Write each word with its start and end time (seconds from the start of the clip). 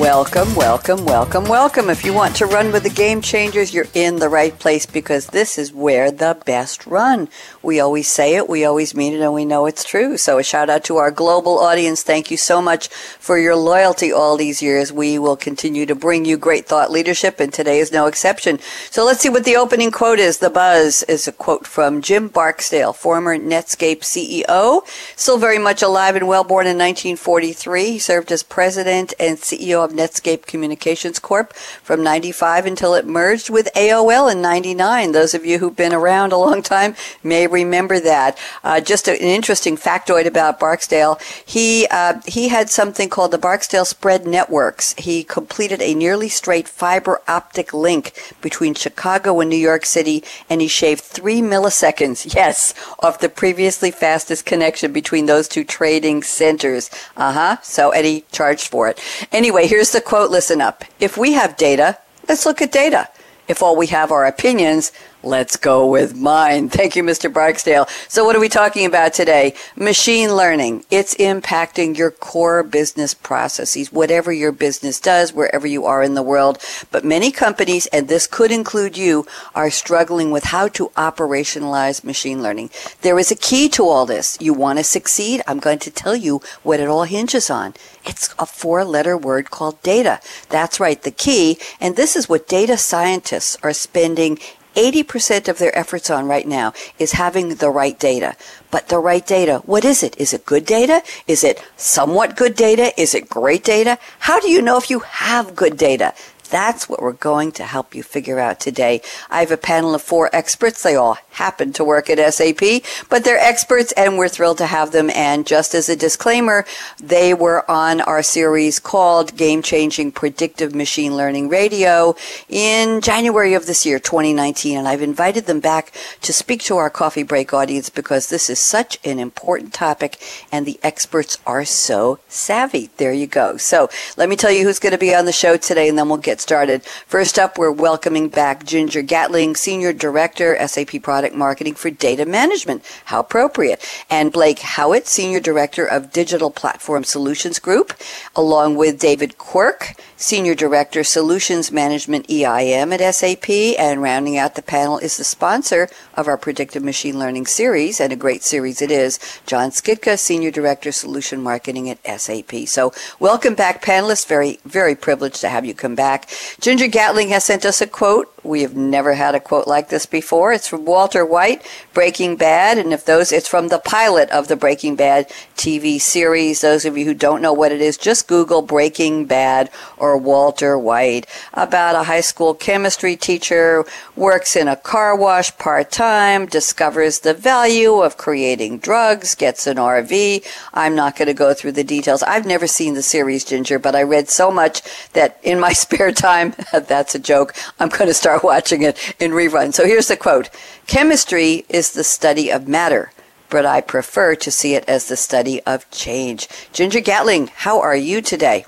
Welcome, 0.00 0.54
welcome, 0.54 1.04
welcome, 1.04 1.44
welcome. 1.44 1.90
If 1.90 2.02
you 2.02 2.14
want 2.14 2.34
to 2.36 2.46
run 2.46 2.72
with 2.72 2.82
the 2.82 2.90
game 2.90 3.20
changers, 3.20 3.74
you're 3.74 3.86
in 3.92 4.16
the 4.16 4.28
right 4.30 4.58
place 4.58 4.86
because 4.86 5.26
this 5.26 5.58
is 5.58 5.72
where 5.72 6.10
the 6.10 6.36
best 6.46 6.86
run. 6.86 7.28
We 7.62 7.78
always 7.78 8.08
say 8.08 8.34
it, 8.36 8.48
we 8.48 8.64
always 8.64 8.94
mean 8.94 9.12
it, 9.12 9.20
and 9.20 9.34
we 9.34 9.44
know 9.44 9.66
it's 9.66 9.84
true. 9.84 10.16
So 10.16 10.38
a 10.38 10.42
shout 10.42 10.70
out 10.70 10.82
to 10.84 10.96
our 10.96 11.10
global 11.10 11.58
audience. 11.58 12.02
Thank 12.02 12.30
you 12.30 12.38
so 12.38 12.62
much 12.62 12.88
for 12.88 13.38
your 13.38 13.54
loyalty 13.54 14.10
all 14.10 14.38
these 14.38 14.62
years. 14.62 14.92
We 14.92 15.18
will 15.18 15.36
continue 15.36 15.84
to 15.84 15.94
bring 15.94 16.24
you 16.24 16.38
great 16.38 16.66
thought 16.66 16.90
leadership, 16.90 17.38
and 17.38 17.52
today 17.52 17.78
is 17.78 17.92
no 17.92 18.06
exception. 18.06 18.60
So 18.90 19.04
let's 19.04 19.20
see 19.20 19.28
what 19.28 19.44
the 19.44 19.56
opening 19.56 19.90
quote 19.90 20.18
is. 20.18 20.38
The 20.38 20.50
buzz 20.50 21.02
is 21.04 21.28
a 21.28 21.32
quote 21.32 21.66
from 21.66 22.00
Jim 22.00 22.28
Barksdale, 22.28 22.94
former 22.94 23.36
Netscape 23.36 24.00
CEO, 24.00 24.86
still 25.16 25.38
very 25.38 25.58
much 25.58 25.82
alive 25.82 26.16
and 26.16 26.26
well, 26.26 26.44
born 26.44 26.66
in 26.66 26.78
1943. 26.78 27.92
He 27.92 27.98
served 27.98 28.32
as 28.32 28.42
president 28.42 29.12
and 29.20 29.36
CEO 29.38 29.81
of 29.82 29.92
Netscape 29.92 30.46
Communications 30.46 31.18
Corp 31.18 31.52
from 31.54 32.02
95 32.02 32.66
until 32.66 32.94
it 32.94 33.06
merged 33.06 33.50
with 33.50 33.68
AOL 33.74 34.30
in 34.30 34.40
99. 34.40 35.12
Those 35.12 35.34
of 35.34 35.44
you 35.44 35.58
who've 35.58 35.76
been 35.76 35.92
around 35.92 36.32
a 36.32 36.38
long 36.38 36.62
time 36.62 36.94
may 37.22 37.46
remember 37.46 38.00
that. 38.00 38.38
Uh, 38.64 38.80
just 38.80 39.08
a, 39.08 39.12
an 39.12 39.28
interesting 39.28 39.76
factoid 39.76 40.26
about 40.26 40.60
Barksdale. 40.60 41.18
He, 41.44 41.86
uh, 41.90 42.20
he 42.26 42.48
had 42.48 42.70
something 42.70 43.08
called 43.08 43.30
the 43.30 43.38
Barksdale 43.38 43.84
Spread 43.84 44.26
Networks. 44.26 44.94
He 44.94 45.24
completed 45.24 45.80
a 45.80 45.94
nearly 45.94 46.28
straight 46.28 46.68
fiber 46.68 47.20
optic 47.28 47.72
link 47.72 48.12
between 48.40 48.74
Chicago 48.74 49.40
and 49.40 49.50
New 49.50 49.56
York 49.56 49.84
City, 49.86 50.22
and 50.48 50.60
he 50.60 50.68
shaved 50.68 51.00
three 51.00 51.40
milliseconds, 51.40 52.34
yes, 52.34 52.74
off 53.00 53.20
the 53.20 53.28
previously 53.28 53.90
fastest 53.90 54.44
connection 54.44 54.92
between 54.92 55.26
those 55.26 55.48
two 55.48 55.64
trading 55.64 56.22
centers. 56.22 56.90
Uh 57.16 57.32
huh. 57.32 57.56
So, 57.62 57.92
and 57.92 58.06
he 58.06 58.24
charged 58.32 58.68
for 58.68 58.88
it. 58.88 59.00
Anyway, 59.30 59.66
here's 59.72 59.92
the 59.92 60.02
quote 60.02 60.30
listen 60.30 60.60
up. 60.60 60.84
If 61.00 61.16
we 61.16 61.32
have 61.32 61.56
data, 61.56 61.96
let's 62.28 62.44
look 62.44 62.60
at 62.60 62.70
data. 62.70 63.08
If 63.48 63.62
all 63.62 63.74
we 63.74 63.86
have 63.86 64.12
are 64.12 64.26
opinions, 64.26 64.92
Let's 65.24 65.56
go 65.56 65.86
with 65.86 66.16
mine. 66.16 66.68
Thank 66.68 66.96
you, 66.96 67.04
Mr. 67.04 67.32
Barksdale. 67.32 67.86
So 68.08 68.24
what 68.24 68.34
are 68.34 68.40
we 68.40 68.48
talking 68.48 68.86
about 68.86 69.14
today? 69.14 69.54
Machine 69.76 70.34
learning. 70.34 70.84
It's 70.90 71.14
impacting 71.14 71.96
your 71.96 72.10
core 72.10 72.64
business 72.64 73.14
processes, 73.14 73.92
whatever 73.92 74.32
your 74.32 74.50
business 74.50 74.98
does, 74.98 75.32
wherever 75.32 75.66
you 75.66 75.86
are 75.86 76.02
in 76.02 76.14
the 76.14 76.22
world. 76.22 76.58
But 76.90 77.04
many 77.04 77.30
companies, 77.30 77.86
and 77.86 78.08
this 78.08 78.26
could 78.26 78.50
include 78.50 78.96
you, 78.96 79.26
are 79.54 79.70
struggling 79.70 80.32
with 80.32 80.44
how 80.44 80.66
to 80.68 80.88
operationalize 80.96 82.02
machine 82.02 82.42
learning. 82.42 82.70
There 83.02 83.18
is 83.18 83.30
a 83.30 83.36
key 83.36 83.68
to 83.70 83.86
all 83.86 84.06
this. 84.06 84.36
You 84.40 84.52
want 84.52 84.78
to 84.78 84.84
succeed? 84.84 85.42
I'm 85.46 85.60
going 85.60 85.78
to 85.80 85.90
tell 85.90 86.16
you 86.16 86.40
what 86.64 86.80
it 86.80 86.88
all 86.88 87.04
hinges 87.04 87.48
on. 87.48 87.74
It's 88.04 88.34
a 88.38 88.46
four 88.46 88.84
letter 88.84 89.16
word 89.16 89.50
called 89.50 89.80
data. 89.82 90.20
That's 90.48 90.80
right, 90.80 91.00
the 91.00 91.12
key. 91.12 91.58
And 91.80 91.94
this 91.94 92.16
is 92.16 92.28
what 92.28 92.48
data 92.48 92.76
scientists 92.76 93.56
are 93.62 93.72
spending 93.72 94.38
80% 94.74 95.48
of 95.48 95.58
their 95.58 95.76
efforts 95.76 96.10
on 96.10 96.26
right 96.26 96.46
now 96.46 96.72
is 96.98 97.12
having 97.12 97.56
the 97.56 97.70
right 97.70 97.98
data. 97.98 98.36
But 98.70 98.88
the 98.88 98.98
right 98.98 99.26
data, 99.26 99.62
what 99.66 99.84
is 99.84 100.02
it? 100.02 100.16
Is 100.18 100.32
it 100.32 100.46
good 100.46 100.64
data? 100.66 101.02
Is 101.26 101.44
it 101.44 101.62
somewhat 101.76 102.36
good 102.36 102.54
data? 102.54 102.98
Is 103.00 103.14
it 103.14 103.28
great 103.28 103.64
data? 103.64 103.98
How 104.20 104.40
do 104.40 104.50
you 104.50 104.62
know 104.62 104.78
if 104.78 104.90
you 104.90 105.00
have 105.00 105.54
good 105.54 105.76
data? 105.76 106.14
That's 106.52 106.86
what 106.86 107.00
we're 107.00 107.14
going 107.14 107.52
to 107.52 107.64
help 107.64 107.94
you 107.94 108.02
figure 108.02 108.38
out 108.38 108.60
today. 108.60 109.00
I 109.30 109.40
have 109.40 109.50
a 109.50 109.56
panel 109.56 109.94
of 109.94 110.02
four 110.02 110.28
experts. 110.34 110.82
They 110.82 110.94
all 110.94 111.16
happen 111.30 111.72
to 111.72 111.82
work 111.82 112.10
at 112.10 112.34
SAP, 112.34 112.82
but 113.08 113.24
they're 113.24 113.38
experts 113.38 113.90
and 113.92 114.18
we're 114.18 114.28
thrilled 114.28 114.58
to 114.58 114.66
have 114.66 114.92
them. 114.92 115.08
And 115.14 115.46
just 115.46 115.74
as 115.74 115.88
a 115.88 115.96
disclaimer, 115.96 116.66
they 117.02 117.32
were 117.32 117.68
on 117.70 118.02
our 118.02 118.22
series 118.22 118.78
called 118.78 119.34
Game 119.34 119.62
Changing 119.62 120.12
Predictive 120.12 120.74
Machine 120.74 121.16
Learning 121.16 121.48
Radio 121.48 122.16
in 122.50 123.00
January 123.00 123.54
of 123.54 123.64
this 123.64 123.86
year, 123.86 123.98
2019. 123.98 124.76
And 124.76 124.86
I've 124.86 125.00
invited 125.00 125.46
them 125.46 125.60
back 125.60 125.90
to 126.20 126.34
speak 126.34 126.62
to 126.64 126.76
our 126.76 126.90
coffee 126.90 127.22
break 127.22 127.54
audience 127.54 127.88
because 127.88 128.28
this 128.28 128.50
is 128.50 128.58
such 128.58 128.98
an 129.06 129.18
important 129.18 129.72
topic 129.72 130.18
and 130.52 130.66
the 130.66 130.78
experts 130.82 131.38
are 131.46 131.64
so 131.64 132.18
savvy. 132.28 132.90
There 132.98 133.14
you 133.14 133.26
go. 133.26 133.56
So 133.56 133.88
let 134.18 134.28
me 134.28 134.36
tell 134.36 134.52
you 134.52 134.64
who's 134.64 134.78
going 134.78 134.92
to 134.92 134.98
be 134.98 135.14
on 135.14 135.24
the 135.24 135.32
show 135.32 135.56
today 135.56 135.88
and 135.88 135.96
then 135.96 136.10
we'll 136.10 136.18
get 136.18 136.41
started. 136.42 136.82
First 137.06 137.38
up, 137.38 137.56
we're 137.56 137.70
welcoming 137.70 138.28
back 138.28 138.64
Ginger 138.64 139.00
Gatling, 139.00 139.54
Senior 139.54 139.92
Director, 139.92 140.58
SAP 140.66 141.00
Product 141.02 141.34
Marketing 141.34 141.74
for 141.74 141.88
Data 141.88 142.26
Management. 142.26 142.84
How 143.06 143.20
appropriate. 143.20 143.82
And 144.10 144.32
Blake 144.32 144.58
Howitt, 144.58 145.06
Senior 145.06 145.40
Director 145.40 145.86
of 145.86 146.12
Digital 146.12 146.50
Platform 146.50 147.04
Solutions 147.04 147.58
Group, 147.58 147.94
along 148.34 148.76
with 148.76 148.98
David 148.98 149.38
Quirk, 149.38 149.94
Senior 150.16 150.54
Director, 150.54 151.04
Solutions 151.04 151.72
Management 151.72 152.26
EIM 152.28 152.92
at 152.92 153.14
SAP. 153.14 153.48
And 153.78 154.02
rounding 154.02 154.36
out 154.36 154.56
the 154.56 154.62
panel 154.62 154.98
is 154.98 155.16
the 155.16 155.24
sponsor 155.24 155.88
of 156.14 156.26
our 156.26 156.36
Predictive 156.36 156.82
Machine 156.82 157.18
Learning 157.18 157.46
series, 157.46 158.00
and 158.00 158.12
a 158.12 158.16
great 158.16 158.42
series 158.42 158.82
it 158.82 158.90
is, 158.90 159.18
John 159.46 159.70
Schitka, 159.70 160.18
Senior 160.18 160.50
Director, 160.50 160.90
Solution 160.92 161.40
Marketing 161.40 161.88
at 161.88 162.20
SAP. 162.20 162.66
So 162.66 162.92
welcome 163.20 163.54
back, 163.54 163.82
panelists. 163.82 164.26
Very, 164.26 164.58
very 164.64 164.94
privileged 164.94 165.40
to 165.42 165.48
have 165.48 165.64
you 165.64 165.74
come 165.74 165.94
back. 165.94 166.21
Ginger 166.60 166.88
Gatling 166.88 167.28
has 167.28 167.44
sent 167.44 167.64
us 167.64 167.80
a 167.80 167.86
quote. 167.86 168.31
We 168.44 168.62
have 168.62 168.74
never 168.74 169.14
had 169.14 169.36
a 169.36 169.40
quote 169.40 169.68
like 169.68 169.88
this 169.88 170.04
before. 170.04 170.52
It's 170.52 170.66
from 170.66 170.84
Walter 170.84 171.24
White, 171.24 171.64
Breaking 171.94 172.34
Bad, 172.34 172.76
and 172.76 172.92
if 172.92 173.04
those, 173.04 173.30
it's 173.30 173.46
from 173.46 173.68
the 173.68 173.78
pilot 173.78 174.30
of 174.30 174.48
the 174.48 174.56
Breaking 174.56 174.96
Bad 174.96 175.28
TV 175.56 176.00
series. 176.00 176.60
Those 176.60 176.84
of 176.84 176.98
you 176.98 177.04
who 177.04 177.14
don't 177.14 177.40
know 177.40 177.52
what 177.52 177.70
it 177.70 177.80
is, 177.80 177.96
just 177.96 178.26
Google 178.26 178.60
Breaking 178.60 179.26
Bad 179.26 179.70
or 179.96 180.16
Walter 180.16 180.76
White 180.76 181.28
about 181.54 181.94
a 181.94 182.02
high 182.02 182.20
school 182.20 182.52
chemistry 182.52 183.14
teacher, 183.14 183.84
works 184.16 184.56
in 184.56 184.66
a 184.66 184.74
car 184.74 185.14
wash 185.14 185.56
part 185.58 185.92
time, 185.92 186.46
discovers 186.46 187.20
the 187.20 187.34
value 187.34 188.00
of 188.00 188.16
creating 188.16 188.78
drugs, 188.78 189.36
gets 189.36 189.68
an 189.68 189.76
RV. 189.76 190.44
I'm 190.74 190.96
not 190.96 191.16
going 191.16 191.28
to 191.28 191.34
go 191.34 191.54
through 191.54 191.72
the 191.72 191.84
details. 191.84 192.24
I've 192.24 192.46
never 192.46 192.66
seen 192.66 192.94
the 192.94 193.02
series, 193.02 193.44
Ginger, 193.44 193.78
but 193.78 193.94
I 193.94 194.02
read 194.02 194.28
so 194.28 194.50
much 194.50 194.82
that 195.12 195.38
in 195.44 195.60
my 195.60 195.72
spare 195.82 196.10
time, 196.10 196.54
that's 196.72 197.14
a 197.14 197.20
joke, 197.20 197.54
I'm 197.78 197.88
going 197.88 198.08
to 198.08 198.14
start 198.14 198.31
watching 198.42 198.82
it 198.82 199.14
in 199.18 199.32
rerun. 199.32 199.72
So 199.74 199.86
here's 199.86 200.08
the 200.08 200.16
quote 200.16 200.50
Chemistry 200.86 201.64
is 201.68 201.92
the 201.92 202.04
study 202.04 202.50
of 202.50 202.68
matter 202.68 203.12
but 203.48 203.66
I 203.66 203.82
prefer 203.82 204.34
to 204.36 204.50
see 204.50 204.76
it 204.76 204.88
as 204.88 205.08
the 205.08 205.16
study 205.16 205.62
of 205.64 205.88
change. 205.90 206.48
Ginger 206.72 207.00
Gatling, 207.00 207.48
how 207.48 207.82
are 207.82 207.94
you 207.94 208.22
today? 208.22 208.64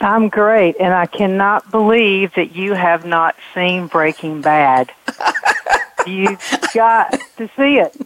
I'm 0.00 0.28
great, 0.28 0.74
and 0.80 0.92
I 0.92 1.06
cannot 1.06 1.70
believe 1.70 2.34
that 2.34 2.56
you 2.56 2.74
have 2.74 3.06
not 3.06 3.36
seen 3.54 3.86
Breaking 3.86 4.40
Bad. 4.40 4.90
You've 6.06 6.40
got 6.74 7.12
to 7.36 7.48
see 7.56 7.78
it. 7.78 7.96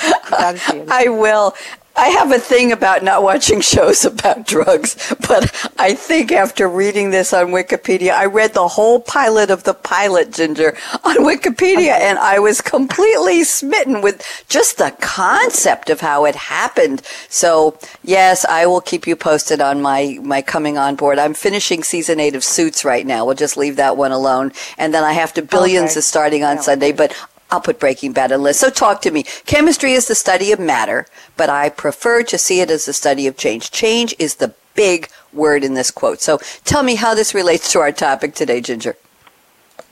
I 0.00 1.08
will. 1.08 1.54
I 1.96 2.08
have 2.08 2.32
a 2.32 2.38
thing 2.38 2.72
about 2.72 3.02
not 3.02 3.22
watching 3.22 3.60
shows 3.72 4.04
about 4.04 4.46
drugs, 4.46 5.14
but 5.28 5.54
I 5.78 5.94
think 5.94 6.32
after 6.32 6.68
reading 6.68 7.10
this 7.10 7.32
on 7.32 7.48
Wikipedia, 7.48 8.12
I 8.12 8.26
read 8.26 8.54
the 8.54 8.68
whole 8.68 9.00
pilot 9.00 9.50
of 9.50 9.64
the 9.64 9.74
pilot, 9.74 10.32
Ginger, 10.32 10.76
on 11.04 11.16
Wikipedia, 11.18 11.98
and 12.00 12.18
I 12.18 12.38
was 12.38 12.60
completely 12.60 13.44
smitten 13.44 14.00
with 14.00 14.44
just 14.48 14.78
the 14.78 14.94
concept 15.00 15.90
of 15.90 16.00
how 16.00 16.24
it 16.24 16.34
happened. 16.34 17.02
So, 17.28 17.78
yes, 18.02 18.44
I 18.44 18.66
will 18.66 18.80
keep 18.80 19.06
you 19.06 19.16
posted 19.16 19.60
on 19.60 19.82
my, 19.82 20.18
my 20.22 20.42
coming 20.42 20.78
on 20.78 20.96
board. 20.96 21.18
I'm 21.18 21.34
finishing 21.34 21.82
season 21.82 22.20
eight 22.20 22.34
of 22.34 22.44
Suits 22.44 22.84
right 22.84 23.06
now. 23.06 23.24
We'll 23.24 23.34
just 23.34 23.56
leave 23.56 23.76
that 23.76 23.96
one 23.96 24.12
alone. 24.12 24.52
And 24.78 24.94
then 24.94 25.04
I 25.04 25.12
have 25.12 25.32
to, 25.34 25.42
Billions 25.42 25.92
okay. 25.92 25.98
is 25.98 26.06
starting 26.06 26.44
on 26.44 26.62
Sunday, 26.62 26.92
but 26.92 27.14
I'll 27.52 27.60
put 27.60 27.78
Breaking 27.78 28.12
Bad 28.12 28.32
on 28.32 28.42
list. 28.42 28.60
So 28.60 28.70
talk 28.70 29.02
to 29.02 29.10
me. 29.10 29.24
Chemistry 29.44 29.92
is 29.92 30.08
the 30.08 30.14
study 30.14 30.52
of 30.52 30.58
matter, 30.58 31.06
but 31.36 31.50
I 31.50 31.68
prefer 31.68 32.22
to 32.24 32.38
see 32.38 32.60
it 32.60 32.70
as 32.70 32.86
the 32.86 32.94
study 32.94 33.26
of 33.26 33.36
change. 33.36 33.70
Change 33.70 34.14
is 34.18 34.36
the 34.36 34.54
big 34.74 35.10
word 35.34 35.62
in 35.62 35.74
this 35.74 35.90
quote. 35.90 36.22
So 36.22 36.38
tell 36.64 36.82
me 36.82 36.94
how 36.94 37.14
this 37.14 37.34
relates 37.34 37.70
to 37.72 37.80
our 37.80 37.92
topic 37.92 38.34
today, 38.34 38.62
Ginger. 38.62 38.96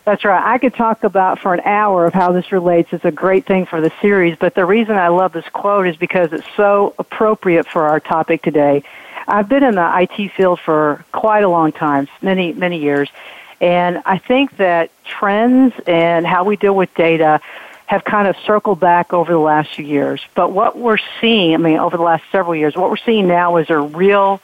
That's 0.07 0.25
right. 0.25 0.43
I 0.43 0.57
could 0.57 0.75
talk 0.75 1.05
about 1.05 1.39
for 1.39 1.53
an 1.53 1.61
hour 1.61 2.07
of 2.07 2.15
how 2.15 2.33
this 2.33 2.51
relates. 2.51 2.95
It's 2.95 3.05
a 3.05 3.11
great 3.11 3.45
thing 3.45 3.67
for 3.67 3.83
the 3.83 3.93
series, 4.01 4.39
but 4.39 4.55
the 4.55 4.65
reason 4.65 4.97
I 4.97 5.09
love 5.09 5.35
this 5.35 5.49
quote 5.53 5.87
is 5.87 5.97
because 5.97 6.33
it's 6.33 6.47
so 6.57 6.95
appropriate 6.99 7.67
for 7.67 7.87
our 7.87 8.01
topic 8.01 8.43
today. 8.43 8.83
I've 9.29 9.51
been 9.51 9.63
in 9.63 9.75
the 9.75 10.01
IT 10.01 10.33
field 10.33 10.61
for 10.61 11.05
quite 11.13 11.45
a 11.45 11.49
long 11.49 11.73
time, 11.73 12.09
many, 12.23 12.55
many 12.55 12.79
years, 12.79 13.11
and 13.61 14.03
I 14.07 14.19
think 14.19 14.57
that 14.57 14.91
trends 15.05 15.75
and 15.87 16.27
how 16.27 16.45
we 16.45 16.57
deal 16.57 16.75
with 16.75 16.95
data 16.95 17.41
have 17.87 18.05
kind 18.05 18.29
of 18.29 18.37
circled 18.47 18.79
back 18.79 19.13
over 19.13 19.33
the 19.33 19.39
last 19.39 19.75
few 19.75 19.85
years. 19.85 20.21
But 20.35 20.53
what 20.53 20.79
we're 20.79 21.01
seeing, 21.21 21.55
I 21.55 21.57
mean, 21.57 21.79
over 21.79 21.97
the 21.97 22.03
last 22.03 22.23
several 22.31 22.55
years, 22.55 22.77
what 22.77 22.89
we're 22.89 22.97
seeing 22.97 23.27
now 23.27 23.57
is 23.57 23.69
a 23.69 23.79
real 23.79 24.41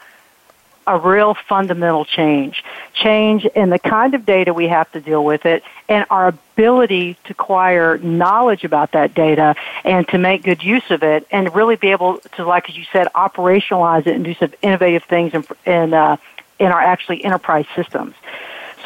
a 0.89 0.99
real 0.99 1.35
fundamental 1.35 2.05
change. 2.05 2.63
Change 2.95 3.45
in 3.45 3.71
the 3.71 3.79
kind 3.79 4.15
of 4.15 4.25
data 4.25 4.55
we 4.55 4.69
have 4.69 4.91
to 4.93 5.01
deal 5.01 5.25
with 5.25 5.45
it 5.45 5.65
and 5.89 6.07
our 6.11 6.29
ability 6.29 7.17
to 7.25 7.33
acquire 7.33 7.99
knowledge 7.99 8.63
about 8.63 8.93
that 8.93 9.13
data 9.13 9.57
and 9.85 10.07
to 10.09 10.19
make 10.19 10.45
good 10.45 10.63
use 10.63 10.89
of 10.91 11.03
it 11.03 11.27
and 11.31 11.53
really 11.55 11.77
be 11.77 11.89
able 11.89 12.19
to, 12.37 12.45
like 12.45 12.69
as 12.69 12.77
you 12.77 12.85
said, 12.93 13.09
operationalize 13.15 14.07
it 14.07 14.15
and 14.15 14.25
do 14.25 14.35
some 14.35 14.53
innovative 14.63 15.03
things 15.05 15.35
in, 15.35 15.45
in, 15.65 15.93
uh, 15.93 16.17
in 16.61 16.67
our 16.67 16.81
actually 16.81 17.25
enterprise 17.25 17.67
systems. 17.75 18.15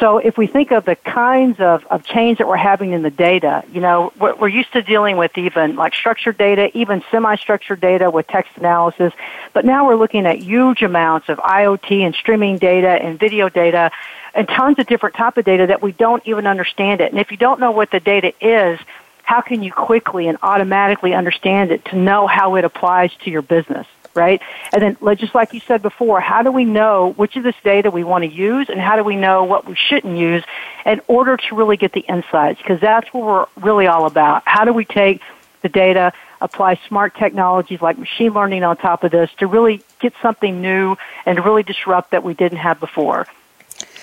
So 0.01 0.17
if 0.17 0.35
we 0.35 0.47
think 0.47 0.71
of 0.71 0.85
the 0.85 0.95
kinds 0.95 1.59
of, 1.59 1.85
of 1.85 2.03
change 2.03 2.39
that 2.39 2.47
we're 2.47 2.57
having 2.57 2.91
in 2.91 3.03
the 3.03 3.11
data, 3.11 3.63
you 3.71 3.79
know, 3.79 4.11
we're, 4.19 4.33
we're 4.33 4.47
used 4.47 4.73
to 4.73 4.81
dealing 4.81 5.15
with 5.15 5.37
even 5.37 5.75
like 5.75 5.93
structured 5.93 6.39
data, 6.39 6.75
even 6.75 7.03
semi-structured 7.11 7.79
data 7.79 8.09
with 8.09 8.25
text 8.25 8.57
analysis, 8.57 9.13
but 9.53 9.63
now 9.63 9.85
we're 9.87 9.95
looking 9.95 10.25
at 10.25 10.39
huge 10.39 10.81
amounts 10.81 11.29
of 11.29 11.37
IoT 11.37 12.01
and 12.01 12.15
streaming 12.15 12.57
data 12.57 12.89
and 12.89 13.19
video 13.19 13.47
data 13.47 13.91
and 14.33 14.47
tons 14.47 14.79
of 14.79 14.87
different 14.87 15.15
type 15.15 15.37
of 15.37 15.45
data 15.45 15.67
that 15.67 15.83
we 15.83 15.91
don't 15.91 16.25
even 16.27 16.47
understand 16.47 16.99
it. 16.99 17.11
And 17.11 17.21
if 17.21 17.29
you 17.29 17.37
don't 17.37 17.59
know 17.59 17.69
what 17.69 17.91
the 17.91 17.99
data 17.99 18.33
is, 18.41 18.79
how 19.21 19.41
can 19.41 19.61
you 19.61 19.71
quickly 19.71 20.27
and 20.27 20.39
automatically 20.41 21.13
understand 21.13 21.71
it 21.71 21.85
to 21.85 21.95
know 21.95 22.25
how 22.25 22.55
it 22.55 22.65
applies 22.65 23.11
to 23.23 23.29
your 23.29 23.43
business? 23.43 23.85
Right? 24.13 24.41
And 24.73 24.81
then, 24.81 25.17
just 25.17 25.35
like 25.35 25.53
you 25.53 25.59
said 25.59 25.81
before, 25.81 26.19
how 26.19 26.41
do 26.43 26.51
we 26.51 26.65
know 26.65 27.13
which 27.13 27.35
of 27.35 27.43
this 27.43 27.55
data 27.63 27.91
we 27.91 28.03
want 28.03 28.23
to 28.23 28.29
use 28.29 28.69
and 28.69 28.79
how 28.79 28.95
do 28.95 29.03
we 29.03 29.15
know 29.15 29.43
what 29.43 29.65
we 29.65 29.75
shouldn't 29.75 30.17
use 30.17 30.43
in 30.85 31.01
order 31.07 31.37
to 31.37 31.55
really 31.55 31.77
get 31.77 31.93
the 31.93 32.01
insights? 32.01 32.59
Because 32.61 32.79
that's 32.79 33.13
what 33.13 33.23
we're 33.23 33.63
really 33.63 33.87
all 33.87 34.05
about. 34.05 34.43
How 34.45 34.65
do 34.65 34.73
we 34.73 34.85
take 34.85 35.21
the 35.61 35.69
data, 35.69 36.11
apply 36.39 36.79
smart 36.87 37.15
technologies 37.15 37.81
like 37.81 37.97
machine 37.97 38.33
learning 38.33 38.63
on 38.63 38.77
top 38.77 39.03
of 39.03 39.11
this 39.11 39.29
to 39.37 39.47
really 39.47 39.81
get 39.99 40.13
something 40.21 40.61
new 40.61 40.95
and 41.25 41.43
really 41.45 41.63
disrupt 41.63 42.11
that 42.11 42.23
we 42.23 42.33
didn't 42.33 42.57
have 42.59 42.79
before? 42.79 43.27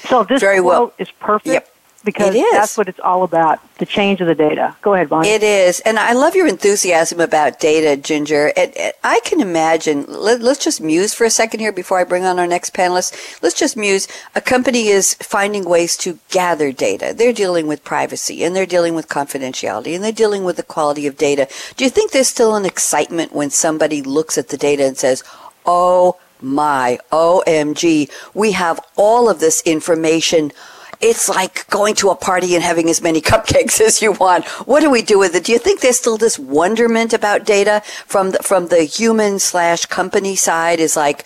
So 0.08 0.25
this 0.25 0.40
Very 0.40 0.61
well. 0.61 0.93
is 0.99 1.11
perfect. 1.11 1.52
Yep 1.52 1.75
because 2.05 2.35
that's 2.53 2.79
what 2.79 2.89
it's 2.89 3.00
all 3.00 3.23
about 3.23 3.61
the 3.79 3.87
change 3.87 4.21
of 4.21 4.27
the 4.27 4.35
data. 4.35 4.75
Go 4.83 4.95
ahead, 4.95 5.09
Bonnie. 5.09 5.29
It 5.29 5.43
is. 5.43 5.81
And 5.81 5.99
I 5.99 6.12
love 6.12 6.35
your 6.35 6.47
enthusiasm 6.47 7.21
about 7.21 7.61
data, 7.61 8.00
Ginger. 8.00 8.53
It, 8.56 8.73
it, 8.77 8.99
I 9.03 9.21
can 9.25 9.41
imagine, 9.41 10.05
let, 10.09 10.41
us 10.43 10.59
just 10.59 10.81
muse 10.81 11.12
for 11.15 11.25
a 11.25 11.31
second 11.31 11.61
here 11.61 11.73
before 11.73 11.99
I 11.99 12.05
bring 12.05 12.25
on 12.25 12.39
our 12.39 12.47
next 12.47 12.73
panelist. 12.73 13.43
Let's 13.43 13.59
just 13.59 13.77
muse. 13.77 14.09
A 14.35 14.41
company 14.41 14.89
is 14.89 15.15
finding 15.15 15.65
ways 15.65 15.97
to 15.99 16.19
gather 16.31 16.73
data. 16.73 17.15
They're 17.17 17.33
dealing 17.33 17.67
with 17.67 17.85
privacy 17.85 18.45
and 18.45 18.55
they're 18.55 18.67
dealing 18.67 18.95
with 18.95 19.09
confidentiality 19.09 19.95
and 19.95 20.05
they're 20.05 20.12
dealing 20.12 20.45
with 20.45 20.56
the 20.56 20.62
quality 20.62 21.06
of 21.06 21.17
data. 21.17 21.49
Do 21.77 21.85
you 21.85 21.91
think 21.91 22.12
there's 22.12 22.29
still 22.29 22.55
an 22.55 22.65
excitement 22.65 23.33
when 23.33 23.50
somebody 23.50 24.03
looks 24.03 24.39
at 24.39 24.49
the 24.49 24.56
data 24.56 24.85
and 24.87 24.97
says, 24.97 25.25
oh 25.67 26.17
my, 26.41 26.99
OMG, 27.11 28.11
we 28.35 28.53
have 28.53 28.81
all 28.97 29.29
of 29.29 29.41
this 29.41 29.62
information 29.62 30.53
it's 31.00 31.29
like 31.29 31.69
going 31.69 31.95
to 31.97 32.11
a 32.11 32.17
party 32.17 32.55
and 32.55 32.65
having 32.65 32.89
as 32.91 33.00
many 33.00 33.21
cupcakes 33.33 33.81
as 33.81 34.03
you 34.03 34.12
want. 34.12 34.45
What 34.67 34.81
do 34.81 34.91
we 34.91 35.03
do 35.03 35.19
with 35.19 35.35
it? 35.35 35.45
Do 35.45 35.53
you 35.53 35.59
think 35.59 35.81
there's 35.81 35.99
still 35.99 36.17
this 36.17 36.39
wonderment 36.39 37.12
about 37.12 37.45
data 37.45 37.83
from 38.06 38.33
the, 38.33 38.39
from 38.39 38.69
the 38.69 38.83
human 38.83 39.39
slash 39.39 39.87
company 39.87 40.37
side 40.37 40.81
is 40.81 40.97
like, 40.97 41.25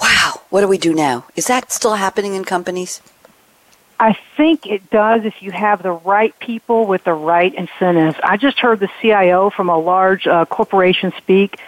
wow, 0.00 0.40
what 0.50 0.60
do 0.60 0.68
we 0.68 0.78
do 0.78 0.94
now? 0.94 1.24
Is 1.36 1.46
that 1.46 1.72
still 1.72 1.94
happening 1.94 2.34
in 2.34 2.44
companies? 2.44 3.00
I 4.00 4.18
think 4.36 4.66
it 4.66 4.90
does 4.90 5.24
if 5.24 5.42
you 5.42 5.52
have 5.52 5.80
the 5.80 5.92
right 5.92 6.36
people 6.40 6.86
with 6.86 7.04
the 7.04 7.12
right 7.12 7.54
incentives. 7.54 8.18
I 8.24 8.36
just 8.36 8.58
heard 8.58 8.80
the 8.80 8.88
CIO 9.00 9.50
from 9.50 9.68
a 9.68 9.78
large 9.78 10.26
uh, 10.26 10.44
corporation 10.46 11.12
speak, 11.18 11.60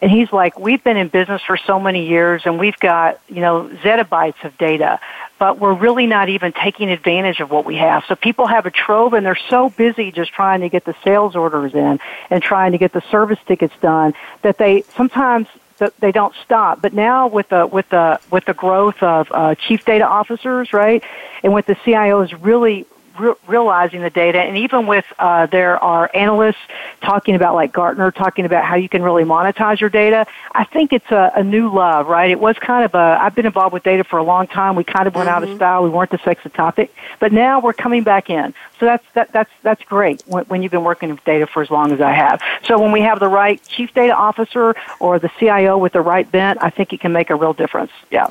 and 0.00 0.10
he's 0.10 0.32
like, 0.32 0.58
"We've 0.58 0.82
been 0.82 0.96
in 0.96 1.08
business 1.08 1.42
for 1.42 1.58
so 1.58 1.78
many 1.78 2.08
years, 2.08 2.42
and 2.46 2.58
we've 2.58 2.78
got 2.78 3.20
you 3.28 3.42
know 3.42 3.68
zettabytes 3.82 4.42
of 4.44 4.56
data 4.56 4.98
but 5.44 5.58
we're 5.58 5.74
really 5.74 6.06
not 6.06 6.30
even 6.30 6.54
taking 6.54 6.88
advantage 6.88 7.38
of 7.38 7.50
what 7.50 7.66
we 7.66 7.76
have. 7.76 8.02
So 8.08 8.14
people 8.14 8.46
have 8.46 8.64
a 8.64 8.70
trove 8.70 9.12
and 9.12 9.26
they're 9.26 9.38
so 9.50 9.68
busy 9.68 10.10
just 10.10 10.32
trying 10.32 10.62
to 10.62 10.70
get 10.70 10.86
the 10.86 10.94
sales 11.04 11.36
orders 11.36 11.74
in 11.74 12.00
and 12.30 12.42
trying 12.42 12.72
to 12.72 12.78
get 12.78 12.94
the 12.94 13.02
service 13.10 13.38
tickets 13.46 13.74
done 13.82 14.14
that 14.40 14.56
they 14.56 14.84
sometimes 14.96 15.46
they 16.00 16.12
don't 16.12 16.34
stop. 16.42 16.80
But 16.80 16.94
now 16.94 17.26
with 17.26 17.50
the 17.50 17.66
with 17.66 17.86
the 17.90 18.18
with 18.30 18.46
the 18.46 18.54
growth 18.54 19.02
of 19.02 19.28
uh, 19.32 19.54
chief 19.54 19.84
data 19.84 20.06
officers, 20.06 20.72
right, 20.72 21.04
and 21.42 21.52
with 21.52 21.66
the 21.66 21.74
CIOs 21.74 22.34
really 22.40 22.86
re- 23.18 23.34
realizing 23.46 24.02
the 24.02 24.10
data, 24.10 24.40
and 24.40 24.56
even 24.56 24.86
with 24.86 25.04
uh, 25.18 25.46
there 25.46 25.82
are 25.82 26.10
analysts 26.14 26.56
talking 27.00 27.34
about 27.34 27.54
like 27.54 27.72
Gartner 27.72 28.10
talking 28.10 28.44
about 28.44 28.64
how 28.64 28.76
you 28.76 28.88
can 28.88 29.02
really 29.02 29.24
monetize 29.24 29.80
your 29.80 29.90
data. 29.90 30.26
I 30.52 30.64
think 30.64 30.92
it's 30.92 31.10
a, 31.10 31.32
a 31.36 31.42
new 31.42 31.72
love, 31.72 32.06
right? 32.06 32.30
It 32.30 32.40
was 32.40 32.58
kind 32.58 32.84
of 32.84 32.94
a. 32.94 33.18
I've 33.20 33.34
been 33.34 33.46
involved 33.46 33.72
with 33.72 33.82
data 33.82 34.04
for 34.04 34.18
a 34.18 34.22
long 34.22 34.46
time. 34.46 34.76
We 34.76 34.84
kind 34.84 35.06
of 35.06 35.14
went 35.14 35.28
mm-hmm. 35.28 35.36
out 35.36 35.42
of 35.42 35.48
mm-hmm. 35.50 35.58
style. 35.58 35.82
We 35.82 35.90
weren't 35.90 36.10
the 36.10 36.20
sexy 36.24 36.50
topic, 36.50 36.94
but 37.20 37.32
now 37.32 37.60
we're 37.60 37.72
coming 37.72 38.02
back 38.02 38.30
in. 38.30 38.54
So 38.80 38.86
that's 38.86 39.04
that, 39.14 39.32
that's 39.32 39.50
that's 39.62 39.82
great 39.84 40.22
when, 40.26 40.44
when 40.46 40.62
you've 40.62 40.72
been 40.72 40.84
working 40.84 41.10
with 41.10 41.24
data 41.24 41.46
for 41.46 41.62
as 41.62 41.70
long 41.70 41.92
as 41.92 42.00
I 42.00 42.12
have. 42.12 42.40
So 42.64 42.80
when 42.80 42.92
we 42.92 43.00
have 43.00 43.20
the 43.20 43.28
right 43.28 43.62
chief 43.66 43.94
data 43.94 44.14
officer 44.14 44.74
or 45.00 45.18
the 45.18 45.30
CIO 45.38 45.78
with 45.78 45.92
the 45.92 46.00
right 46.00 46.30
bent, 46.30 46.62
I 46.62 46.70
think 46.70 46.92
it 46.92 47.00
can 47.00 47.12
make 47.12 47.30
a 47.30 47.36
real 47.36 47.52
difference. 47.52 47.92
Yeah. 48.10 48.28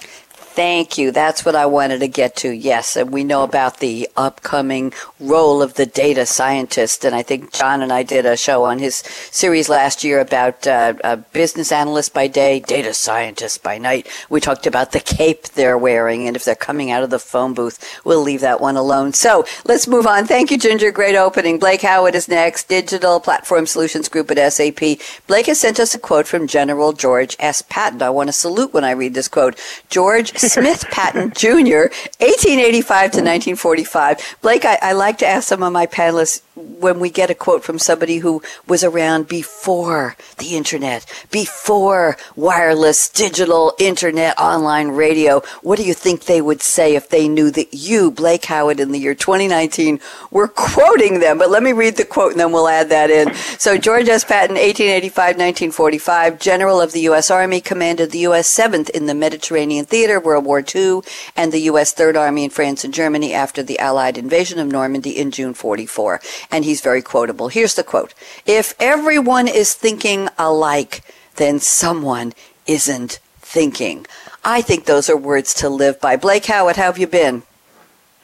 Thank 0.56 1.00
you. 1.00 1.10
That's 1.10 1.44
what 1.44 1.56
I 1.56 1.66
wanted 1.66 1.98
to 2.02 2.08
get 2.08 2.36
to. 2.38 2.52
Yes, 2.52 2.96
and 2.96 3.10
we 3.10 3.24
know 3.24 3.42
about 3.42 3.80
the 3.80 4.08
upcoming 4.16 4.94
role 5.20 5.64
of 5.64 5.74
the 5.74 5.88
data 5.88 6.28
scientist, 6.28 7.04
and 7.04 7.16
I 7.16 7.24
think 7.24 7.52
John 7.52 7.82
and 7.82 7.92
I 7.92 8.04
did 8.04 8.28
a 8.28 8.38
show 8.38 8.64
on 8.64 8.78
his 8.78 8.98
series 9.32 9.68
last 9.68 10.04
year 10.04 10.20
about 10.20 10.68
uh, 10.68 10.94
a 11.04 11.18
business 11.18 11.72
analyst 11.72 12.14
by 12.14 12.28
day, 12.28 12.60
data 12.60 12.94
scientist 12.94 13.64
by 13.64 13.80
night. 13.80 14.08
We 14.30 14.40
talked 14.40 14.68
about 14.68 14.92
the 14.92 15.00
cape 15.00 15.48
they're 15.48 15.76
wearing, 15.76 16.28
and 16.28 16.36
if 16.36 16.46
they're 16.46 16.54
coming 16.54 16.92
out 16.92 17.02
of 17.02 17.10
the 17.10 17.18
phone 17.18 17.56
booth, 17.56 18.00
we'll 18.06 18.22
leave 18.22 18.42
that 18.42 18.62
one 18.62 18.78
alone. 18.78 19.14
So 19.14 19.46
let's 19.66 19.88
move 19.88 20.06
on. 20.06 20.28
Thank 20.28 20.52
you, 20.52 20.60
Ginger. 20.60 20.92
Great 20.92 21.16
opening. 21.16 21.58
Blake 21.58 21.82
Howitt 21.82 22.14
is 22.14 22.28
next. 22.28 22.70
Digital 22.70 23.20
Platform 23.20 23.66
Solutions 23.66 24.08
Group 24.08 24.30
at 24.30 24.54
SAP. 24.54 25.00
Blake 25.26 25.48
has 25.48 25.60
sent 25.60 25.80
us 25.80 25.96
a 25.96 26.00
quote 26.00 26.28
from 26.28 26.46
General 26.46 26.94
George 26.94 27.36
S. 27.40 27.64
Patton. 27.64 28.04
I 28.04 28.12
want 28.12 28.28
to 28.28 28.34
salute 28.34 28.72
when 28.72 28.84
I 28.84 28.92
read 28.92 29.16
this 29.16 29.28
quote. 29.28 29.60
George 29.90 30.43
Smith 30.50 30.86
Patton 30.92 31.32
Jr., 31.32 31.90
1885 32.20 32.88
to 32.88 33.22
1945. 33.22 34.38
Blake, 34.42 34.66
I, 34.66 34.78
I 34.82 34.92
like 34.94 35.18
to 35.20 35.28
ask 35.28 35.48
some 35.48 35.64
of 35.64 35.74
my 35.74 35.86
panelists 35.86 36.42
when 36.56 37.00
we 37.00 37.10
get 37.10 37.32
a 37.32 37.36
quote 37.36 37.64
from 37.64 37.80
somebody 37.80 38.18
who 38.18 38.42
was 38.68 38.84
around 38.84 39.28
before 39.28 40.16
the 40.38 40.56
internet, 40.56 41.06
before 41.32 42.16
wireless, 42.36 43.10
digital, 43.10 43.74
internet, 43.80 44.38
online 44.38 44.90
radio, 44.90 45.42
what 45.62 45.78
do 45.78 45.84
you 45.84 45.94
think 45.96 46.26
they 46.26 46.42
would 46.42 46.62
say 46.62 46.96
if 46.96 47.10
they 47.10 47.28
knew 47.28 47.50
that 47.50 47.74
you, 47.74 48.12
Blake 48.12 48.46
Howitt, 48.46 48.80
in 48.80 48.92
the 48.92 49.00
year 49.00 49.16
2019 49.16 50.00
were 50.30 50.48
quoting 50.48 51.20
them? 51.20 51.40
But 51.40 51.50
let 51.50 51.64
me 51.64 51.74
read 51.74 51.96
the 51.96 52.06
quote 52.06 52.32
and 52.32 52.40
then 52.40 52.52
we'll 52.52 52.68
add 52.68 52.90
that 52.90 53.10
in. 53.10 53.34
So 53.58 53.78
George 53.78 54.08
S. 54.08 54.24
Patton, 54.24 54.56
1885-1945, 54.58 56.40
General 56.40 56.82
of 56.82 56.92
the 56.92 57.02
U.S. 57.02 57.32
Army, 57.32 57.62
commanded 57.62 58.12
the 58.12 58.20
U.S. 58.20 58.48
7th 58.48 58.90
in 58.92 59.08
the 59.08 59.16
Mediterranean 59.16 59.86
Theater, 59.86 60.20
World 60.34 60.46
War 60.46 60.64
II, 60.76 61.02
and 61.36 61.52
the 61.52 61.62
U.S. 61.62 61.94
3rd 61.94 62.20
Army 62.20 62.44
in 62.46 62.50
France 62.50 62.84
and 62.84 62.94
Germany 62.94 63.34
after 63.34 63.62
the 63.62 63.78
Allied 63.80 64.18
invasion 64.18 64.58
of 64.58 64.68
Normandy 64.68 65.18
in 65.18 65.32
June 65.32 65.54
44 65.54 66.20
and 66.52 66.66
he's 66.66 66.82
very 66.82 67.02
quotable. 67.02 67.48
Here's 67.50 67.76
the 67.76 67.84
quote. 67.84 68.14
If 68.46 68.74
everyone 68.80 69.48
is 69.48 69.74
thinking 69.74 70.30
alike, 70.38 71.02
then 71.36 71.60
someone 71.60 72.34
isn't 72.66 73.20
thinking. 73.40 74.06
I 74.44 74.62
think 74.62 74.86
those 74.86 75.10
are 75.10 75.18
words 75.18 75.54
to 75.56 75.70
live 75.70 76.00
by. 76.00 76.16
Blake 76.16 76.46
Howitt, 76.46 76.76
how 76.76 76.84
have 76.84 76.98
you 76.98 77.08
been? 77.08 77.44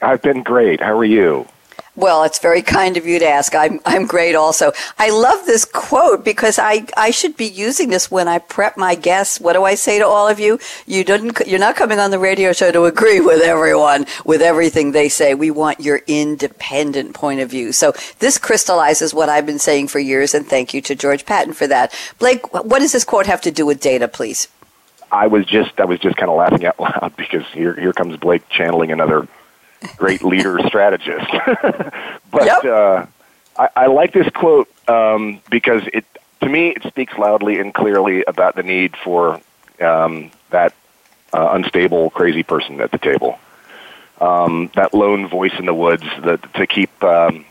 I've 0.02 0.22
been 0.22 0.42
great. 0.42 0.80
How 0.80 0.98
are 0.98 1.04
you? 1.04 1.46
Well, 2.00 2.24
it's 2.24 2.38
very 2.38 2.62
kind 2.62 2.96
of 2.96 3.06
you 3.06 3.18
to 3.18 3.28
ask. 3.28 3.54
I'm, 3.54 3.78
I'm 3.84 4.06
great 4.06 4.34
also. 4.34 4.72
I 4.98 5.10
love 5.10 5.44
this 5.44 5.66
quote 5.66 6.24
because 6.24 6.58
I, 6.58 6.86
I 6.96 7.10
should 7.10 7.36
be 7.36 7.44
using 7.44 7.90
this 7.90 8.10
when 8.10 8.26
I 8.26 8.38
prep 8.38 8.78
my 8.78 8.94
guests. 8.94 9.38
What 9.38 9.52
do 9.52 9.64
I 9.64 9.74
say 9.74 9.98
to 9.98 10.06
all 10.06 10.26
of 10.26 10.40
you? 10.40 10.58
You 10.86 11.04
didn't, 11.04 11.46
you're 11.46 11.58
not 11.58 11.76
coming 11.76 11.98
on 11.98 12.10
the 12.10 12.18
radio 12.18 12.54
show 12.54 12.72
to 12.72 12.86
agree 12.86 13.20
with 13.20 13.42
everyone, 13.42 14.06
with 14.24 14.40
everything 14.40 14.92
they 14.92 15.10
say. 15.10 15.34
We 15.34 15.50
want 15.50 15.80
your 15.80 16.00
independent 16.06 17.12
point 17.12 17.40
of 17.40 17.50
view. 17.50 17.70
So 17.70 17.92
this 18.18 18.38
crystallizes 18.38 19.12
what 19.12 19.28
I've 19.28 19.44
been 19.44 19.58
saying 19.58 19.88
for 19.88 19.98
years 19.98 20.32
and 20.32 20.46
thank 20.46 20.72
you 20.72 20.80
to 20.80 20.94
George 20.94 21.26
Patton 21.26 21.52
for 21.52 21.66
that. 21.66 21.94
Blake, 22.18 22.50
what 22.54 22.78
does 22.78 22.92
this 22.92 23.04
quote 23.04 23.26
have 23.26 23.42
to 23.42 23.50
do 23.50 23.66
with 23.66 23.78
data, 23.78 24.08
please? 24.08 24.48
I 25.12 25.26
was 25.26 25.44
just, 25.44 25.78
I 25.78 25.84
was 25.84 25.98
just 25.98 26.16
kind 26.16 26.30
of 26.30 26.38
laughing 26.38 26.64
out 26.64 26.80
loud 26.80 27.12
because 27.18 27.44
here, 27.52 27.74
here 27.74 27.92
comes 27.92 28.16
Blake 28.16 28.48
channeling 28.48 28.90
another 28.90 29.28
great 29.96 30.22
leader 30.22 30.58
strategist. 30.66 31.30
but 32.30 32.44
yep. 32.44 32.64
uh, 32.64 33.06
I, 33.56 33.68
I, 33.76 33.86
like 33.86 34.12
this 34.12 34.28
quote 34.30 34.68
um, 34.88 35.40
because 35.50 35.82
it, 35.92 36.04
to 36.42 36.48
me, 36.48 36.68
it 36.68 36.82
speaks 36.84 37.16
loudly 37.18 37.58
and 37.58 37.72
clearly 37.74 38.24
about 38.24 38.56
the 38.56 38.62
need 38.62 38.96
for 38.96 39.40
um, 39.80 40.30
that 40.50 40.74
uh, 41.32 41.50
unstable, 41.52 42.10
crazy 42.10 42.42
person 42.42 42.80
at 42.80 42.90
the 42.90 42.98
table. 42.98 43.38
Um, 44.20 44.70
that 44.74 44.92
lone 44.92 45.28
voice 45.28 45.54
in 45.58 45.64
the 45.64 45.74
woods 45.74 46.04
that, 46.22 46.52
to 46.54 46.66
keep 46.66 47.02
um, 47.02 47.46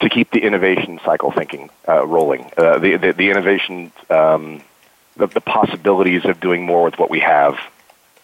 to 0.00 0.08
keep 0.10 0.30
the 0.30 0.40
innovation 0.40 1.00
cycle 1.04 1.30
thinking 1.30 1.70
uh, 1.88 2.06
rolling. 2.06 2.50
Uh, 2.56 2.78
the, 2.78 2.96
the, 2.96 3.12
the 3.12 3.30
innovation, 3.30 3.92
um, 4.10 4.60
the, 5.16 5.28
the 5.28 5.40
possibilities 5.40 6.24
of 6.24 6.40
doing 6.40 6.66
more 6.66 6.84
with 6.84 6.98
what 6.98 7.08
we 7.08 7.20
have 7.20 7.56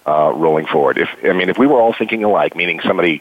uh, 0.09 0.33
rolling 0.33 0.67
forward. 0.67 0.97
If 0.99 1.11
I 1.23 1.33
mean, 1.33 1.51
if 1.51 1.59
we 1.59 1.67
were 1.67 1.81
all 1.81 1.93
thinking 1.93 2.25
alike, 2.25 2.57
meaning 2.57 2.81
somebody 2.81 3.21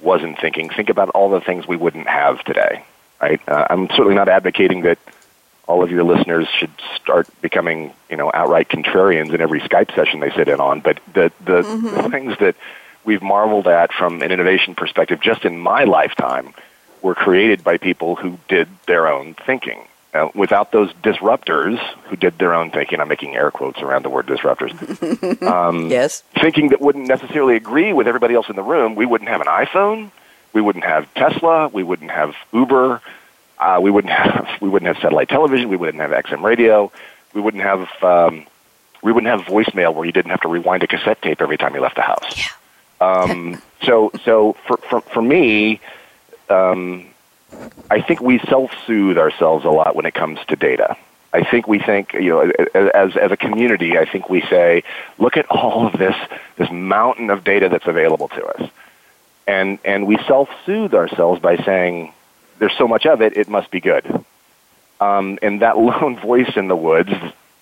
wasn't 0.00 0.38
thinking, 0.40 0.68
think 0.70 0.90
about 0.90 1.10
all 1.10 1.30
the 1.30 1.40
things 1.40 1.66
we 1.66 1.76
wouldn't 1.76 2.08
have 2.08 2.42
today. 2.44 2.84
Right? 3.20 3.40
Uh, 3.48 3.66
I'm 3.70 3.88
certainly 3.90 4.14
not 4.14 4.28
advocating 4.28 4.82
that 4.82 4.98
all 5.68 5.82
of 5.82 5.90
your 5.90 6.04
listeners 6.04 6.48
should 6.48 6.70
start 7.00 7.28
becoming, 7.40 7.92
you 8.10 8.16
know, 8.16 8.30
outright 8.34 8.68
contrarians 8.68 9.32
in 9.32 9.40
every 9.40 9.60
Skype 9.60 9.94
session 9.94 10.20
they 10.20 10.30
sit 10.30 10.48
in 10.48 10.60
on. 10.60 10.80
But 10.80 11.00
the 11.14 11.32
the, 11.44 11.62
mm-hmm. 11.62 12.02
the 12.02 12.10
things 12.10 12.38
that 12.40 12.56
we've 13.04 13.22
marveled 13.22 13.68
at 13.68 13.92
from 13.92 14.22
an 14.22 14.32
innovation 14.32 14.74
perspective, 14.74 15.20
just 15.20 15.44
in 15.44 15.58
my 15.58 15.84
lifetime, 15.84 16.54
were 17.02 17.14
created 17.14 17.62
by 17.62 17.78
people 17.78 18.16
who 18.16 18.38
did 18.48 18.68
their 18.86 19.06
own 19.06 19.34
thinking. 19.46 19.86
Uh, 20.16 20.30
without 20.34 20.72
those 20.72 20.90
disruptors 21.02 21.78
who 22.04 22.16
did 22.16 22.38
their 22.38 22.54
own 22.54 22.70
thinking, 22.70 23.00
I'm 23.00 23.08
making 23.08 23.36
air 23.36 23.50
quotes 23.50 23.80
around 23.80 24.02
the 24.02 24.08
word 24.08 24.26
disruptors. 24.26 24.72
Um, 25.46 25.90
yes. 25.90 26.22
Thinking 26.40 26.68
that 26.70 26.80
wouldn't 26.80 27.08
necessarily 27.08 27.56
agree 27.56 27.92
with 27.92 28.06
everybody 28.06 28.34
else 28.34 28.48
in 28.48 28.56
the 28.56 28.62
room, 28.62 28.94
we 28.94 29.04
wouldn't 29.04 29.28
have 29.28 29.40
an 29.40 29.46
iPhone, 29.46 30.10
we 30.52 30.60
wouldn't 30.60 30.84
have 30.84 31.12
Tesla, 31.14 31.68
we 31.68 31.82
wouldn't 31.82 32.10
have 32.10 32.34
Uber, 32.52 33.00
uh, 33.58 33.78
we 33.82 33.90
wouldn't 33.90 34.12
have 34.22 34.48
we 34.60 34.68
wouldn't 34.68 34.92
have 34.92 35.02
satellite 35.02 35.28
television, 35.28 35.68
we 35.68 35.76
wouldn't 35.76 36.00
have 36.00 36.10
XM 36.10 36.42
radio, 36.42 36.90
we 37.34 37.40
wouldn't 37.40 37.62
have 37.62 37.88
um, 38.02 38.46
we 39.02 39.12
wouldn't 39.12 39.30
have 39.30 39.46
voicemail 39.46 39.94
where 39.94 40.04
you 40.04 40.12
didn't 40.12 40.30
have 40.30 40.40
to 40.40 40.48
rewind 40.48 40.82
a 40.82 40.86
cassette 40.86 41.20
tape 41.22 41.40
every 41.40 41.58
time 41.58 41.74
you 41.74 41.80
left 41.80 41.96
the 41.96 42.02
house. 42.02 42.36
Yeah. 42.36 43.06
Um, 43.06 43.62
so 43.82 44.10
so 44.24 44.56
for 44.66 44.78
for, 44.78 45.00
for 45.02 45.22
me. 45.22 45.80
Um, 46.48 47.08
I 47.90 48.00
think 48.00 48.20
we 48.20 48.38
self-soothe 48.40 49.18
ourselves 49.18 49.64
a 49.64 49.70
lot 49.70 49.94
when 49.94 50.06
it 50.06 50.14
comes 50.14 50.38
to 50.48 50.56
data. 50.56 50.96
I 51.32 51.44
think 51.44 51.68
we 51.68 51.78
think, 51.78 52.14
you 52.14 52.30
know, 52.30 52.52
as 52.74 53.16
as 53.16 53.30
a 53.30 53.36
community, 53.36 53.98
I 53.98 54.06
think 54.06 54.30
we 54.30 54.40
say, 54.42 54.84
look 55.18 55.36
at 55.36 55.46
all 55.50 55.86
of 55.86 55.98
this 55.98 56.16
this 56.56 56.70
mountain 56.70 57.30
of 57.30 57.44
data 57.44 57.68
that's 57.68 57.86
available 57.86 58.28
to 58.28 58.44
us, 58.46 58.70
and 59.46 59.78
and 59.84 60.06
we 60.06 60.16
self-soothe 60.26 60.94
ourselves 60.94 61.40
by 61.40 61.56
saying, 61.58 62.12
there's 62.58 62.76
so 62.78 62.88
much 62.88 63.06
of 63.06 63.20
it, 63.20 63.36
it 63.36 63.48
must 63.48 63.70
be 63.70 63.80
good. 63.80 64.24
Um, 65.00 65.38
and 65.42 65.60
that 65.62 65.76
lone 65.88 66.16
voice 66.16 66.56
in 66.56 66.68
the 66.68 66.76
woods, 66.76 67.12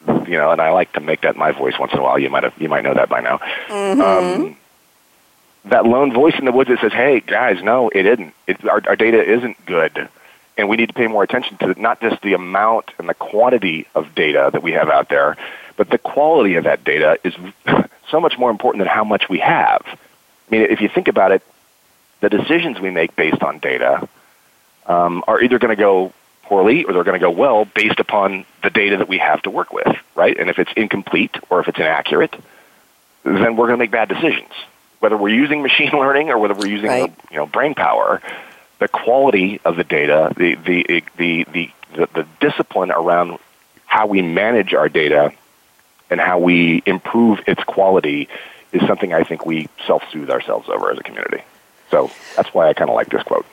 you 0.06 0.38
know, 0.38 0.50
and 0.50 0.60
I 0.60 0.70
like 0.70 0.92
to 0.92 1.00
make 1.00 1.22
that 1.22 1.36
my 1.36 1.50
voice 1.50 1.78
once 1.78 1.92
in 1.92 1.98
a 1.98 2.02
while. 2.02 2.18
You 2.18 2.30
might 2.30 2.44
have 2.44 2.54
you 2.58 2.68
might 2.68 2.84
know 2.84 2.94
that 2.94 3.08
by 3.08 3.20
now. 3.20 3.38
Mm-hmm. 3.68 4.00
Um, 4.00 4.56
that 5.66 5.87
lone 5.87 6.12
voice 6.12 6.35
in 6.38 6.44
the 6.44 6.52
woods 6.52 6.71
that 6.71 6.80
says, 6.80 6.92
"Hey 6.92 7.21
guys, 7.21 7.62
no, 7.62 7.88
it 7.88 8.06
isn't. 8.06 8.35
It, 8.47 8.64
our, 8.66 8.83
our 8.87 8.97
data 8.97 9.23
isn't 9.23 9.64
good, 9.66 10.09
and 10.56 10.68
we 10.68 10.76
need 10.76 10.88
to 10.88 10.94
pay 10.94 11.06
more 11.06 11.23
attention 11.23 11.56
to 11.59 11.80
not 11.80 12.00
just 12.00 12.21
the 12.23 12.35
amount 12.35 12.90
and 12.99 13.09
the 13.09 13.14
quantity 13.14 13.87
of 13.94 14.14
data 14.14 14.50
that 14.52 14.62
we 14.62 14.73
have 14.73 14.88
out 14.88 15.09
there, 15.09 15.37
but 15.76 15.90
the 15.90 15.99
quality 15.99 16.56
of 16.56 16.64
that 16.64 16.85
data 16.85 17.18
is 17.25 17.35
so 18.11 18.21
much 18.21 18.38
more 18.38 18.50
important 18.50 18.80
than 18.80 18.88
how 18.88 19.04
much 19.04 19.28
we 19.28 19.38
have. 19.38 19.83
I 19.87 19.97
mean, 20.50 20.62
if 20.62 20.80
you 20.80 20.88
think 20.88 21.09
about 21.09 21.33
it, 21.33 21.42
the 22.21 22.28
decisions 22.28 22.78
we 22.80 22.90
make 22.90 23.16
based 23.16 23.42
on 23.42 23.59
data 23.59 24.06
um, 24.87 25.25
are 25.26 25.40
either 25.40 25.59
going 25.59 25.75
to 25.75 25.80
go 25.80 26.12
poorly 26.42 26.85
or 26.85 26.92
they're 26.92 27.04
going 27.04 27.18
to 27.18 27.25
go 27.25 27.30
well 27.30 27.64
based 27.64 27.99
upon 27.99 28.44
the 28.62 28.68
data 28.68 28.99
that 28.99 29.09
we 29.09 29.16
have 29.16 29.40
to 29.42 29.50
work 29.50 29.73
with, 29.73 29.97
right? 30.14 30.38
And 30.38 30.50
if 30.50 30.59
it's 30.59 30.71
incomplete 30.76 31.35
or 31.49 31.61
if 31.61 31.68
it's 31.68 31.78
inaccurate, 31.78 32.35
then 33.25 33.56
we're 33.56 33.66
going 33.66 33.71
to 33.71 33.76
make 33.78 33.90
bad 33.90 34.11
decisions 34.11 34.50
whether 35.04 35.18
we're 35.18 35.28
using 35.28 35.61
machine 35.61 35.90
learning 35.92 36.30
or 36.30 36.38
whether 36.38 36.54
we're 36.54 36.66
using 36.66 36.88
right. 36.88 37.14
you 37.30 37.37
know 37.37 37.44
brain 37.44 37.75
power, 37.75 38.23
the 38.78 38.88
quality 38.88 39.61
of 39.62 39.76
the 39.76 39.84
data, 39.84 40.32
the 40.34 40.54
the 40.54 41.04
the 41.18 41.44
the, 41.52 41.70
the, 41.94 42.08
the 42.14 42.26
discipline 42.40 42.90
around 42.90 43.38
how 43.84 44.06
we 44.06 44.23
manage 44.23 44.73
our 44.73 44.88
data 44.88 45.30
and 46.08 46.18
how 46.18 46.38
we 46.38 46.82
improve 46.87 47.38
its 47.46 47.62
quality 47.64 48.28
is 48.73 48.80
something 48.88 49.12
I 49.12 49.25
think 49.25 49.44
we 49.44 49.68
self-soothe 49.87 50.30
ourselves 50.30 50.70
over 50.70 50.90
as 50.90 50.99
a 50.99 51.02
community. 51.02 51.42
So 51.90 52.11
that's 52.34 52.52
why 52.54 52.70
I 52.70 52.73
kind 52.73 52.88
of 52.88 52.96
like 52.96 53.11
this 53.11 53.23
quote. 53.23 53.46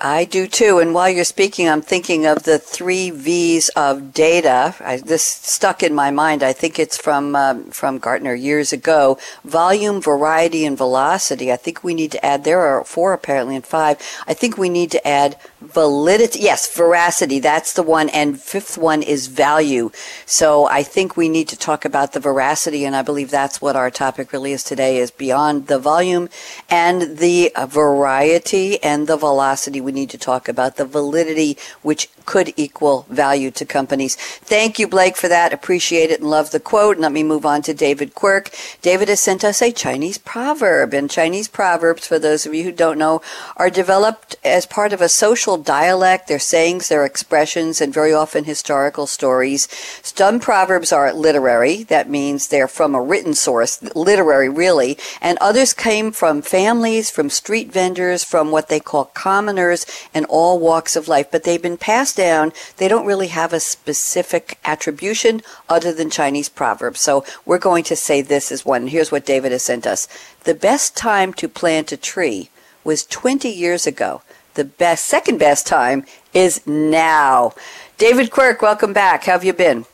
I 0.00 0.24
do 0.24 0.46
too. 0.46 0.78
And 0.78 0.92
while 0.92 1.08
you're 1.08 1.24
speaking, 1.24 1.68
I'm 1.68 1.80
thinking 1.80 2.26
of 2.26 2.42
the 2.42 2.58
three 2.58 3.10
V's 3.10 3.70
of 3.70 4.12
data. 4.12 4.74
I, 4.80 4.98
this 4.98 5.22
stuck 5.22 5.82
in 5.82 5.94
my 5.94 6.10
mind. 6.10 6.42
I 6.42 6.52
think 6.52 6.78
it's 6.78 6.98
from 6.98 7.34
um, 7.34 7.70
from 7.70 7.98
Gartner 7.98 8.34
years 8.34 8.72
ago. 8.72 9.18
Volume, 9.44 10.02
variety, 10.02 10.66
and 10.66 10.76
velocity. 10.76 11.50
I 11.50 11.56
think 11.56 11.82
we 11.82 11.94
need 11.94 12.12
to 12.12 12.24
add. 12.24 12.44
There 12.44 12.60
are 12.60 12.84
four 12.84 13.14
apparently 13.14 13.56
and 13.56 13.64
five. 13.64 13.98
I 14.26 14.34
think 14.34 14.58
we 14.58 14.68
need 14.68 14.90
to 14.90 15.08
add 15.08 15.38
validity. 15.72 16.40
Yes, 16.40 16.72
veracity. 16.74 17.38
That's 17.38 17.72
the 17.72 17.82
one. 17.82 18.08
And 18.10 18.40
fifth 18.40 18.78
one 18.78 19.02
is 19.02 19.26
value. 19.26 19.90
So 20.24 20.66
I 20.66 20.82
think 20.82 21.16
we 21.16 21.28
need 21.28 21.48
to 21.48 21.56
talk 21.56 21.84
about 21.84 22.12
the 22.12 22.20
veracity, 22.20 22.84
and 22.84 22.96
I 22.96 23.02
believe 23.02 23.30
that's 23.30 23.60
what 23.60 23.76
our 23.76 23.90
topic 23.90 24.32
really 24.32 24.52
is 24.52 24.62
today. 24.62 24.98
Is 24.98 25.10
beyond 25.10 25.66
the 25.66 25.78
volume 25.78 26.28
and 26.68 27.18
the 27.18 27.52
uh, 27.54 27.66
variety 27.66 28.82
and 28.82 29.06
the 29.06 29.16
velocity 29.16 29.80
we 29.80 29.92
need 29.92 30.10
to 30.10 30.18
talk 30.18 30.48
about 30.48 30.76
the 30.76 30.84
validity, 30.84 31.58
which 31.82 32.08
could 32.26 32.52
equal 32.56 33.06
value 33.08 33.50
to 33.52 33.64
companies. 33.64 34.16
Thank 34.16 34.78
you, 34.78 34.86
Blake, 34.86 35.16
for 35.16 35.28
that. 35.28 35.52
Appreciate 35.52 36.10
it 36.10 36.20
and 36.20 36.28
love 36.28 36.50
the 36.50 36.60
quote. 36.60 36.96
And 36.96 37.02
let 37.02 37.12
me 37.12 37.22
move 37.22 37.46
on 37.46 37.62
to 37.62 37.72
David 37.72 38.14
Quirk. 38.14 38.50
David 38.82 39.08
has 39.08 39.20
sent 39.20 39.44
us 39.44 39.62
a 39.62 39.72
Chinese 39.72 40.18
proverb. 40.18 40.92
And 40.92 41.10
Chinese 41.10 41.48
proverbs, 41.48 42.06
for 42.06 42.18
those 42.18 42.44
of 42.44 42.54
you 42.54 42.64
who 42.64 42.72
don't 42.72 42.98
know, 42.98 43.22
are 43.56 43.70
developed 43.70 44.36
as 44.44 44.66
part 44.66 44.92
of 44.92 45.00
a 45.00 45.08
social 45.08 45.56
dialect. 45.56 46.28
They're 46.28 46.38
sayings, 46.38 46.88
they're 46.88 47.04
expressions, 47.06 47.80
and 47.80 47.94
very 47.94 48.12
often 48.12 48.44
historical 48.44 49.06
stories. 49.06 49.68
Some 50.02 50.40
proverbs 50.40 50.92
are 50.92 51.12
literary. 51.12 51.84
That 51.84 52.10
means 52.10 52.48
they're 52.48 52.68
from 52.68 52.94
a 52.94 53.02
written 53.02 53.34
source, 53.34 53.82
literary 53.94 54.48
really. 54.48 54.98
And 55.20 55.38
others 55.38 55.72
came 55.72 56.10
from 56.10 56.42
families, 56.42 57.10
from 57.10 57.30
street 57.30 57.72
vendors, 57.72 58.24
from 58.24 58.50
what 58.50 58.68
they 58.68 58.80
call 58.80 59.06
commoners 59.06 59.86
and 60.12 60.26
all 60.26 60.58
walks 60.58 60.96
of 60.96 61.08
life. 61.08 61.30
But 61.30 61.44
they've 61.44 61.62
been 61.62 61.76
passed 61.76 62.15
down, 62.16 62.52
they 62.78 62.88
don't 62.88 63.06
really 63.06 63.28
have 63.28 63.52
a 63.52 63.60
specific 63.60 64.58
attribution 64.64 65.42
other 65.68 65.92
than 65.92 66.10
Chinese 66.10 66.48
proverbs. 66.48 67.00
So 67.00 67.24
we're 67.44 67.58
going 67.58 67.84
to 67.84 67.94
say 67.94 68.22
this 68.22 68.50
is 68.50 68.64
one. 68.64 68.88
Here's 68.88 69.12
what 69.12 69.24
David 69.24 69.52
has 69.52 69.62
sent 69.62 69.86
us. 69.86 70.08
The 70.42 70.54
best 70.54 70.96
time 70.96 71.32
to 71.34 71.48
plant 71.48 71.92
a 71.92 71.96
tree 71.96 72.50
was 72.82 73.06
20 73.06 73.48
years 73.48 73.86
ago. 73.86 74.22
The 74.54 74.64
best, 74.64 75.06
second 75.06 75.38
best 75.38 75.66
time 75.66 76.04
is 76.32 76.66
now. 76.66 77.52
David 77.98 78.30
Quirk, 78.30 78.62
welcome 78.62 78.92
back. 78.92 79.24
How 79.24 79.32
have 79.32 79.44
you 79.44 79.52
been? 79.52 79.84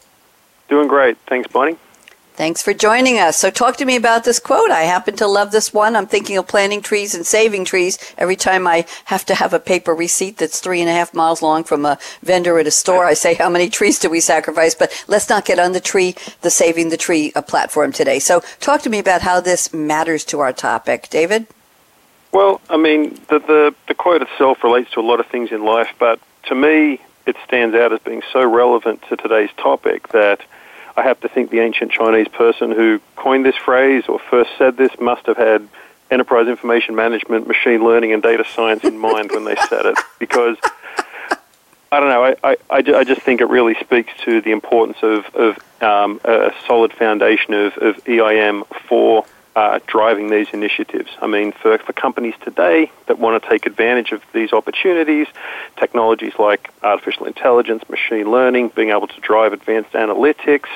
Doing 0.69 0.88
great. 0.88 1.19
Thanks, 1.26 1.50
Bonnie. 1.52 1.76
Thanks 2.35 2.62
for 2.62 2.73
joining 2.73 3.19
us. 3.19 3.37
So, 3.37 3.51
talk 3.51 3.77
to 3.77 3.85
me 3.85 3.95
about 3.95 4.25
this 4.25 4.39
quote. 4.39 4.71
I 4.71 4.85
happen 4.85 5.15
to 5.17 5.27
love 5.27 5.51
this 5.51 5.75
one. 5.75 5.95
I'm 5.95 6.07
thinking 6.07 6.39
of 6.39 6.49
planting 6.49 6.81
trees 6.81 7.15
and 7.15 7.27
saving 7.27 7.67
trees 7.67 7.99
every 8.17 8.37
time 8.37 8.67
I 8.67 8.87
have 9.05 9.27
to 9.27 9.35
have 9.35 9.53
a 9.53 9.61
paper 9.61 9.95
receipt 9.95 10.39
that's 10.39 10.59
three 10.59 10.81
and 10.81 10.89
a 10.89 10.95
half 10.95 11.12
miles 11.12 11.43
long 11.43 11.62
from 11.62 11.85
a 11.85 11.99
vendor 12.23 12.59
at 12.59 12.67
a 12.67 12.71
store. 12.71 13.05
I 13.05 13.12
say, 13.12 13.35
How 13.35 13.51
many 13.51 13.69
trees 13.69 13.99
do 13.99 14.09
we 14.09 14.21
sacrifice? 14.21 14.75
But 14.75 15.05
let's 15.09 15.29
not 15.29 15.45
get 15.45 15.59
on 15.59 15.73
the 15.73 15.81
tree, 15.81 16.15
the 16.41 16.49
saving 16.49 16.89
the 16.89 16.97
tree 16.97 17.33
uh, 17.35 17.43
platform 17.43 17.93
today. 17.93 18.19
So, 18.19 18.41
talk 18.61 18.81
to 18.83 18.91
me 18.91 18.99
about 18.99 19.21
how 19.21 19.41
this 19.41 19.75
matters 19.75 20.25
to 20.27 20.41
our 20.41 20.55
topic. 20.55 21.11
David? 21.11 21.47
Well, 22.33 22.62
I 22.71 22.79
mean, 22.79 23.21
the, 23.29 23.41
the, 23.41 23.75
the 23.89 23.95
quote 23.95 24.23
itself 24.23 24.65
relates 24.65 24.91
to 24.93 25.01
a 25.01 25.03
lot 25.03 25.21
of 25.21 25.27
things 25.27 25.53
in 25.53 25.67
life, 25.67 25.91
but 25.99 26.19
to 26.45 26.55
me, 26.55 26.99
it 27.27 27.37
stands 27.45 27.77
out 27.77 27.93
as 27.93 28.01
being 28.01 28.23
so 28.33 28.49
relevant 28.49 29.03
to 29.11 29.19
today's 29.19 29.51
topic 29.59 30.09
that 30.09 30.41
I 30.96 31.02
have 31.02 31.20
to 31.20 31.28
think 31.28 31.50
the 31.50 31.61
ancient 31.61 31.92
Chinese 31.92 32.28
person 32.28 32.70
who 32.70 33.00
coined 33.16 33.44
this 33.44 33.56
phrase 33.56 34.04
or 34.08 34.18
first 34.18 34.50
said 34.58 34.76
this 34.76 34.92
must 35.00 35.26
have 35.26 35.37
had 35.37 35.68
enterprise 36.11 36.46
information 36.46 36.94
management, 36.94 37.46
machine 37.46 37.82
learning, 37.82 38.12
and 38.12 38.22
data 38.22 38.44
science 38.44 38.84
in 38.84 38.99
mind 38.99 39.30
when 39.32 39.44
they 39.44 39.56
said 39.68 39.87
it. 39.87 39.99
Because 40.18 40.56
I 41.90 42.00
don't 42.00 42.08
know, 42.08 42.25
I, 42.25 42.56
I, 42.70 42.76
I, 42.78 43.04
just 43.04 43.20
think 43.20 43.40
it 43.42 43.49
really 43.49 43.75
speaks 43.75 44.12
to 44.25 44.40
the 44.40 44.52
importance 44.52 44.96
of, 45.02 45.26
of 45.34 45.58
um, 45.82 46.20
a 46.25 46.50
solid 46.66 46.92
foundation 46.92 47.52
of, 47.52 47.76
of 47.76 47.96
EIM 48.06 48.64
for 48.88 49.26
uh, 49.54 49.80
driving 49.87 50.30
these 50.30 50.49
initiatives. 50.52 51.11
I 51.21 51.26
mean, 51.26 51.52
for, 51.52 51.76
for 51.78 51.92
companies 51.92 52.35
today 52.42 52.90
that 53.06 53.18
want 53.18 53.42
to 53.42 53.49
take 53.49 53.66
advantage 53.66 54.12
of 54.12 54.23
these 54.32 54.52
opportunities, 54.52 55.26
technologies 55.76 56.32
like 56.38 56.71
artificial 56.82 57.26
intelligence, 57.26 57.87
machine 57.88 58.30
learning, 58.30 58.68
being 58.71 58.90
able 58.90 59.09
to 59.09 59.21
drive 59.21 59.52
advanced 59.52 59.92
analytics, 59.92 60.68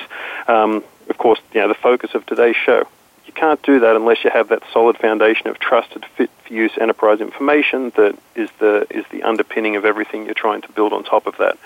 um, 0.47 0.83
of 1.09 1.17
course, 1.17 1.39
you 1.53 1.61
know, 1.61 1.67
the 1.67 1.73
focus 1.75 2.13
of 2.13 2.25
today's 2.25 2.55
show. 2.55 2.87
You 3.25 3.33
can't 3.33 3.61
do 3.63 3.79
that 3.79 3.95
unless 3.95 4.23
you 4.23 4.29
have 4.29 4.49
that 4.49 4.63
solid 4.71 4.97
foundation 4.97 5.47
of 5.47 5.59
trusted, 5.59 6.05
fit 6.15 6.29
for 6.45 6.53
use 6.53 6.71
enterprise 6.79 7.19
information 7.19 7.91
that 7.95 8.17
is 8.35 8.49
the 8.59 8.87
is 8.89 9.05
the 9.11 9.23
underpinning 9.23 9.75
of 9.75 9.85
everything 9.85 10.25
you're 10.25 10.33
trying 10.33 10.61
to 10.61 10.71
build 10.71 10.93
on 10.93 11.03
top 11.03 11.27
of 11.27 11.37
that. 11.37 11.57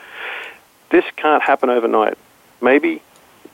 This 0.89 1.05
can't 1.17 1.43
happen 1.43 1.69
overnight. 1.69 2.17
Maybe 2.61 3.01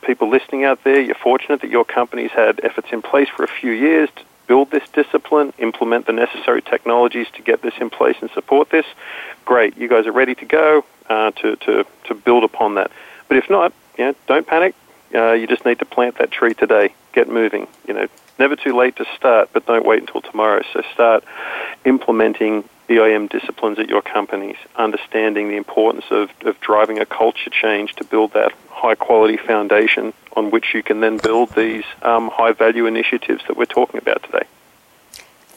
people 0.01 0.29
listening 0.29 0.63
out 0.63 0.83
there, 0.83 0.99
you're 0.99 1.15
fortunate 1.15 1.61
that 1.61 1.69
your 1.69 1.85
company's 1.85 2.31
had 2.31 2.59
efforts 2.63 2.87
in 2.91 3.01
place 3.01 3.29
for 3.29 3.43
a 3.43 3.47
few 3.47 3.71
years 3.71 4.09
to 4.15 4.23
build 4.47 4.71
this 4.71 4.87
discipline, 4.89 5.53
implement 5.57 6.05
the 6.05 6.13
necessary 6.13 6.61
technologies 6.61 7.27
to 7.33 7.41
get 7.41 7.61
this 7.61 7.73
in 7.79 7.89
place 7.89 8.15
and 8.21 8.29
support 8.31 8.69
this. 8.69 8.85
great. 9.45 9.77
You 9.77 9.87
guys 9.87 10.07
are 10.07 10.11
ready 10.11 10.35
to 10.35 10.45
go 10.45 10.85
uh, 11.09 11.31
to, 11.31 11.55
to, 11.57 11.85
to 12.05 12.15
build 12.15 12.43
upon 12.43 12.75
that. 12.75 12.91
But 13.27 13.37
if 13.37 13.49
not, 13.49 13.73
you 13.97 14.05
know, 14.05 14.15
don't 14.27 14.47
panic. 14.47 14.75
Uh, 15.13 15.33
you 15.33 15.47
just 15.47 15.65
need 15.65 15.79
to 15.79 15.85
plant 15.85 16.17
that 16.17 16.31
tree 16.31 16.53
today. 16.53 16.93
Get 17.13 17.29
moving. 17.29 17.67
You 17.87 17.93
know, 17.93 18.07
never 18.39 18.55
too 18.55 18.75
late 18.75 18.95
to 18.97 19.05
start, 19.15 19.49
but 19.53 19.65
don't 19.65 19.85
wait 19.85 20.01
until 20.01 20.21
tomorrow. 20.21 20.63
So 20.73 20.81
start 20.93 21.23
implementing 21.85 22.67
EIM 22.89 23.27
disciplines 23.27 23.79
at 23.79 23.89
your 23.89 24.01
companies, 24.01 24.57
understanding 24.75 25.49
the 25.49 25.57
importance 25.57 26.05
of, 26.09 26.29
of 26.41 26.59
driving 26.61 26.99
a 26.99 27.05
culture 27.05 27.49
change 27.49 27.93
to 27.95 28.03
build 28.03 28.33
that 28.33 28.53
high 28.69 28.95
quality 28.95 29.37
foundation 29.37 30.13
on 30.35 30.51
which 30.51 30.73
you 30.73 30.83
can 30.83 30.99
then 30.99 31.17
build 31.17 31.53
these 31.55 31.83
um, 32.01 32.29
high 32.29 32.53
value 32.53 32.85
initiatives 32.85 33.43
that 33.47 33.57
we're 33.57 33.65
talking 33.65 33.97
about 33.99 34.23
today. 34.23 34.45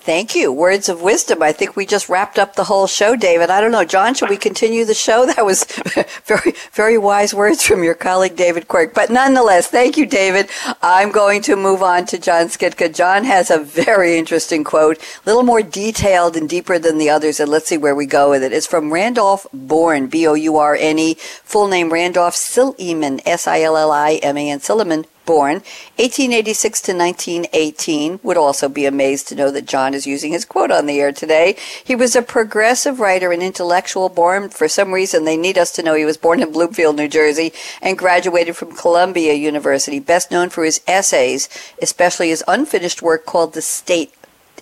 Thank 0.02 0.34
you. 0.34 0.50
Words 0.50 0.88
of 0.88 1.02
wisdom. 1.02 1.42
I 1.42 1.52
think 1.52 1.76
we 1.76 1.84
just 1.84 2.08
wrapped 2.08 2.38
up 2.38 2.56
the 2.56 2.64
whole 2.64 2.86
show, 2.86 3.16
David. 3.16 3.50
I 3.50 3.60
don't 3.60 3.70
know. 3.70 3.84
John, 3.84 4.14
should 4.14 4.30
we 4.30 4.38
continue 4.38 4.84
the 4.84 4.94
show? 4.94 5.26
That 5.30 5.44
was 5.44 5.64
very, 6.24 6.54
very 6.72 6.98
wise 6.98 7.32
words 7.32 7.64
from 7.64 7.84
your 7.84 7.94
colleague, 7.94 8.34
David 8.34 8.66
Quirk. 8.66 8.94
But 8.94 9.10
nonetheless, 9.10 9.68
thank 9.68 9.96
you, 9.96 10.06
David. 10.06 10.48
I'm 10.82 11.12
going 11.12 11.42
to 11.42 11.54
move 11.54 11.82
on 11.82 12.06
to 12.06 12.18
John 12.18 12.46
Schitka. 12.46 12.92
John 12.94 13.24
has 13.24 13.50
a 13.50 13.58
very 13.58 14.18
interesting 14.18 14.64
quote, 14.64 14.98
a 14.98 15.26
little 15.26 15.44
more 15.44 15.62
detailed 15.62 16.36
and 16.36 16.48
deeper 16.48 16.78
than 16.78 16.98
the 16.98 17.10
others, 17.10 17.38
and 17.38 17.50
let's 17.50 17.68
see 17.68 17.76
where 17.76 17.94
we 17.94 18.06
go 18.06 18.30
with 18.30 18.42
it. 18.42 18.52
It's 18.52 18.66
from 18.66 18.92
Randolph 18.92 19.46
Bourne, 19.52 20.08
B-O-U-R-N-E, 20.08 21.14
full 21.14 21.68
name 21.68 21.92
Randolph 21.92 22.34
Silliman, 22.34 23.20
S-I-L-L-I-M-A-N, 23.24 24.60
Silliman, 24.60 25.06
born 25.24 25.54
1886 25.96 26.80
to 26.82 26.92
1918 26.92 28.20
would 28.22 28.36
also 28.36 28.68
be 28.68 28.86
amazed 28.86 29.28
to 29.28 29.34
know 29.34 29.50
that 29.50 29.66
John 29.66 29.94
is 29.94 30.06
using 30.06 30.32
his 30.32 30.44
quote 30.44 30.70
on 30.70 30.86
the 30.86 31.00
air 31.00 31.12
today. 31.12 31.56
He 31.84 31.94
was 31.94 32.16
a 32.16 32.22
progressive 32.22 33.00
writer 33.00 33.32
and 33.32 33.42
intellectual 33.42 34.08
born 34.08 34.48
for 34.48 34.68
some 34.68 34.92
reason 34.92 35.24
they 35.24 35.36
need 35.36 35.58
us 35.58 35.72
to 35.72 35.82
know 35.82 35.94
he 35.94 36.04
was 36.04 36.16
born 36.16 36.42
in 36.42 36.52
Bloomfield, 36.52 36.96
New 36.96 37.08
Jersey 37.08 37.52
and 37.82 37.98
graduated 37.98 38.56
from 38.56 38.76
Columbia 38.76 39.34
University, 39.34 40.00
best 40.00 40.30
known 40.30 40.48
for 40.48 40.64
his 40.64 40.80
essays, 40.86 41.48
especially 41.80 42.28
his 42.28 42.44
unfinished 42.48 43.02
work 43.02 43.26
called 43.26 43.54
The 43.54 43.62
State 43.62 44.12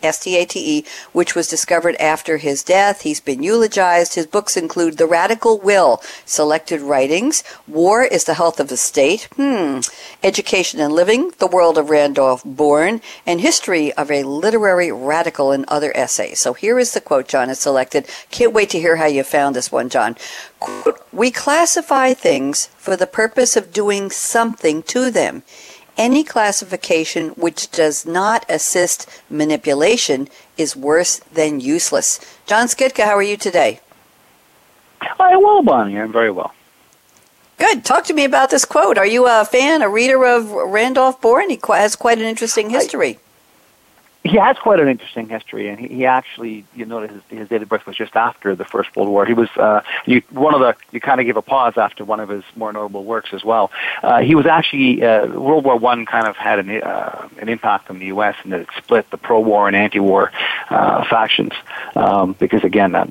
S-T-A-T-E, 0.02 0.84
which 1.12 1.34
was 1.34 1.48
discovered 1.48 1.96
after 1.96 2.36
his 2.36 2.62
death. 2.62 3.02
He's 3.02 3.20
been 3.20 3.42
eulogized. 3.42 4.14
His 4.14 4.26
books 4.26 4.56
include 4.56 4.96
The 4.96 5.06
Radical 5.06 5.58
Will, 5.58 6.02
Selected 6.24 6.80
Writings, 6.80 7.42
War 7.66 8.02
is 8.02 8.24
the 8.24 8.34
Health 8.34 8.60
of 8.60 8.68
the 8.68 8.76
State, 8.76 9.28
hmm, 9.36 9.80
Education 10.22 10.80
and 10.80 10.92
Living, 10.92 11.32
The 11.38 11.46
World 11.46 11.78
of 11.78 11.90
Randolph 11.90 12.42
Bourne, 12.44 13.00
and 13.26 13.40
History 13.40 13.92
of 13.94 14.10
a 14.10 14.22
Literary 14.22 14.90
Radical 14.92 15.52
and 15.52 15.64
other 15.68 15.96
essays. 15.96 16.40
So 16.40 16.52
here 16.54 16.78
is 16.78 16.94
the 16.94 17.00
quote 17.00 17.28
John 17.28 17.48
has 17.48 17.58
selected. 17.58 18.06
Can't 18.30 18.52
wait 18.52 18.70
to 18.70 18.80
hear 18.80 18.96
how 18.96 19.06
you 19.06 19.22
found 19.22 19.54
this 19.54 19.72
one, 19.72 19.88
John. 19.88 20.16
Quote, 20.60 21.00
we 21.12 21.30
classify 21.30 22.14
things 22.14 22.66
for 22.76 22.96
the 22.96 23.06
purpose 23.06 23.56
of 23.56 23.72
doing 23.72 24.10
something 24.10 24.82
to 24.84 25.10
them 25.10 25.42
any 25.98 26.24
classification 26.24 27.30
which 27.30 27.70
does 27.70 28.06
not 28.06 28.46
assist 28.48 29.06
manipulation 29.28 30.28
is 30.56 30.74
worse 30.74 31.18
than 31.32 31.60
useless. 31.60 32.20
John 32.46 32.68
Schitka, 32.68 33.04
how 33.04 33.16
are 33.16 33.22
you 33.22 33.36
today? 33.36 33.80
I'm 35.20 35.42
well, 35.42 35.62
Bonnie. 35.62 35.98
I'm 35.98 36.12
very 36.12 36.30
well. 36.30 36.54
Good. 37.58 37.84
Talk 37.84 38.04
to 38.04 38.14
me 38.14 38.24
about 38.24 38.50
this 38.50 38.64
quote. 38.64 38.96
Are 38.96 39.06
you 39.06 39.26
a 39.26 39.44
fan, 39.44 39.82
a 39.82 39.88
reader 39.88 40.24
of 40.24 40.50
Randolph 40.50 41.20
Bourne? 41.20 41.50
He 41.50 41.60
has 41.68 41.96
quite 41.96 42.18
an 42.18 42.24
interesting 42.24 42.70
history 42.70 43.18
he 44.28 44.36
has 44.36 44.56
quite 44.58 44.80
an 44.80 44.88
interesting 44.88 45.28
history, 45.28 45.68
and 45.68 45.78
he, 45.78 45.88
he 45.88 46.06
actually, 46.06 46.64
you 46.74 46.84
know, 46.84 47.00
his, 47.00 47.22
his 47.28 47.48
date 47.48 47.62
of 47.62 47.68
birth 47.68 47.86
was 47.86 47.96
just 47.96 48.16
after 48.16 48.54
the 48.54 48.64
First 48.64 48.94
World 48.94 49.08
War. 49.08 49.24
He 49.26 49.34
was 49.34 49.48
uh, 49.56 49.82
you, 50.06 50.22
one 50.30 50.54
of 50.54 50.60
the. 50.60 50.76
You 50.92 51.00
kind 51.00 51.20
of 51.20 51.26
give 51.26 51.36
a 51.36 51.42
pause 51.42 51.76
after 51.76 52.04
one 52.04 52.20
of 52.20 52.28
his 52.28 52.44
more 52.56 52.72
notable 52.72 53.04
works 53.04 53.30
as 53.32 53.44
well. 53.44 53.70
Uh, 54.02 54.20
he 54.20 54.34
was 54.34 54.46
actually 54.46 55.02
uh, 55.02 55.26
World 55.26 55.64
War 55.64 55.76
One 55.76 56.06
kind 56.06 56.26
of 56.26 56.36
had 56.36 56.58
an 56.58 56.70
uh, 56.82 57.28
an 57.38 57.48
impact 57.48 57.90
on 57.90 57.98
the 57.98 58.06
U.S. 58.06 58.36
and 58.44 58.52
it 58.52 58.68
split 58.76 59.10
the 59.10 59.18
pro-war 59.18 59.66
and 59.66 59.76
anti-war 59.76 60.32
uh, 60.70 61.04
factions 61.04 61.52
um, 61.96 62.34
because 62.34 62.64
again 62.64 62.92
that 62.92 63.10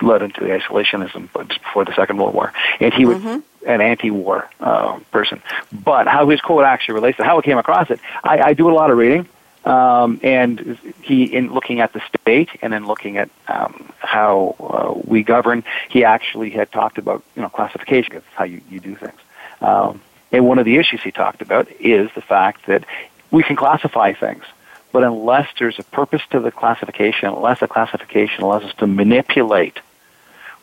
led 0.00 0.22
into 0.22 0.40
the 0.40 0.48
isolationism 0.48 1.30
before 1.48 1.84
the 1.84 1.94
Second 1.94 2.18
World 2.18 2.34
War, 2.34 2.52
and 2.80 2.92
he 2.92 3.04
was. 3.04 3.18
Mm-hmm 3.18 3.38
an 3.66 3.80
anti-war 3.80 4.46
uh, 4.60 4.98
person. 5.10 5.40
But 5.72 6.06
how 6.06 6.28
his 6.28 6.38
quote 6.42 6.64
actually 6.64 6.96
relates 6.96 7.16
to 7.16 7.24
how 7.24 7.38
I 7.38 7.40
came 7.40 7.56
across 7.56 7.90
it, 7.90 7.98
I, 8.22 8.38
I 8.40 8.52
do 8.52 8.70
a 8.70 8.74
lot 8.74 8.90
of 8.90 8.98
reading. 8.98 9.26
Um, 9.64 10.20
and 10.22 10.78
he, 11.02 11.24
in 11.24 11.52
looking 11.52 11.80
at 11.80 11.92
the 11.94 12.02
state 12.20 12.50
and 12.60 12.72
then 12.72 12.86
looking 12.86 13.16
at 13.16 13.30
um, 13.48 13.92
how 13.98 14.56
uh, 14.60 15.00
we 15.06 15.22
govern, 15.22 15.64
he 15.88 16.04
actually 16.04 16.50
had 16.50 16.70
talked 16.70 16.98
about 16.98 17.22
you 17.34 17.42
know 17.42 17.48
classification 17.48 18.16
of 18.16 18.26
how 18.34 18.44
you, 18.44 18.60
you 18.70 18.80
do 18.80 18.94
things. 18.94 19.18
Um, 19.60 20.02
and 20.32 20.46
one 20.46 20.58
of 20.58 20.64
the 20.64 20.76
issues 20.76 21.02
he 21.02 21.10
talked 21.10 21.40
about 21.40 21.70
is 21.80 22.10
the 22.14 22.20
fact 22.20 22.66
that 22.66 22.84
we 23.30 23.42
can 23.42 23.56
classify 23.56 24.12
things, 24.12 24.44
but 24.92 25.02
unless 25.02 25.48
there's 25.58 25.78
a 25.78 25.82
purpose 25.84 26.22
to 26.30 26.40
the 26.40 26.50
classification, 26.50 27.28
unless 27.28 27.60
the 27.60 27.68
classification 27.68 28.44
allows 28.44 28.64
us 28.64 28.74
to 28.74 28.86
manipulate 28.86 29.80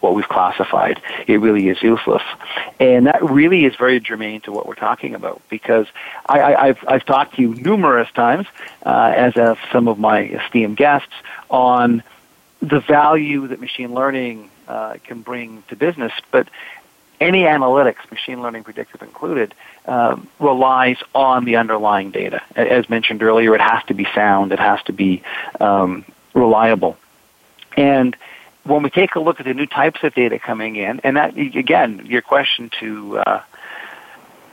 what 0.02 0.16
we've 0.16 0.28
classified, 0.28 1.02
it 1.28 1.40
really 1.40 1.70
is 1.70 1.82
useless. 1.82 2.24
And 2.80 3.08
that 3.08 3.24
really 3.24 3.66
is 3.66 3.76
very 3.76 4.00
germane 4.00 4.42
to 4.42 4.52
what 4.52 4.68
we're 4.68 4.76
talking 4.76 5.16
about 5.16 5.42
because 5.50 5.88
I, 6.28 6.68
have 6.68 6.84
I've 6.88 7.06
talked 7.06 7.36
to 7.36 7.42
you 7.42 7.56
numerous 7.56 8.12
times, 8.12 8.48
uh, 8.86 9.14
as 9.16 9.36
have 9.36 9.60
some 9.72 9.88
of 9.88 9.98
my 10.00 10.24
esteemed 10.24 10.78
guests, 10.78 11.14
on 11.50 12.04
the 12.62 12.80
value 12.80 13.48
that 13.48 13.60
machine 13.60 13.94
learning 13.94 14.50
uh, 14.68 14.98
can 15.04 15.22
bring 15.22 15.64
to 15.70 15.76
business. 15.76 16.14
But 16.32 16.48
any 17.20 17.44
analytics, 17.44 18.10
machine 18.10 18.42
learning 18.42 18.64
predictive 18.64 19.02
included, 19.02 19.54
um, 19.86 20.28
relies 20.40 20.98
on 21.14 21.46
the 21.46 21.58
underlying 21.58 22.12
data. 22.12 22.42
As 22.56 22.90
mentioned 22.90 23.22
earlier, 23.22 23.54
it 23.54 23.62
has 23.62 23.84
to 23.86 23.94
be 23.94 24.08
sound, 24.16 24.52
it 24.52 24.60
has 24.60 24.82
to 24.84 24.94
be 24.94 25.22
um, 25.60 26.06
reliable. 26.34 26.98
And 27.78 28.16
when 28.64 28.84
we 28.84 28.90
take 28.90 29.16
a 29.16 29.20
look 29.20 29.40
at 29.40 29.46
the 29.46 29.54
new 29.54 29.66
types 29.66 30.04
of 30.04 30.14
data 30.14 30.40
coming 30.40 30.76
in, 30.76 31.00
and 31.04 31.18
that 31.18 31.38
again, 31.38 32.06
your 32.06 32.22
question 32.22 32.70
to 32.80 33.20
uh, 33.20 33.42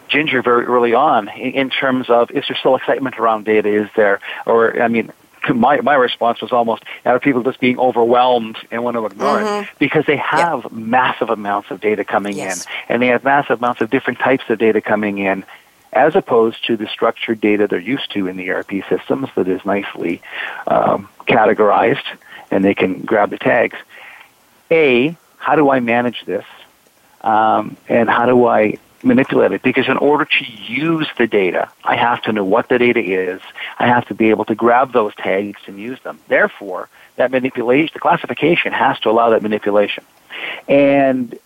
Ginger 0.09 0.43
very 0.43 0.65
early 0.65 0.95
on, 0.95 1.29
in, 1.29 1.53
in 1.53 1.71
terms 1.71 2.09
of 2.09 2.31
is 2.31 2.45
there 2.49 2.57
still 2.57 2.77
excitement 2.77 3.19
around 3.19 3.45
data? 3.45 3.69
Is 3.69 3.89
there, 3.97 4.21
or 4.47 4.81
I 4.81 4.89
mean, 4.89 5.13
my 5.55 5.81
my 5.81 5.95
response 5.95 6.41
was 6.41 6.53
almost 6.53 6.83
are 7.05 7.21
people 7.21 7.43
just 7.43 7.61
being 7.61 7.79
overwhelmed 7.79 8.57
and 8.71 8.83
want 8.83 8.97
to 8.97 9.05
ignore 9.07 9.39
mm-hmm. 9.39 9.65
it 9.65 9.71
because 9.79 10.05
they 10.07 10.17
have 10.17 10.65
yep. 10.65 10.73
massive 10.73 11.31
amounts 11.31 11.71
of 11.71 11.81
data 11.81 12.05
coming 12.05 12.37
yes. 12.37 12.65
in 12.65 12.73
and 12.89 13.03
they 13.03 13.09
have 13.09 13.25
massive 13.25 13.59
amounts 13.59 13.81
of 13.81 13.91
different 13.91 14.19
types 14.19 14.45
of 14.49 14.59
data 14.59 14.81
coming 14.81 15.19
in 15.19 15.45
as 15.93 16.15
opposed 16.15 16.67
to 16.67 16.77
the 16.77 16.87
structured 16.87 17.41
data 17.41 17.67
they're 17.67 17.79
used 17.79 18.11
to 18.11 18.27
in 18.27 18.37
the 18.37 18.51
ERP 18.51 18.85
systems 18.89 19.29
that 19.37 19.49
is 19.49 19.65
nicely 19.65 20.21
um, 20.67 21.09
categorized 21.27 22.05
and 22.51 22.65
they 22.65 22.75
can 22.75 23.03
grab 23.03 23.31
the 23.31 23.39
tags. 23.39 23.77
A, 24.71 25.17
how 25.39 25.57
do 25.57 25.71
I 25.71 25.81
manage 25.81 26.25
this? 26.25 26.45
Um, 27.21 27.77
and 27.89 28.09
how 28.09 28.27
do 28.27 28.47
I 28.47 28.79
manipulate 29.03 29.53
it? 29.53 29.63
Because 29.63 29.89
in 29.89 29.97
order 29.97 30.25
to 30.25 30.45
use 30.45 31.09
the 31.17 31.27
data, 31.27 31.71
I 31.85 31.97
have 31.97 32.23
to 32.23 32.33
know 32.33 32.45
what 32.45 32.69
the 32.69 32.79
data 32.79 33.01
is. 33.01 33.41
I 33.79 33.87
have 33.87 34.07
to 34.09 34.15
be 34.15 34.31
able 34.31 34.45
to 34.47 34.55
grab 34.55 34.93
those 34.93 35.15
tags 35.15 35.61
and 35.67 35.79
use 35.79 36.01
them. 36.01 36.19
Therefore, 36.29 36.89
that 37.17 37.31
manipulation, 37.31 37.91
the 37.95 38.01
classification 38.01 38.73
has 38.73 38.99
to 39.01 39.11
allow 39.11 39.31
that 39.31 39.43
manipulation. 39.43 40.05
And 40.69 41.39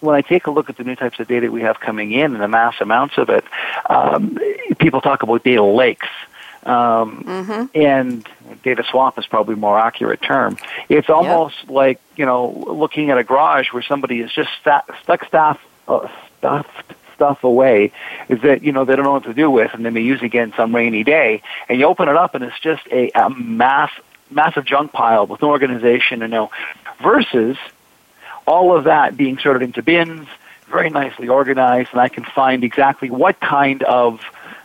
when 0.00 0.14
I 0.14 0.20
take 0.20 0.46
a 0.46 0.50
look 0.50 0.68
at 0.68 0.76
the 0.76 0.84
new 0.84 0.96
types 0.96 1.18
of 1.20 1.28
data 1.28 1.50
we 1.50 1.62
have 1.62 1.80
coming 1.80 2.12
in 2.12 2.34
and 2.34 2.42
the 2.42 2.48
mass 2.48 2.74
amounts 2.80 3.18
of 3.18 3.30
it, 3.30 3.44
um, 3.88 4.38
people 4.78 5.00
talk 5.00 5.22
about 5.22 5.42
data 5.42 5.62
lakes. 5.62 6.08
Um, 6.66 7.22
mm-hmm. 7.24 7.78
And 7.78 8.28
data 8.62 8.84
swamp 8.90 9.18
is 9.18 9.26
probably 9.26 9.54
a 9.54 9.58
more 9.58 9.78
accurate 9.78 10.20
term. 10.20 10.58
It's 10.88 11.08
almost 11.08 11.56
yep. 11.62 11.70
like 11.70 12.00
you 12.16 12.26
know 12.26 12.48
looking 12.66 13.10
at 13.10 13.18
a 13.18 13.24
garage 13.24 13.72
where 13.72 13.82
somebody 13.82 14.20
is 14.20 14.32
just 14.32 14.50
sta- 14.60 14.82
stuck 15.02 15.24
stuff 15.24 15.64
uh, 15.86 16.08
stuffed 16.38 16.94
stuff 17.14 17.44
away 17.44 17.92
is 18.28 18.40
that 18.42 18.62
you 18.62 18.72
know 18.72 18.84
they 18.84 18.94
don't 18.94 19.04
know 19.04 19.12
what 19.12 19.24
to 19.24 19.34
do 19.34 19.50
with, 19.50 19.74
and 19.74 19.84
they 19.84 19.90
may 19.90 20.02
use 20.02 20.22
again 20.22 20.52
some 20.56 20.74
rainy 20.74 21.04
day. 21.04 21.42
And 21.68 21.78
you 21.78 21.86
open 21.86 22.08
it 22.08 22.16
up, 22.16 22.34
and 22.34 22.44
it's 22.44 22.58
just 22.60 22.86
a, 22.90 23.10
a 23.14 23.30
mass 23.30 23.90
massive 24.30 24.64
junk 24.64 24.92
pile 24.92 25.26
with 25.26 25.40
no 25.42 25.50
organization 25.50 26.22
and 26.22 26.32
no 26.32 26.50
versus 27.00 27.56
all 28.46 28.76
of 28.76 28.84
that 28.84 29.16
being 29.16 29.38
sorted 29.38 29.62
into 29.62 29.82
bins, 29.82 30.28
very 30.68 30.90
nicely 30.90 31.28
organized, 31.28 31.90
and 31.92 32.00
I 32.00 32.08
can 32.08 32.24
find 32.24 32.64
exactly 32.64 33.10
what 33.10 33.40
kind 33.40 33.82
of 33.84 34.20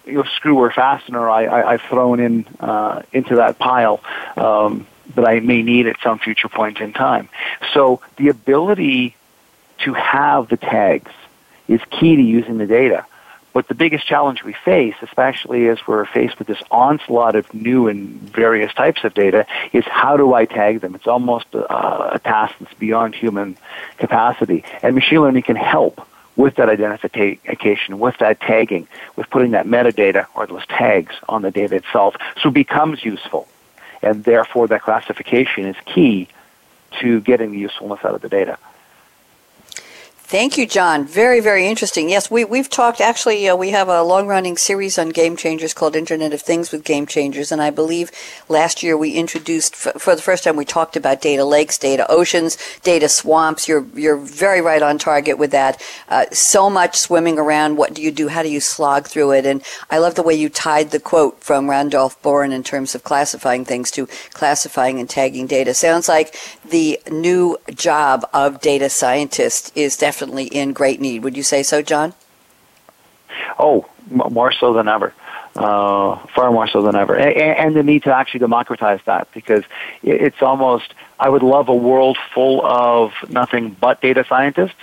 you 0.06 0.14
know, 0.14 0.24
screw 0.24 0.58
or 0.58 0.72
fastener 0.72 1.30
I, 1.30 1.46
I, 1.46 1.72
I've 1.74 1.82
thrown 1.82 2.20
in 2.20 2.46
uh, 2.60 3.04
into 3.12 3.36
that 3.38 3.60
pile 3.60 4.02
um, 4.38 4.88
that 5.16 5.28
I 5.28 5.40
may 5.40 5.62
need 5.62 5.88
at 5.88 5.98
some 6.04 6.20
future 6.20 6.50
point 6.50 6.80
in 6.80 6.94
time. 6.94 7.30
So 7.74 8.02
the 8.18 8.30
ability 8.30 9.16
to 9.80 9.94
have 9.94 10.50
the 10.50 10.58
tags 10.58 11.12
is 11.68 11.82
key 11.90 12.16
to 12.16 12.22
using 12.22 12.58
the 12.58 12.68
data. 12.68 13.06
But 13.54 13.68
the 13.68 13.76
biggest 13.76 14.08
challenge 14.08 14.44
we 14.44 14.54
face, 14.54 14.96
especially 15.02 15.68
as 15.68 15.86
we're 15.86 16.06
faced 16.06 16.40
with 16.40 16.48
this 16.48 16.62
onslaught 16.72 17.36
of 17.36 17.54
new 17.54 17.90
and 17.90 18.22
various 18.22 18.74
types 18.74 19.04
of 19.04 19.14
data, 19.14 19.46
is 19.74 19.84
how 19.86 20.16
do 20.16 20.34
I 20.34 20.46
tag 20.46 20.80
them? 20.80 20.96
It's 20.96 21.08
almost 21.08 21.48
a, 21.54 22.14
a 22.16 22.20
task 22.20 22.56
that's 22.60 22.74
beyond 22.76 23.14
human 23.14 23.58
capacity. 23.98 24.64
And 24.82 24.96
machine 24.96 25.22
learning 25.22 25.44
can 25.44 25.58
help 25.58 26.08
with 26.36 26.56
that 26.56 26.70
identification, 26.70 28.00
with 28.00 28.18
that 28.20 28.40
tagging, 28.40 28.88
with 29.16 29.30
putting 29.30 29.52
that 29.52 29.68
metadata 29.68 30.26
or 30.36 30.48
those 30.48 30.66
tags 30.68 31.16
on 31.28 31.42
the 31.42 31.52
data 31.52 31.76
itself, 31.76 32.16
so 32.42 32.50
it 32.50 32.54
becomes 32.54 33.04
useful. 33.04 33.48
And 34.02 34.24
therefore, 34.24 34.68
that 34.68 34.82
classification 34.82 35.66
is 35.66 35.76
key 35.86 36.28
to 37.02 37.22
getting 37.22 37.52
the 37.52 37.60
usefulness 37.60 38.00
out 38.04 38.16
of 38.16 38.22
the 38.22 38.30
data. 38.30 38.58
Thank 40.32 40.58
you, 40.58 40.66
John. 40.66 41.06
Very, 41.06 41.42
very 41.42 41.68
interesting. 41.68 42.10
Yes, 42.10 42.32
we, 42.32 42.46
we've 42.46 42.70
talked, 42.70 43.02
actually, 43.02 43.50
uh, 43.50 43.58
we 43.58 43.72
have 43.72 43.90
a 43.90 44.02
long 44.02 44.28
running 44.28 44.56
series 44.56 44.98
on 44.98 45.10
game 45.10 45.36
changers 45.36 45.74
called 45.74 45.94
Internet 45.94 46.32
of 46.32 46.42
Things 46.42 46.72
with 46.72 46.86
Game 46.86 47.06
Changers. 47.06 47.52
And 47.52 47.62
I 47.62 47.70
believe 47.70 48.12
last 48.48 48.82
year 48.82 48.96
we 48.96 49.12
introduced, 49.12 49.74
f- 49.74 50.02
for 50.02 50.16
the 50.16 50.22
first 50.22 50.46
time, 50.46 50.56
we 50.56 50.64
talked 50.64 50.96
about 50.96 51.20
data 51.20 51.44
lakes, 51.44 51.78
data 51.78 52.10
oceans, 52.10 52.58
data 52.82 53.10
swamps. 53.10 53.68
You're, 53.68 53.86
you're 53.94 54.16
very 54.16 54.62
right 54.62 54.82
on 54.82 54.98
target 54.98 55.38
with 55.38 55.52
that. 55.52 55.84
Uh, 56.08 56.24
so 56.32 56.70
much 56.70 56.96
swimming 56.96 57.38
around. 57.38 57.76
What 57.76 57.94
do 57.94 58.02
you 58.02 58.10
do? 58.10 58.30
How 58.30 58.42
do 58.42 58.48
you 58.48 58.62
slog 58.62 59.08
through 59.08 59.32
it? 59.32 59.46
And 59.46 59.62
I 59.90 59.98
love 59.98 60.16
the 60.16 60.24
way 60.24 60.34
you 60.34 60.48
tied 60.48 60.92
the 60.92 61.02
quote 61.02 61.44
from 61.44 61.70
Randolph 61.70 62.22
Bourne 62.22 62.54
in 62.54 62.64
terms 62.64 62.96
of 62.96 63.04
classifying 63.04 63.66
things 63.66 63.92
to 63.92 64.08
classifying 64.32 64.98
and 64.98 65.10
tagging 65.10 65.48
data. 65.48 65.74
Sounds 65.74 66.08
like 66.08 66.38
the 66.64 67.02
new 67.12 67.58
job 67.76 68.26
of 68.34 68.62
data 68.62 68.90
scientist 68.90 69.74
is 69.76 69.98
definitely 69.98 70.21
in 70.22 70.74
great 70.74 71.00
need. 71.02 71.24
Would 71.24 71.38
you 71.38 71.44
say 71.44 71.64
so, 71.64 71.82
John? 71.82 72.14
Oh, 73.60 73.88
more 74.10 74.52
so 74.52 74.74
than 74.74 74.88
ever. 74.88 75.14
Uh, 75.56 76.16
far 76.28 76.50
more 76.52 76.68
so 76.68 76.82
than 76.82 76.96
ever. 76.96 77.16
And, 77.16 77.38
and 77.38 77.76
the 77.76 77.84
need 77.84 78.04
to 78.04 78.16
actually 78.16 78.40
democratize 78.40 79.02
that 79.06 79.28
because 79.34 79.64
it's 80.02 80.42
almost, 80.42 80.94
I 81.20 81.28
would 81.28 81.44
love 81.44 81.68
a 81.68 81.76
world 81.76 82.18
full 82.34 82.66
of 82.66 83.12
nothing 83.30 83.76
but 83.80 84.02
data 84.02 84.26
scientists, 84.28 84.80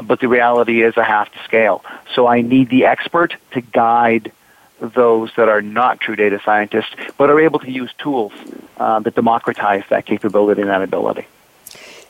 but 0.00 0.20
the 0.20 0.28
reality 0.28 0.82
is 0.82 0.96
I 0.96 1.02
have 1.02 1.30
to 1.32 1.38
scale. 1.42 1.84
So 2.14 2.28
I 2.28 2.40
need 2.40 2.68
the 2.68 2.84
expert 2.84 3.34
to 3.52 3.60
guide 3.60 4.30
those 4.80 5.30
that 5.36 5.48
are 5.48 5.62
not 5.62 6.00
true 6.00 6.16
data 6.16 6.40
scientists, 6.44 6.94
but 7.18 7.28
are 7.30 7.40
able 7.40 7.58
to 7.60 7.70
use 7.70 7.92
tools 7.98 8.32
uh, 8.78 9.00
that 9.00 9.14
democratize 9.14 9.82
that 9.90 10.06
capability 10.06 10.60
and 10.60 10.70
that 10.70 10.82
ability. 10.82 11.26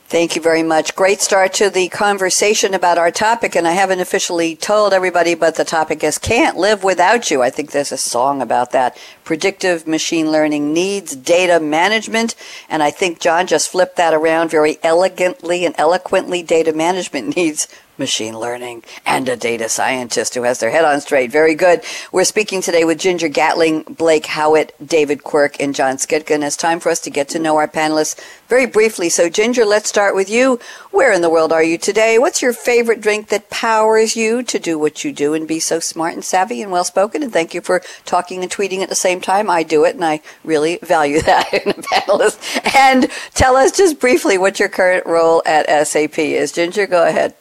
Thank 0.09 0.37
you 0.37 0.43
very 0.43 0.63
much. 0.63 0.95
Great 0.95 1.23
start 1.23 1.55
to 1.55 1.71
the 1.71 1.89
conversation 1.89 2.75
about 2.75 2.99
our 2.99 3.11
topic, 3.11 3.57
and 3.57 3.67
I 3.67 3.73
haven't 3.73 4.01
officially 4.01 4.55
told 4.55 4.93
everybody, 4.93 5.35
but 5.35 5.55
the 5.55 5.65
topic 5.65 6.05
is 6.05 6.19
Can't 6.19 6.59
Live 6.59 6.85
Without 6.85 7.31
You. 7.31 7.41
I 7.41 7.49
think 7.49 7.71
there's 7.71 7.93
a 7.93 7.97
song 7.97 8.43
about 8.43 8.73
that. 8.73 8.99
Predictive 9.25 9.87
machine 9.87 10.31
learning 10.31 10.75
needs 10.75 11.17
data 11.17 11.61
management, 11.61 12.35
and 12.69 12.83
I 12.83 12.91
think 12.91 13.21
John 13.21 13.47
just 13.47 13.71
flipped 13.71 13.97
that 13.97 14.13
around 14.13 14.51
very 14.51 14.79
elegantly 14.83 15.65
and 15.65 15.75
eloquently. 15.79 16.43
Data 16.43 16.75
management 16.75 17.35
needs 17.37 17.67
machine 17.99 18.39
learning, 18.39 18.83
and 19.05 19.29
a 19.29 19.37
data 19.37 19.69
scientist 19.69 20.35
who 20.35 20.43
has 20.43 20.61
their 20.61 20.71
head 20.71 20.85
on 20.85 21.01
straight. 21.01 21.31
Very 21.31 21.55
good. 21.55 21.83
We're 22.11 22.25
speaking 22.25 22.63
today 22.63 22.85
with 22.85 22.99
Ginger 22.99 23.29
Gatling, 23.29 23.83
Blake 23.83 24.27
Howitt, 24.27 24.75
David 24.85 25.25
Quirk, 25.25 25.61
and 25.61 25.75
John 25.75 25.97
Schitka. 25.97 26.43
It's 26.43 26.57
time 26.57 26.81
for 26.81 26.91
us 26.91 27.01
to 27.01 27.11
get 27.11 27.29
to 27.31 27.39
know 27.39 27.57
our 27.57 27.69
panelists 27.69 28.21
very 28.49 28.67
briefly. 28.67 29.09
So, 29.09 29.29
Ginger, 29.29 29.65
let's 29.65 29.89
start 29.89 30.15
with 30.15 30.29
you. 30.29 30.59
Where 30.91 31.13
in 31.13 31.23
the 31.23 31.31
world 31.31 31.53
are 31.53 31.63
you 31.63 31.79
today? 31.79 32.19
What's 32.19 32.43
your 32.43 32.53
favorite 32.53 33.01
drink 33.01 33.29
that 33.29 33.51
powers 33.51 34.17
you 34.17 34.43
to 34.43 34.59
do 34.59 34.79
what 34.79 35.05
you 35.05 35.13
do 35.13 35.35
and 35.35 35.47
be 35.47 35.61
so 35.61 35.81
smart 35.81 36.15
and 36.15 36.25
savvy 36.25 36.63
and 36.63 36.73
well 36.73 36.85
spoken? 36.85 37.23
And 37.23 37.33
thank 37.33 37.55
you 37.55 37.61
for 37.61 37.83
talking 38.05 38.43
and 38.43 38.51
tweeting 38.51 38.81
at 38.81 38.89
the 38.89 38.95
same 38.95 39.21
time. 39.21 39.49
I 39.49 39.63
do 39.63 39.85
it, 39.85 39.95
and 39.95 40.05
I 40.05 40.21
really 40.45 40.79
value 40.83 41.21
that 41.23 41.53
in 41.53 41.71
a 41.71 41.75
panelist. 41.75 42.75
And 42.75 43.09
tell 43.35 43.57
us 43.57 43.73
just 43.73 44.01
briefly 44.01 44.39
what 44.39 44.59
your 44.59 44.69
current 44.69 45.07
role 45.07 45.43
at 45.47 45.87
SAP 45.87 46.19
is. 46.19 46.53
Ginger, 46.53 46.87
go 46.87 47.07
ahead. 47.07 47.35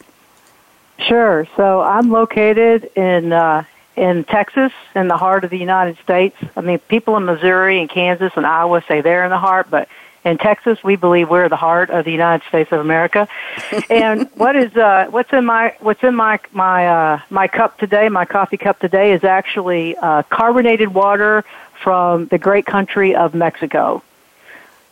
Sure. 1.08 1.48
So 1.56 1.82
I'm 1.82 2.12
located 2.12 2.90
in 2.96 3.34
uh, 3.34 3.64
in 3.96 4.24
Texas, 4.24 4.72
in 4.96 5.08
the 5.08 5.18
heart 5.18 5.44
of 5.44 5.50
the 5.50 5.58
United 5.58 5.98
States. 6.00 6.36
I 6.56 6.62
mean, 6.62 6.80
people 6.80 7.18
in 7.18 7.26
Missouri 7.26 7.80
and 7.80 7.90
Kansas 7.90 8.32
and 8.36 8.46
Iowa 8.46 8.84
say 8.88 9.02
they're 9.02 9.24
in 9.26 9.30
the 9.30 9.38
heart, 9.38 9.68
but 9.70 9.90
in 10.24 10.38
Texas, 10.38 10.84
we 10.84 10.96
believe 10.96 11.30
we're 11.30 11.50
the 11.50 11.56
heart 11.56 11.90
of 11.90 12.06
the 12.06 12.12
United 12.12 12.48
States 12.48 12.72
of 12.72 12.80
America. 12.80 13.28
and 13.90 14.30
what 14.36 14.56
is 14.56 14.76
uh, 14.76 15.08
what's 15.10 15.34
in 15.34 15.46
my 15.46 15.76
what's 15.80 16.04
in 16.04 16.16
my 16.16 16.40
my 16.52 16.88
uh, 16.88 17.20
my 17.30 17.48
cup 17.48 17.78
today? 17.80 18.08
My 18.10 18.26
coffee 18.26 18.58
cup 18.58 18.80
today 18.80 19.14
is 19.14 19.24
actually 19.24 19.96
uh, 19.98 20.24
carbonated 20.24 20.94
water 20.94 21.44
from 21.82 22.28
the 22.28 22.38
great 22.38 22.66
country 22.66 23.16
of 23.16 23.34
Mexico. 23.34 24.04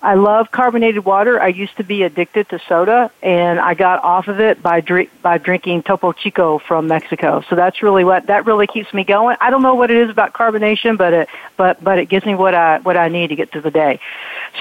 I 0.01 0.13
love 0.13 0.49
carbonated 0.49 1.03
water. 1.03 1.41
I 1.41 1.47
used 1.47 1.75
to 1.77 1.83
be 1.83 2.03
addicted 2.03 2.47
to 2.49 2.59
soda, 2.69 3.12
and 3.21 3.59
I 3.59 3.73
got 3.73 4.01
off 4.01 4.29
of 4.29 4.39
it 4.39 4.62
by 4.62 4.79
drink 4.79 5.09
by 5.21 5.38
drinking 5.38 5.83
Topo 5.83 6.13
Chico 6.13 6.57
from 6.57 6.88
Mexico. 6.88 7.43
So 7.49 7.55
that's 7.57 7.83
really 7.83 8.05
what 8.05 8.27
that 8.27 8.45
really 8.45 8.65
keeps 8.65 8.93
me 8.93 9.03
going. 9.03 9.35
I 9.41 9.49
don't 9.49 9.62
know 9.62 9.75
what 9.75 9.91
it 9.91 9.97
is 9.97 10.09
about 10.09 10.31
carbonation, 10.31 10.97
but 10.97 11.13
it 11.13 11.29
but 11.57 11.83
but 11.83 11.99
it 11.99 12.07
gives 12.07 12.25
me 12.25 12.33
what 12.33 12.55
I 12.55 12.79
what 12.79 12.95
I 12.95 13.09
need 13.09 13.27
to 13.27 13.35
get 13.35 13.51
through 13.51 13.62
the 13.62 13.71
day. 13.71 13.99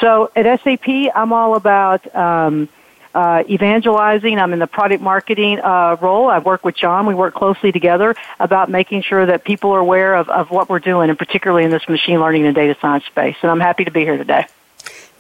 So 0.00 0.30
at 0.34 0.60
SAP, 0.62 0.88
I'm 1.14 1.32
all 1.32 1.54
about. 1.54 2.14
Um, 2.14 2.68
uh, 3.14 3.42
evangelizing. 3.48 4.38
I'm 4.38 4.52
in 4.52 4.58
the 4.58 4.66
product 4.66 5.02
marketing 5.02 5.58
uh, 5.58 5.96
role. 6.00 6.28
I 6.28 6.38
work 6.38 6.64
with 6.64 6.76
John. 6.76 7.06
We 7.06 7.14
work 7.14 7.34
closely 7.34 7.72
together 7.72 8.14
about 8.38 8.70
making 8.70 9.02
sure 9.02 9.24
that 9.26 9.44
people 9.44 9.72
are 9.72 9.78
aware 9.78 10.14
of, 10.14 10.28
of 10.28 10.50
what 10.50 10.68
we're 10.68 10.78
doing, 10.78 11.08
and 11.08 11.18
particularly 11.18 11.64
in 11.64 11.70
this 11.70 11.88
machine 11.88 12.20
learning 12.20 12.46
and 12.46 12.54
data 12.54 12.76
science 12.80 13.06
space. 13.06 13.34
And 13.42 13.50
I'm 13.50 13.60
happy 13.60 13.86
to 13.86 13.90
be 13.90 14.00
here 14.00 14.18
today. 14.18 14.46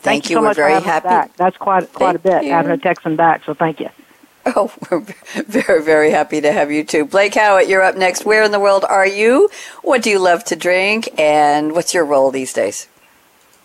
Thank, 0.00 0.24
thank 0.24 0.30
you. 0.30 0.36
so 0.36 0.40
we're 0.40 0.48
much 0.48 0.56
very 0.56 0.74
for 0.80 0.84
happy. 0.86 1.08
Back. 1.08 1.36
That's 1.36 1.56
quite 1.56 1.92
quite 1.92 2.12
thank 2.12 2.16
a 2.16 2.40
bit 2.40 2.44
you. 2.44 2.52
having 2.52 2.70
a 2.72 2.78
Texan 2.78 3.16
back. 3.16 3.44
So 3.44 3.54
thank 3.54 3.80
you. 3.80 3.90
Oh, 4.56 4.72
we're 4.90 5.00
very, 5.46 5.82
very 5.82 6.10
happy 6.10 6.40
to 6.40 6.50
have 6.50 6.70
you 6.70 6.82
too. 6.82 7.04
Blake 7.04 7.34
Howitt, 7.34 7.68
you're 7.68 7.82
up 7.82 7.96
next. 7.96 8.24
Where 8.24 8.42
in 8.44 8.50
the 8.50 8.58
world 8.60 8.82
are 8.88 9.06
you? 9.06 9.50
What 9.82 10.02
do 10.02 10.08
you 10.08 10.18
love 10.18 10.42
to 10.44 10.56
drink? 10.56 11.06
And 11.20 11.72
what's 11.72 11.92
your 11.92 12.06
role 12.06 12.30
these 12.30 12.54
days? 12.54 12.88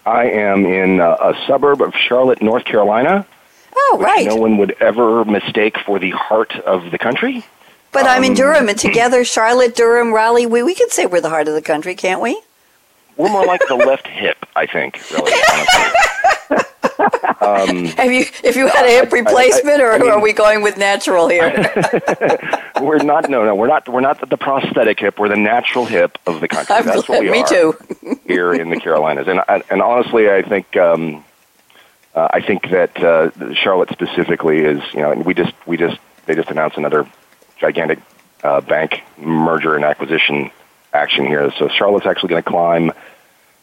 I 0.05 0.25
am 0.25 0.65
in 0.65 0.99
a, 0.99 1.11
a 1.11 1.33
suburb 1.47 1.81
of 1.81 1.93
Charlotte, 1.95 2.41
North 2.41 2.65
Carolina. 2.65 3.25
Oh, 3.73 3.97
right. 4.01 4.27
No 4.27 4.35
one 4.35 4.57
would 4.57 4.75
ever 4.81 5.23
mistake 5.23 5.77
for 5.85 5.99
the 5.99 6.09
heart 6.11 6.53
of 6.65 6.91
the 6.91 6.97
country. 6.97 7.45
But 7.93 8.01
um, 8.01 8.09
I'm 8.09 8.23
in 8.25 8.31
Um, 8.31 8.35
Durham, 8.35 8.67
and 8.67 8.77
together, 8.87 9.23
Charlotte, 9.23 9.75
Durham, 9.77 10.11
Raleigh, 10.13 10.47
we, 10.47 10.63
we 10.63 10.75
can 10.75 10.89
say 10.89 11.05
we're 11.05 11.21
the 11.21 11.29
heart 11.29 11.47
of 11.47 11.53
the 11.53 11.61
country, 11.61 11.95
can't 11.95 12.19
we? 12.19 12.41
We're 13.15 13.29
more 13.29 13.45
like 13.45 13.61
the 13.69 13.75
left 13.75 14.07
hip, 14.07 14.45
I 14.53 14.65
think, 14.65 14.99
really, 15.11 15.31
honestly. 15.53 15.99
Um, 17.41 17.85
Have 17.85 18.11
you, 18.11 18.25
if 18.43 18.55
you 18.55 18.67
had 18.67 18.85
a 18.85 18.89
hip 18.89 19.05
I- 19.11 19.17
I- 19.17 19.19
replacement, 19.19 19.81
I 19.81 19.83
or 19.83 19.99
mean- 19.99 20.09
are 20.11 20.21
we 20.21 20.31
going 20.33 20.61
with 20.61 20.77
natural 20.77 21.27
here? 21.27 21.49
we're 22.81 22.97
not. 22.99 23.29
No, 23.29 23.43
no, 23.43 23.55
we're 23.55 23.67
not. 23.67 23.87
We're 23.89 24.01
not 24.01 24.29
the 24.29 24.37
prosthetic 24.37 24.99
hip. 24.99 25.19
We're 25.19 25.29
the 25.29 25.35
natural 25.35 25.85
hip 25.85 26.17
of 26.25 26.39
the 26.41 26.47
country. 26.47 26.75
I'm 26.75 26.85
That's 26.85 27.03
glad- 27.05 27.23
what 27.23 27.23
we 27.25 27.31
me 27.31 27.41
are 27.43 27.47
too. 27.47 27.75
here 28.25 28.53
in 28.53 28.69
the 28.69 28.79
Carolinas. 28.79 29.27
And 29.27 29.41
and, 29.47 29.63
and 29.69 29.81
honestly, 29.81 30.29
I 30.29 30.41
think 30.43 30.75
um, 30.77 31.25
uh, 32.15 32.27
I 32.31 32.41
think 32.41 32.69
that 32.69 33.01
uh, 33.03 33.31
Charlotte 33.55 33.89
specifically 33.89 34.59
is. 34.59 34.81
You 34.93 35.01
know, 35.01 35.11
and 35.11 35.25
we 35.25 35.33
just 35.33 35.53
we 35.65 35.77
just 35.77 35.97
they 36.25 36.35
just 36.35 36.49
announced 36.49 36.77
another 36.77 37.07
gigantic 37.57 37.99
uh, 38.43 38.61
bank 38.61 39.01
merger 39.17 39.75
and 39.75 39.83
acquisition 39.83 40.51
action 40.93 41.25
here. 41.25 41.51
So 41.57 41.67
Charlotte's 41.69 42.05
actually 42.05 42.29
going 42.29 42.43
to 42.43 42.49
climb 42.49 42.91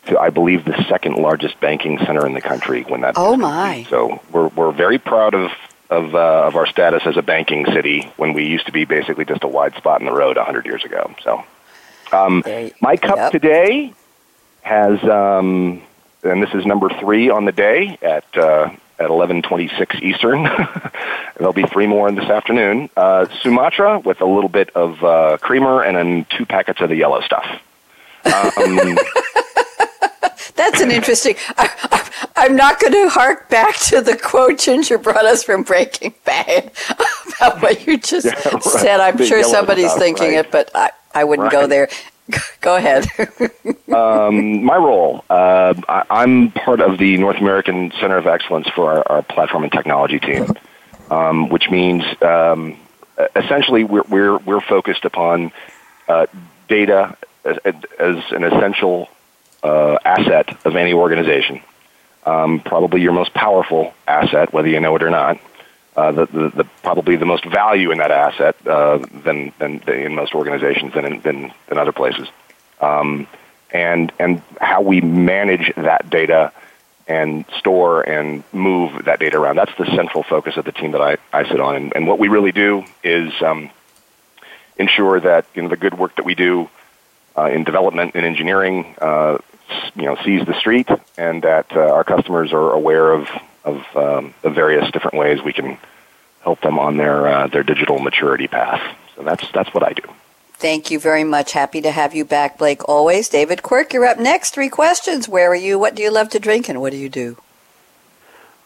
to, 0.07 0.19
I 0.19 0.31
believe, 0.31 0.65
the 0.65 0.85
second 0.89 1.17
largest 1.17 1.61
banking 1.61 1.99
center 1.99 2.27
in 2.27 2.35
the 2.35 2.41
country 2.41 2.83
when 2.83 3.03
that. 3.03 3.15
Oh, 3.17 3.37
my. 3.37 3.87
So 3.91 4.21
we're 4.33 4.49
we're 4.49 4.73
very 4.73 4.99
proud 4.99 5.35
of 5.35 5.51
of 5.91 6.15
uh, 6.15 6.47
of 6.47 6.57
our 6.57 6.67
status 6.67 7.03
as 7.05 7.17
a 7.17 7.23
banking 7.23 7.67
city 7.67 8.11
when 8.17 8.33
we 8.33 8.47
used 8.47 8.67
to 8.67 8.73
be 8.73 8.85
basically 8.85 9.25
just 9.25 9.43
a 9.45 9.49
wide 9.49 9.75
spot 9.75 10.01
in 10.01 10.07
the 10.07 10.13
road 10.13 10.37
hundred 10.37 10.67
years 10.67 10.85
ago. 10.85 11.15
So, 11.23 11.45
um, 12.13 12.43
There- 12.43 12.71
my 12.81 12.97
cup 12.97 13.17
yep. 13.17 13.33
today 13.33 13.93
has, 14.63 15.03
um, 15.05 15.83
and 16.23 16.43
this 16.43 16.55
is 16.55 16.65
number 16.65 16.89
three 17.01 17.29
on 17.31 17.45
the 17.45 17.53
day 17.53 17.99
at 18.03 18.25
uh, 18.37 18.71
at 18.99 19.11
eleven 19.11 19.43
twenty 19.43 19.69
six 19.79 19.97
Eastern. 20.01 20.45
There'll 21.37 21.53
be 21.53 21.65
three 21.65 21.87
more 21.87 22.09
in 22.09 22.15
this 22.15 22.29
afternoon. 22.29 22.89
Uh, 22.97 23.27
Sumatra 23.43 23.99
with 23.99 24.21
a 24.21 24.27
little 24.27 24.51
bit 24.51 24.71
of 24.77 25.03
uh, 25.03 25.39
creamer 25.39 25.83
and 25.83 25.97
then 25.97 26.27
two 26.37 26.47
packets 26.47 26.81
of 26.81 26.89
the 26.89 26.97
yellow 26.97 27.21
stuff. 27.23 27.47
Um, 28.27 28.99
an 30.91 30.97
interesting. 30.97 31.35
I, 31.57 31.71
I, 31.91 32.29
I'm 32.37 32.57
not 32.57 32.81
going 32.81 32.93
to 32.93 33.09
hark 33.09 33.49
back 33.49 33.77
to 33.89 34.01
the 34.01 34.17
quote 34.17 34.59
Ginger 34.59 34.99
brought 34.99 35.25
us 35.25 35.43
from 35.43 35.63
Breaking 35.63 36.15
Bad 36.25 36.71
about 37.39 37.63
what 37.63 37.87
you 37.87 37.99
just 37.99 38.27
Yeah, 38.27 38.33
right. 38.49 38.63
said. 38.63 39.01
I'm 39.01 39.17
The 39.17 39.27
sure 39.27 39.43
somebody's 39.43 39.87
stuff, 39.91 39.99
thinking 40.01 40.35
right. 40.35 40.47
it, 40.47 40.51
but 40.51 40.71
I, 40.75 40.91
I 41.15 41.25
wouldn't 41.25 41.51
go 41.51 41.67
there. 41.67 41.89
Go 42.61 42.77
ahead. 42.77 43.07
um, 43.93 44.63
my 44.65 44.77
role, 44.77 45.25
uh, 45.29 45.75
I, 45.89 46.05
I'm 46.11 46.53
part 46.53 46.81
of 46.81 46.99
the 46.99 47.17
North 47.17 47.39
American 47.39 47.91
Center 48.01 48.17
of 48.19 48.27
Excellence 48.27 48.69
for 48.69 48.93
our, 48.93 49.13
our 49.13 49.23
platform 49.23 49.65
and 49.65 49.73
technology 49.73 50.21
team, 50.21 50.47
um, 51.11 51.49
which 51.49 51.71
means 51.71 52.05
um, 52.23 52.77
essentially 53.35 53.83
we're, 53.85 54.05
we're, 54.09 54.39
we're 54.39 54.61
focused 54.61 55.05
upon 55.05 55.51
uh, 56.09 56.27
data 56.69 57.17
as, 57.45 57.57
as 57.99 58.17
an 58.31 58.45
essential 58.45 59.09
uh, 59.63 59.99
asset 60.05 60.57
of 60.65 60.77
any 60.77 60.93
organization. 60.93 61.61
Um, 62.25 62.61
probably 62.61 63.01
your 63.01 63.13
most 63.13 63.33
powerful 63.33 63.95
asset, 64.07 64.53
whether 64.53 64.69
you 64.69 64.81
know 64.81 64.95
it 64.97 65.03
or 65.03 65.11
not. 65.11 65.39
Uh, 65.97 66.13
the, 66.13 66.27
the, 66.27 66.49
the, 66.51 66.65
probably 66.83 67.17
the 67.17 67.27
most 67.27 67.45
value 67.45 67.91
in 67.91 67.99
that 67.99 68.11
asset 68.11 68.55
uh, 68.67 68.99
than, 69.25 69.53
than 69.59 69.83
in 69.89 70.15
most 70.15 70.35
organizations 70.35 70.95
than 70.95 71.05
in, 71.05 71.21
than, 71.23 71.53
than 71.69 71.79
other 71.79 71.93
places. 71.93 72.29
Um, 72.81 73.27
and 73.73 74.13
and 74.19 74.43
how 74.61 74.81
we 74.83 75.01
manage 75.01 75.73
that 75.77 76.11
data 76.11 76.53
and 77.07 77.45
store 77.59 78.03
and 78.03 78.45
move 78.53 79.05
that 79.05 79.19
data 79.19 79.39
around. 79.39 79.57
That's 79.57 79.77
the 79.79 79.87
central 79.97 80.23
focus 80.23 80.57
of 80.57 80.65
the 80.65 80.73
team 80.73 80.93
that 80.93 81.01
I, 81.01 81.17
I 81.33 81.49
sit 81.49 81.61
on. 81.61 81.77
And, 81.77 81.93
and 81.95 82.07
what 82.07 82.19
we 82.19 82.29
really 82.29 82.53
do 82.53 82.85
is 83.03 83.33
um, 83.43 83.71
ensure 84.77 85.21
that 85.21 85.47
you 85.55 85.63
know 85.63 85.69
the 85.69 85.77
good 85.77 85.99
work 85.99 86.17
that 86.17 86.25
we 86.25 86.35
do 86.35 86.69
uh, 87.37 87.47
in 87.47 87.65
development 87.65 88.13
and 88.15 88.25
engineering, 88.25 88.95
uh, 89.01 89.39
you 89.95 90.05
know, 90.05 90.17
sees 90.25 90.47
the 90.47 90.59
street, 90.59 90.89
and 91.17 91.43
that 91.43 91.67
uh, 91.75 91.81
our 91.81 92.05
customers 92.05 92.53
are 92.53 92.73
aware 92.73 93.13
of 93.13 93.29
of 93.65 93.85
um, 93.95 94.35
the 94.43 94.51
various 94.51 94.91
different 94.91 95.17
ways 95.17 95.43
we 95.43 95.53
can 95.53 95.79
help 96.43 96.61
them 96.61 96.79
on 96.79 96.97
their 96.97 97.27
uh, 97.27 97.47
their 97.49 97.63
digital 97.63 97.99
maturity 97.99 98.49
path. 98.49 98.97
So 99.17 99.23
that's 99.23 99.51
that's 99.53 99.73
what 99.75 99.83
I 99.83 99.93
do. 99.93 100.03
Thank 100.55 100.91
you 100.91 100.99
very 100.99 101.25
much. 101.25 101.53
Happy 101.53 101.81
to 101.81 101.91
have 101.91 102.15
you 102.15 102.25
back, 102.25 102.59
Blake. 102.59 102.87
Always, 102.87 103.31
David 103.31 103.63
Quirk. 103.63 103.95
You're 103.95 104.05
up 104.05 104.19
next. 104.19 104.51
Three 104.51 104.69
questions. 104.69 105.29
Where 105.29 105.51
are 105.51 105.55
you? 105.55 105.79
What 105.79 105.95
do 105.95 106.03
you 106.03 106.11
love 106.11 106.29
to 106.31 106.39
drink, 106.39 106.69
and 106.69 106.81
what 106.81 106.93
do 106.93 106.99
you 106.99 107.09
do? 107.09 107.39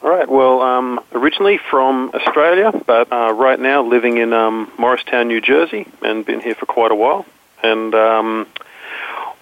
All 0.02 0.10
right. 0.10 0.28
Well, 0.28 0.60
um, 0.60 1.00
originally 1.12 1.58
from 1.70 2.10
Australia, 2.12 2.72
but 2.86 3.12
uh, 3.12 3.32
right 3.32 3.58
now 3.58 3.82
living 3.82 4.18
in 4.18 4.32
um, 4.32 4.70
Morristown, 4.76 5.28
New 5.28 5.40
Jersey, 5.40 5.86
and 6.02 6.26
been 6.26 6.40
here 6.40 6.54
for 6.54 6.66
quite 6.66 6.90
a 6.90 6.94
while. 6.94 7.24
And 7.62 7.94
um, 7.94 8.46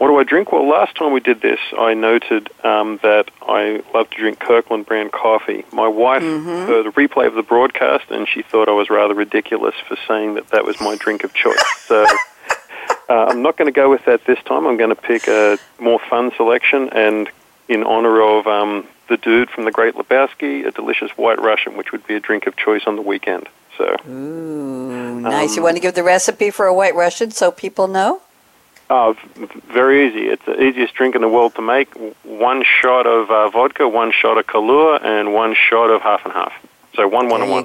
what 0.03 0.09
do 0.09 0.19
I 0.19 0.25
drink? 0.25 0.51
Well, 0.51 0.69
last 0.69 0.97
time 0.97 1.13
we 1.13 1.21
did 1.21 1.43
this, 1.43 1.61
I 1.79 1.95
noted 1.95 2.51
um, 2.65 2.99
that 3.05 3.31
I 3.41 3.85
love 3.95 4.11
to 4.11 4.17
drink 4.17 4.41
Kirkland 4.41 4.85
brand 4.85 5.13
coffee. 5.13 5.65
My 5.73 5.87
wife 5.87 6.25
mm-hmm. 6.25 6.49
heard 6.49 6.87
a 6.89 6.91
replay 6.91 7.29
of 7.29 7.35
the 7.35 7.45
broadcast, 7.45 8.11
and 8.11 8.27
she 8.27 8.43
thought 8.43 8.69
I 8.69 8.73
was 8.73 8.91
rather 8.91 9.15
ridiculous 9.15 9.77
for 9.87 9.97
saying 10.09 10.35
that 10.35 10.49
that 10.49 10.65
was 10.65 10.81
my 10.81 10.97
drink 10.97 11.23
of 11.23 11.33
choice. 11.35 11.63
So. 11.87 12.05
Uh, 13.09 13.27
I'm 13.29 13.43
not 13.43 13.57
going 13.57 13.67
to 13.67 13.73
go 13.73 13.91
with 13.91 14.05
that 14.07 14.25
this 14.25 14.39
time. 14.45 14.67
I'm 14.67 14.77
going 14.77 14.91
to 14.91 14.97
pick 14.97 15.29
a 15.29 15.59
more 15.79 16.01
fun 16.11 16.33
selection, 16.37 16.89
and 16.91 17.31
in 17.69 17.85
honor 17.85 18.21
of 18.23 18.47
um, 18.47 18.89
the 19.09 19.19
dude 19.19 19.51
from 19.51 19.67
the 19.67 19.71
Great 19.71 19.95
Lebowski, 19.95 20.67
a 20.67 20.71
delicious 20.71 21.11
White 21.13 21.41
Russian, 21.41 21.77
which 21.77 21.93
would 21.93 22.07
be 22.07 22.15
a 22.15 22.21
drink 22.21 22.47
of 22.47 22.57
choice 22.57 22.83
on 22.87 22.97
the 22.97 23.03
weekend. 23.03 23.49
So, 23.77 23.97
Ooh, 24.09 25.21
nice. 25.21 25.51
Um, 25.51 25.57
you 25.57 25.63
want 25.63 25.77
to 25.77 25.83
give 25.83 25.95
the 25.95 26.03
recipe 26.03 26.51
for 26.51 26.67
a 26.67 26.75
White 26.75 26.95
Russian 26.95 27.31
so 27.31 27.53
people 27.53 27.87
know? 27.87 28.23
Oh, 28.95 29.17
very 29.73 30.07
easy. 30.07 30.29
It's 30.29 30.45
the 30.45 30.63
easiest 30.63 30.93
drink 30.93 31.15
in 31.15 31.23
the 31.23 31.29
world 31.29 31.55
to 31.55 31.63
make. 31.63 31.95
One 32.25 32.63
shot 32.63 33.07
of 33.07 33.31
uh, 33.31 33.49
vodka, 33.49 33.89
one 33.89 34.13
shot 34.13 34.37
of 34.37 34.47
Kahlua, 34.47 35.03
and 35.03 35.33
one 35.33 35.55
shot 35.55 35.89
of 35.91 36.03
half 36.03 36.27
and 36.27 36.35
half. 36.35 36.53
So 36.95 37.09
one, 37.09 37.31
one, 37.31 37.41
and 37.41 37.51
one. 37.51 37.65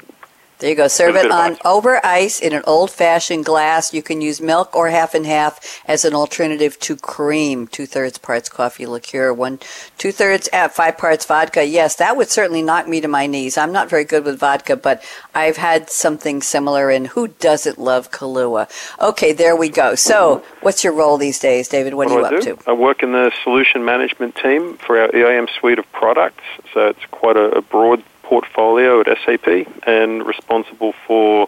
There 0.59 0.71
you 0.71 0.75
go. 0.75 0.87
Serve 0.87 1.15
it 1.15 1.29
on 1.29 1.51
ice. 1.51 1.57
over 1.63 2.03
ice 2.03 2.39
in 2.39 2.51
an 2.51 2.63
old 2.65 2.89
fashioned 2.89 3.45
glass. 3.45 3.93
You 3.93 4.01
can 4.01 4.21
use 4.21 4.41
milk 4.41 4.75
or 4.75 4.89
half 4.89 5.13
and 5.13 5.25
half 5.25 5.81
as 5.87 6.03
an 6.03 6.15
alternative 6.15 6.79
to 6.79 6.95
cream. 6.95 7.67
Two 7.67 7.85
thirds 7.85 8.17
parts 8.17 8.49
coffee 8.49 8.87
liqueur, 8.87 9.31
one 9.31 9.59
two 9.99 10.11
thirds 10.11 10.49
at 10.51 10.65
uh, 10.65 10.69
five 10.69 10.97
parts 10.97 11.25
vodka. 11.25 11.63
Yes, 11.63 11.95
that 11.97 12.17
would 12.17 12.29
certainly 12.29 12.63
knock 12.63 12.87
me 12.87 13.01
to 13.01 13.07
my 13.07 13.27
knees. 13.27 13.55
I'm 13.55 13.71
not 13.71 13.87
very 13.87 14.03
good 14.03 14.25
with 14.25 14.39
vodka, 14.39 14.75
but 14.75 15.03
I've 15.35 15.57
had 15.57 15.91
something 15.91 16.41
similar. 16.41 16.89
And 16.89 17.05
who 17.05 17.27
doesn't 17.27 17.77
love 17.77 18.09
Kahlua? 18.09 18.67
Okay, 18.99 19.33
there 19.33 19.55
we 19.55 19.69
go. 19.69 19.93
So, 19.93 20.43
what's 20.61 20.83
your 20.83 20.93
role 20.93 21.17
these 21.17 21.37
days, 21.37 21.67
David? 21.67 21.93
What, 21.93 22.09
what 22.09 22.17
are 22.17 22.31
you 22.31 22.37
up 22.37 22.43
do? 22.43 22.55
to? 22.55 22.69
I 22.69 22.73
work 22.73 23.03
in 23.03 23.11
the 23.11 23.31
solution 23.43 23.85
management 23.85 24.35
team 24.35 24.77
for 24.77 24.99
our 24.99 25.15
EIM 25.15 25.47
suite 25.59 25.77
of 25.77 25.91
products. 25.91 26.43
So 26.73 26.87
it's 26.87 27.05
quite 27.11 27.37
a, 27.37 27.57
a 27.57 27.61
broad 27.61 28.03
portfolio 28.27 28.99
at 28.99 29.07
SAP 29.23 29.47
and 29.87 30.25
responsible 30.25 30.93
for 31.07 31.47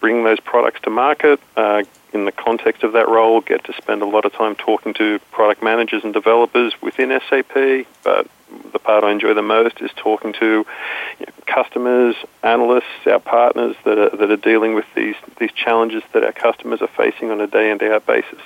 bringing 0.00 0.22
those 0.24 0.38
products 0.40 0.80
to 0.82 0.90
market. 0.90 1.40
Uh, 1.56 1.82
in 2.12 2.26
the 2.26 2.32
context 2.32 2.82
of 2.82 2.92
that 2.92 3.08
role, 3.08 3.40
get 3.40 3.64
to 3.64 3.72
spend 3.74 4.02
a 4.02 4.04
lot 4.04 4.26
of 4.26 4.32
time 4.34 4.54
talking 4.54 4.92
to 4.94 5.18
product 5.30 5.62
managers 5.62 6.04
and 6.04 6.12
developers 6.12 6.74
within 6.82 7.08
SAP. 7.28 7.86
But 8.04 8.28
the 8.72 8.78
part 8.78 9.02
I 9.02 9.12
enjoy 9.12 9.32
the 9.32 9.42
most 9.42 9.80
is 9.80 9.90
talking 9.96 10.34
to 10.34 10.66
you 11.20 11.26
know, 11.26 11.32
customers, 11.46 12.16
analysts, 12.42 13.06
our 13.06 13.20
partners 13.20 13.76
that 13.84 13.96
are, 13.96 14.14
that 14.16 14.30
are 14.30 14.36
dealing 14.36 14.74
with 14.74 14.86
these, 14.94 15.14
these 15.38 15.52
challenges 15.52 16.02
that 16.12 16.22
our 16.22 16.32
customers 16.32 16.82
are 16.82 16.88
facing 16.88 17.30
on 17.30 17.40
a 17.40 17.46
day 17.46 17.70
in, 17.70 17.78
day 17.78 17.90
out 17.90 18.04
basis. 18.06 18.40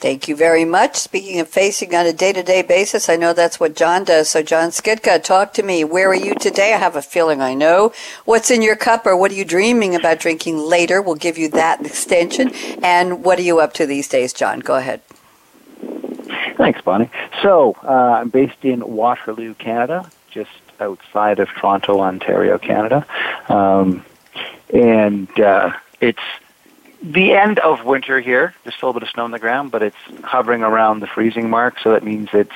Thank 0.00 0.28
you 0.28 0.34
very 0.34 0.64
much. 0.64 0.96
Speaking 0.96 1.40
of 1.40 1.48
facing 1.48 1.94
on 1.94 2.06
a 2.06 2.12
day 2.14 2.32
to 2.32 2.42
day 2.42 2.62
basis, 2.62 3.10
I 3.10 3.16
know 3.16 3.34
that's 3.34 3.60
what 3.60 3.76
John 3.76 4.02
does. 4.04 4.30
So, 4.30 4.42
John 4.42 4.70
Schitka, 4.70 5.22
talk 5.22 5.52
to 5.52 5.62
me. 5.62 5.84
Where 5.84 6.08
are 6.08 6.14
you 6.14 6.34
today? 6.34 6.72
I 6.72 6.78
have 6.78 6.96
a 6.96 7.02
feeling 7.02 7.42
I 7.42 7.52
know. 7.52 7.92
What's 8.24 8.50
in 8.50 8.62
your 8.62 8.76
cup 8.76 9.04
or 9.04 9.14
what 9.14 9.30
are 9.30 9.34
you 9.34 9.44
dreaming 9.44 9.94
about 9.94 10.18
drinking 10.18 10.56
later? 10.56 11.02
We'll 11.02 11.16
give 11.16 11.36
you 11.36 11.50
that 11.50 11.84
extension. 11.84 12.50
And 12.82 13.22
what 13.22 13.38
are 13.38 13.42
you 13.42 13.60
up 13.60 13.74
to 13.74 13.84
these 13.84 14.08
days, 14.08 14.32
John? 14.32 14.60
Go 14.60 14.76
ahead. 14.76 15.02
Thanks, 16.56 16.80
Bonnie. 16.80 17.10
So, 17.42 17.76
uh, 17.84 18.20
I'm 18.20 18.30
based 18.30 18.64
in 18.64 18.80
Waterloo, 18.80 19.52
Canada, 19.52 20.10
just 20.30 20.50
outside 20.80 21.40
of 21.40 21.48
Toronto, 21.50 22.00
Ontario, 22.00 22.56
Canada. 22.56 23.06
Um, 23.50 24.02
and 24.72 25.28
uh, 25.38 25.72
it's 26.00 26.22
the 27.02 27.32
end 27.32 27.58
of 27.58 27.84
winter 27.84 28.20
here. 28.20 28.54
There's 28.62 28.74
still 28.74 28.90
a 28.90 28.92
bit 28.92 29.02
of 29.02 29.08
snow 29.10 29.24
on 29.24 29.30
the 29.30 29.38
ground, 29.38 29.70
but 29.70 29.82
it's 29.82 29.96
hovering 30.22 30.62
around 30.62 31.00
the 31.00 31.06
freezing 31.06 31.48
mark. 31.48 31.78
So 31.80 31.92
that 31.92 32.04
means 32.04 32.28
it's, 32.32 32.54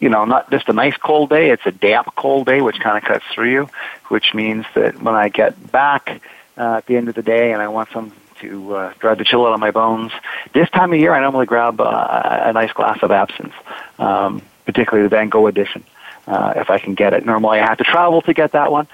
you 0.00 0.08
know, 0.08 0.24
not 0.24 0.50
just 0.50 0.68
a 0.68 0.72
nice 0.72 0.96
cold 0.96 1.30
day. 1.30 1.50
It's 1.50 1.66
a 1.66 1.70
damp 1.70 2.14
cold 2.16 2.46
day, 2.46 2.60
which 2.60 2.80
kind 2.80 2.96
of 2.96 3.04
cuts 3.04 3.24
through 3.32 3.52
you. 3.52 3.70
Which 4.08 4.34
means 4.34 4.66
that 4.74 5.00
when 5.02 5.14
I 5.14 5.28
get 5.28 5.70
back 5.70 6.20
uh, 6.56 6.76
at 6.78 6.86
the 6.86 6.96
end 6.96 7.08
of 7.08 7.14
the 7.14 7.22
day 7.22 7.52
and 7.52 7.62
I 7.62 7.68
want 7.68 7.90
some 7.92 8.12
to 8.40 8.74
uh, 8.74 8.92
drive 9.00 9.18
the 9.18 9.24
chill 9.24 9.44
out 9.46 9.52
of 9.52 9.60
my 9.60 9.70
bones, 9.70 10.12
this 10.54 10.70
time 10.70 10.92
of 10.92 10.98
year 10.98 11.12
I 11.12 11.20
normally 11.20 11.46
grab 11.46 11.80
uh, 11.80 12.40
a 12.44 12.52
nice 12.52 12.72
glass 12.72 12.98
of 13.02 13.10
absinthe, 13.10 13.54
um, 13.98 14.42
particularly 14.64 15.08
the 15.08 15.14
Van 15.14 15.28
Gogh 15.28 15.48
edition, 15.48 15.84
uh, 16.26 16.54
if 16.56 16.70
I 16.70 16.78
can 16.78 16.94
get 16.94 17.14
it. 17.14 17.26
Normally 17.26 17.58
I 17.60 17.66
have 17.66 17.78
to 17.78 17.84
travel 17.84 18.22
to 18.22 18.34
get 18.34 18.52
that 18.52 18.70
one, 18.70 18.86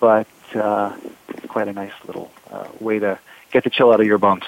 but 0.00 0.26
uh, 0.54 0.94
it's 1.28 1.46
quite 1.46 1.68
a 1.68 1.72
nice 1.72 1.92
little 2.06 2.30
uh, 2.50 2.68
way 2.78 2.98
to 2.98 3.18
get 3.50 3.64
the 3.64 3.70
chill 3.70 3.92
out 3.92 4.00
of 4.00 4.06
your 4.06 4.18
bones. 4.18 4.44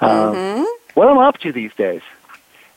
Uh, 0.00 0.32
mm-hmm. 0.32 0.64
What 0.94 1.08
am 1.08 1.18
I 1.18 1.26
up 1.26 1.38
to 1.38 1.52
these 1.52 1.74
days? 1.74 2.02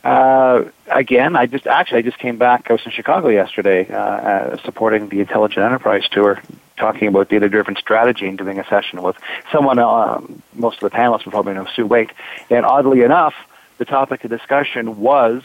Uh, 0.04 0.64
again, 0.88 1.36
I 1.36 1.46
just 1.46 1.68
actually 1.68 2.00
I 2.00 2.02
just 2.04 2.20
came 2.20 2.38
back. 2.38 2.70
I 2.70 2.74
was 2.74 2.82
in 2.86 2.92
Chicago 2.92 3.28
yesterday, 3.28 3.90
uh, 3.90 3.98
uh, 3.98 4.58
supporting 4.64 5.10
the 5.10 5.20
Intelligent 5.20 5.66
Enterprise 5.66 6.08
Tour, 6.08 6.42
talking 6.78 7.10
about 7.10 7.28
data-driven 7.28 7.76
strategy, 7.76 8.28
and 8.28 8.38
doing 8.38 8.60
a 8.60 8.66
session 8.66 9.02
with 9.02 9.18
someone. 9.52 9.78
Uh, 9.78 10.22
most 10.54 10.82
of 10.82 10.90
the 10.90 10.96
panelists 10.96 11.26
will 11.26 11.34
probably 11.34 11.54
know 11.54 11.68
Sue 11.76 11.86
Wake, 11.86 12.14
and 12.50 12.66
oddly 12.66 13.02
enough, 13.02 13.34
the 13.78 13.86
topic 13.86 14.24
of 14.24 14.30
discussion 14.30 15.00
was 15.00 15.44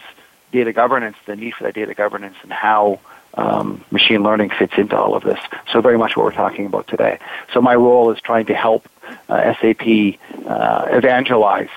data 0.53 0.73
governance, 0.73 1.17
the 1.27 1.35
need 1.35 1.55
for 1.55 1.65
that 1.65 1.75
data 1.75 1.95
governance, 1.95 2.37
and 2.43 2.53
how 2.53 3.01
um, 3.37 3.85
machine 3.91 4.23
learning 4.23 4.51
fits 4.51 4.75
into 4.77 4.97
all 4.97 5.15
of 5.15 5.23
this. 5.23 5.39
So 5.73 5.81
very 5.81 5.99
much 5.99 6.17
what 6.17 6.25
we're 6.25 6.33
talking 6.33 6.67
about 6.67 6.89
today. 6.89 7.19
So 7.53 7.61
my 7.61 7.75
role 7.75 8.11
is 8.11 8.21
trying 8.21 8.47
to 8.47 8.55
help 8.55 8.89
uh, 9.29 9.55
SAP 9.61 10.19
uh, 10.47 10.87
evangelize 10.91 11.71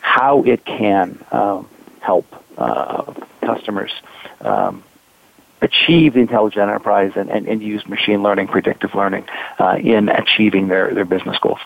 how 0.00 0.42
it 0.44 0.64
can 0.64 1.18
um, 1.32 1.68
help 2.00 2.26
uh, 2.58 3.12
customers 3.40 3.90
um, 4.40 4.82
achieve 5.62 6.14
the 6.14 6.20
intelligent 6.20 6.62
enterprise 6.62 7.12
and, 7.16 7.30
and, 7.30 7.48
and, 7.48 7.62
use 7.62 7.86
machine 7.88 8.22
learning, 8.22 8.46
predictive 8.46 8.94
learning 8.94 9.24
uh, 9.58 9.78
in 9.80 10.08
achieving 10.10 10.68
their, 10.68 10.92
their 10.92 11.06
business 11.06 11.38
goals. 11.38 11.60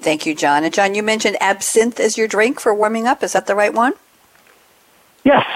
Thank 0.00 0.26
you, 0.26 0.34
John. 0.34 0.64
And 0.64 0.74
John, 0.74 0.94
you 0.94 1.02
mentioned 1.02 1.38
absinthe 1.40 1.98
as 1.98 2.18
your 2.18 2.28
drink 2.28 2.60
for 2.60 2.74
warming 2.74 3.06
up. 3.06 3.22
Is 3.22 3.32
that 3.32 3.46
the 3.46 3.54
right 3.54 3.72
one? 3.72 3.94
Yes. 5.24 5.46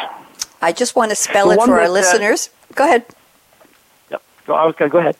I 0.62 0.72
just 0.72 0.96
want 0.96 1.10
to 1.10 1.16
spell 1.16 1.48
the 1.48 1.54
it 1.54 1.64
for 1.66 1.78
our 1.78 1.86
uh, 1.86 1.88
listeners. 1.90 2.48
Go 2.74 2.84
ahead. 2.84 3.06
Yep. 4.10 4.22
Go, 4.46 4.54
I 4.54 4.64
was 4.64 4.74
going 4.76 4.90
to 4.90 4.92
go 4.92 4.98
ahead. 4.98 5.16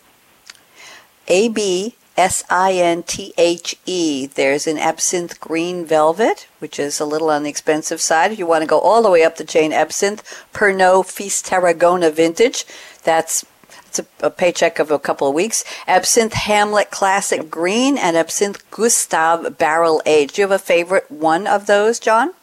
A 1.29 1.49
B 1.49 1.95
S 2.17 2.43
I 2.51 2.73
N 2.73 3.05
T 3.05 3.33
H 3.39 3.77
E. 3.87 4.27
There's 4.27 4.67
an 4.67 4.77
absinthe 4.77 5.39
green 5.39 5.87
velvet, 5.87 6.49
which 6.59 6.79
is 6.79 6.99
a 6.99 7.05
little 7.05 7.31
on 7.31 7.45
the 7.45 7.51
expensive 7.51 8.01
side. 8.01 8.33
If 8.33 8.39
you 8.39 8.47
want 8.47 8.63
to 8.63 8.69
go 8.69 8.81
all 8.81 9.03
the 9.03 9.11
way 9.11 9.23
up 9.23 9.37
the 9.37 9.45
chain, 9.45 9.73
absinthe 9.73 10.25
Pernod 10.53 11.07
Fils 11.07 11.41
Tarragona 11.43 12.11
vintage. 12.11 12.65
That's 13.05 13.47
it's 13.87 14.01
a, 14.01 14.07
a, 14.21 14.31
paycheck 14.31 14.79
of 14.79 14.91
a 14.91 14.99
couple 14.99 15.29
of 15.29 15.35
weeks. 15.35 15.65
Absinthe 15.87 16.35
Hamlet 16.35 16.91
Classic 16.91 17.49
Green 17.49 17.97
and 17.97 18.17
Absinthe 18.17 18.69
Gustav 18.71 19.57
Barrel 19.57 20.03
Age. 20.05 20.33
Do 20.33 20.43
you 20.43 20.49
have 20.49 20.61
a 20.61 20.63
favorite 20.63 21.11
one 21.11 21.47
of 21.47 21.67
those, 21.67 21.99
John? 21.99 22.35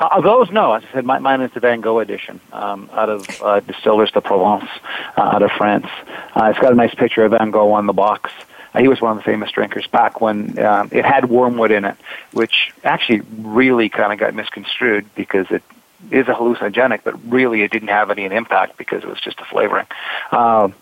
Uh, 0.00 0.18
those, 0.22 0.50
no. 0.50 0.72
As 0.72 0.82
I 0.82 0.92
said, 0.94 1.04
my, 1.04 1.18
mine 1.18 1.42
is 1.42 1.52
the 1.52 1.60
Van 1.60 1.82
Gogh 1.82 1.98
edition 1.98 2.40
um, 2.54 2.88
out 2.94 3.10
of 3.10 3.42
uh, 3.42 3.60
Distillers 3.60 4.10
de 4.10 4.22
Provence 4.22 4.68
uh, 5.18 5.20
out 5.20 5.42
of 5.42 5.50
France. 5.52 5.88
Uh, 6.34 6.46
it's 6.46 6.58
got 6.58 6.72
a 6.72 6.74
nice 6.74 6.94
picture 6.94 7.22
of 7.22 7.32
Van 7.32 7.50
Gogh 7.50 7.72
on 7.72 7.86
the 7.86 7.92
box. 7.92 8.32
he 8.78 8.88
was 8.88 9.02
one 9.02 9.12
of 9.12 9.18
the 9.18 9.24
famous 9.24 9.50
drinkers 9.50 9.86
back 9.88 10.22
when 10.22 10.58
um, 10.58 10.88
it 10.90 11.04
had 11.04 11.28
wormwood 11.28 11.70
in 11.70 11.84
it, 11.84 11.96
which 12.32 12.72
actually 12.82 13.20
really 13.42 13.90
kind 13.90 14.10
of 14.10 14.18
got 14.18 14.34
misconstrued 14.34 15.14
because 15.14 15.50
it 15.50 15.62
is 16.10 16.28
a 16.28 16.32
hallucinogenic, 16.32 17.00
but 17.04 17.14
really 17.30 17.60
it 17.60 17.70
didn't 17.70 17.88
have 17.88 18.10
any 18.10 18.24
an 18.24 18.32
impact 18.32 18.78
because 18.78 19.02
it 19.02 19.08
was 19.08 19.20
just 19.20 19.38
a 19.40 19.44
flavoring. 19.44 19.86
Um, 20.32 20.72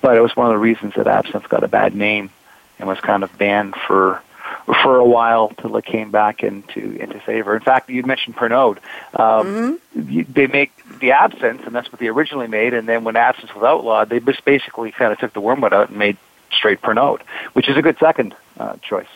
but 0.00 0.16
it 0.16 0.20
was 0.20 0.36
one 0.36 0.46
of 0.46 0.52
the 0.52 0.58
reasons 0.58 0.94
that 0.94 1.08
absinthe 1.08 1.48
got 1.48 1.64
a 1.64 1.68
bad 1.68 1.96
name 1.96 2.30
and 2.78 2.86
was 2.86 3.00
kind 3.00 3.24
of 3.24 3.36
banned 3.36 3.74
for 3.74 4.22
for 4.66 4.96
a 4.96 5.04
while 5.04 5.50
till 5.60 5.76
it 5.76 5.84
came 5.84 6.10
back 6.10 6.42
into 6.42 6.96
into 7.00 7.18
favor. 7.20 7.54
In 7.54 7.62
fact, 7.62 7.90
you 7.90 8.02
mentioned 8.02 8.36
Pernod. 8.36 8.78
Um, 9.14 9.78
mm-hmm. 9.96 10.32
They 10.32 10.46
make 10.46 10.72
the 11.00 11.12
absinthe, 11.12 11.66
and 11.66 11.74
that's 11.74 11.90
what 11.90 12.00
they 12.00 12.08
originally 12.08 12.48
made. 12.48 12.74
And 12.74 12.88
then 12.88 13.04
when 13.04 13.16
absinthe 13.16 13.54
was 13.54 13.64
outlawed, 13.64 14.08
they 14.08 14.20
just 14.20 14.44
basically 14.44 14.90
kind 14.92 15.12
of 15.12 15.18
took 15.18 15.32
the 15.32 15.40
wormwood 15.40 15.72
out 15.72 15.88
and 15.90 15.98
made 15.98 16.16
straight 16.52 16.80
Pernod, 16.82 17.22
which 17.52 17.68
is 17.68 17.76
a 17.76 17.82
good 17.82 17.98
second 17.98 18.34
uh, 18.58 18.76
choice. 18.76 19.08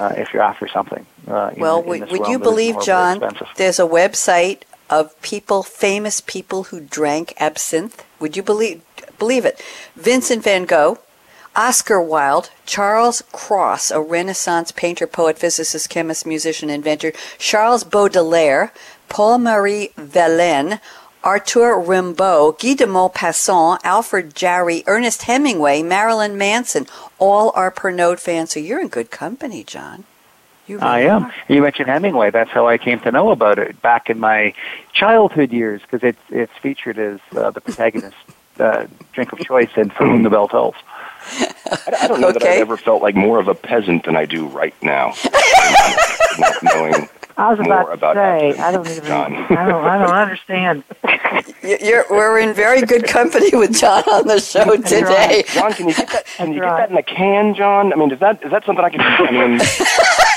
Uh, 0.00 0.14
if 0.16 0.32
you're 0.32 0.42
after 0.42 0.66
something. 0.68 1.04
Uh, 1.28 1.50
well, 1.58 1.82
in, 1.92 2.04
in 2.04 2.08
would 2.08 2.26
you 2.26 2.38
believe, 2.38 2.80
John, 2.80 3.20
there's 3.56 3.78
a 3.78 3.82
website 3.82 4.62
of 4.88 5.20
people, 5.20 5.62
famous 5.62 6.22
people 6.22 6.64
who 6.64 6.80
drank 6.80 7.34
absinthe? 7.38 8.02
Would 8.18 8.34
you 8.34 8.42
believe 8.42 8.80
believe 9.18 9.44
it? 9.44 9.62
Vincent 9.94 10.44
van 10.44 10.64
Gogh, 10.64 10.98
Oscar 11.54 12.00
Wilde, 12.00 12.50
Charles 12.64 13.22
Cros, 13.32 13.90
a 13.90 14.00
Renaissance 14.00 14.72
painter, 14.72 15.06
poet, 15.06 15.38
physicist, 15.38 15.90
chemist, 15.90 16.24
musician, 16.24 16.70
inventor, 16.70 17.12
Charles 17.38 17.84
Baudelaire, 17.84 18.72
Paul 19.08 19.38
Marie 19.38 19.90
Verlaine, 19.96 20.80
Arthur 21.22 21.78
Rimbaud, 21.78 22.58
Guy 22.58 22.74
de 22.74 22.86
Maupassant, 22.86 23.78
Alfred 23.84 24.34
Jarry, 24.34 24.82
Ernest 24.86 25.22
Hemingway, 25.22 25.82
Marilyn 25.82 26.36
Manson, 26.36 26.86
all 27.18 27.52
are 27.54 27.70
Pernod 27.70 28.18
fans. 28.18 28.52
So 28.52 28.60
you're 28.60 28.80
in 28.80 28.88
good 28.88 29.10
company, 29.10 29.62
John. 29.62 30.04
Really 30.68 30.82
I 30.82 31.00
am. 31.00 31.24
Are. 31.24 31.34
You 31.48 31.60
mentioned 31.60 31.88
Hemingway. 31.88 32.30
That's 32.30 32.50
how 32.50 32.66
I 32.66 32.78
came 32.78 32.98
to 33.00 33.12
know 33.12 33.30
about 33.30 33.58
it 33.58 33.82
back 33.82 34.08
in 34.08 34.18
my 34.18 34.54
childhood 34.92 35.52
years 35.52 35.82
because 35.82 36.02
it's 36.02 36.22
it's 36.30 36.52
featured 36.62 36.98
as 36.98 37.20
uh, 37.36 37.50
the 37.50 37.60
protagonist 37.60 38.16
uh, 38.58 38.86
drink 39.12 39.32
of 39.32 39.40
choice 39.40 39.70
in 39.76 39.90
For 39.90 40.06
Whom 40.06 40.22
the 40.22 40.30
Bell 40.30 40.48
Tolls. 40.48 40.76
I, 41.30 41.96
I 42.02 42.08
don't 42.08 42.20
know 42.20 42.28
okay. 42.28 42.38
that 42.38 42.48
I've 42.48 42.60
ever 42.60 42.76
felt 42.76 43.02
like 43.02 43.14
more 43.14 43.38
of 43.38 43.48
a 43.48 43.54
peasant 43.54 44.04
than 44.04 44.16
I 44.16 44.26
do 44.26 44.46
right 44.46 44.74
now. 44.82 45.14
not 46.38 46.62
knowing 46.62 47.08
I 47.36 47.50
was 47.50 47.60
about 47.60 47.84
to 47.84 47.92
about 47.92 48.16
say, 48.16 48.58
I 48.58 48.72
don't 48.72 48.86
even, 48.86 49.04
John. 49.04 49.34
I 49.50 49.66
don't, 49.66 49.84
I 49.84 49.98
don't 49.98 50.14
understand. 50.14 50.84
You're, 51.62 52.04
we're 52.10 52.38
in 52.38 52.54
very 52.54 52.82
good 52.82 53.04
company 53.04 53.50
with 53.56 53.74
John 53.74 54.02
on 54.04 54.26
the 54.26 54.38
show 54.38 54.76
today. 54.76 55.44
John, 55.48 55.72
can 55.72 55.88
you 55.88 55.94
get 55.94 56.08
that? 56.10 56.26
Can 56.26 56.52
you 56.52 56.60
get 56.60 56.76
that 56.76 56.90
in 56.90 56.96
a 56.96 57.02
can, 57.02 57.54
John? 57.54 57.92
I 57.92 57.96
mean, 57.96 58.10
is 58.10 58.20
that 58.20 58.44
is 58.44 58.50
that 58.50 58.64
something 58.64 58.84
I 58.84 58.90
can? 58.90 59.00
I 59.00 59.30
mean. 59.30 59.60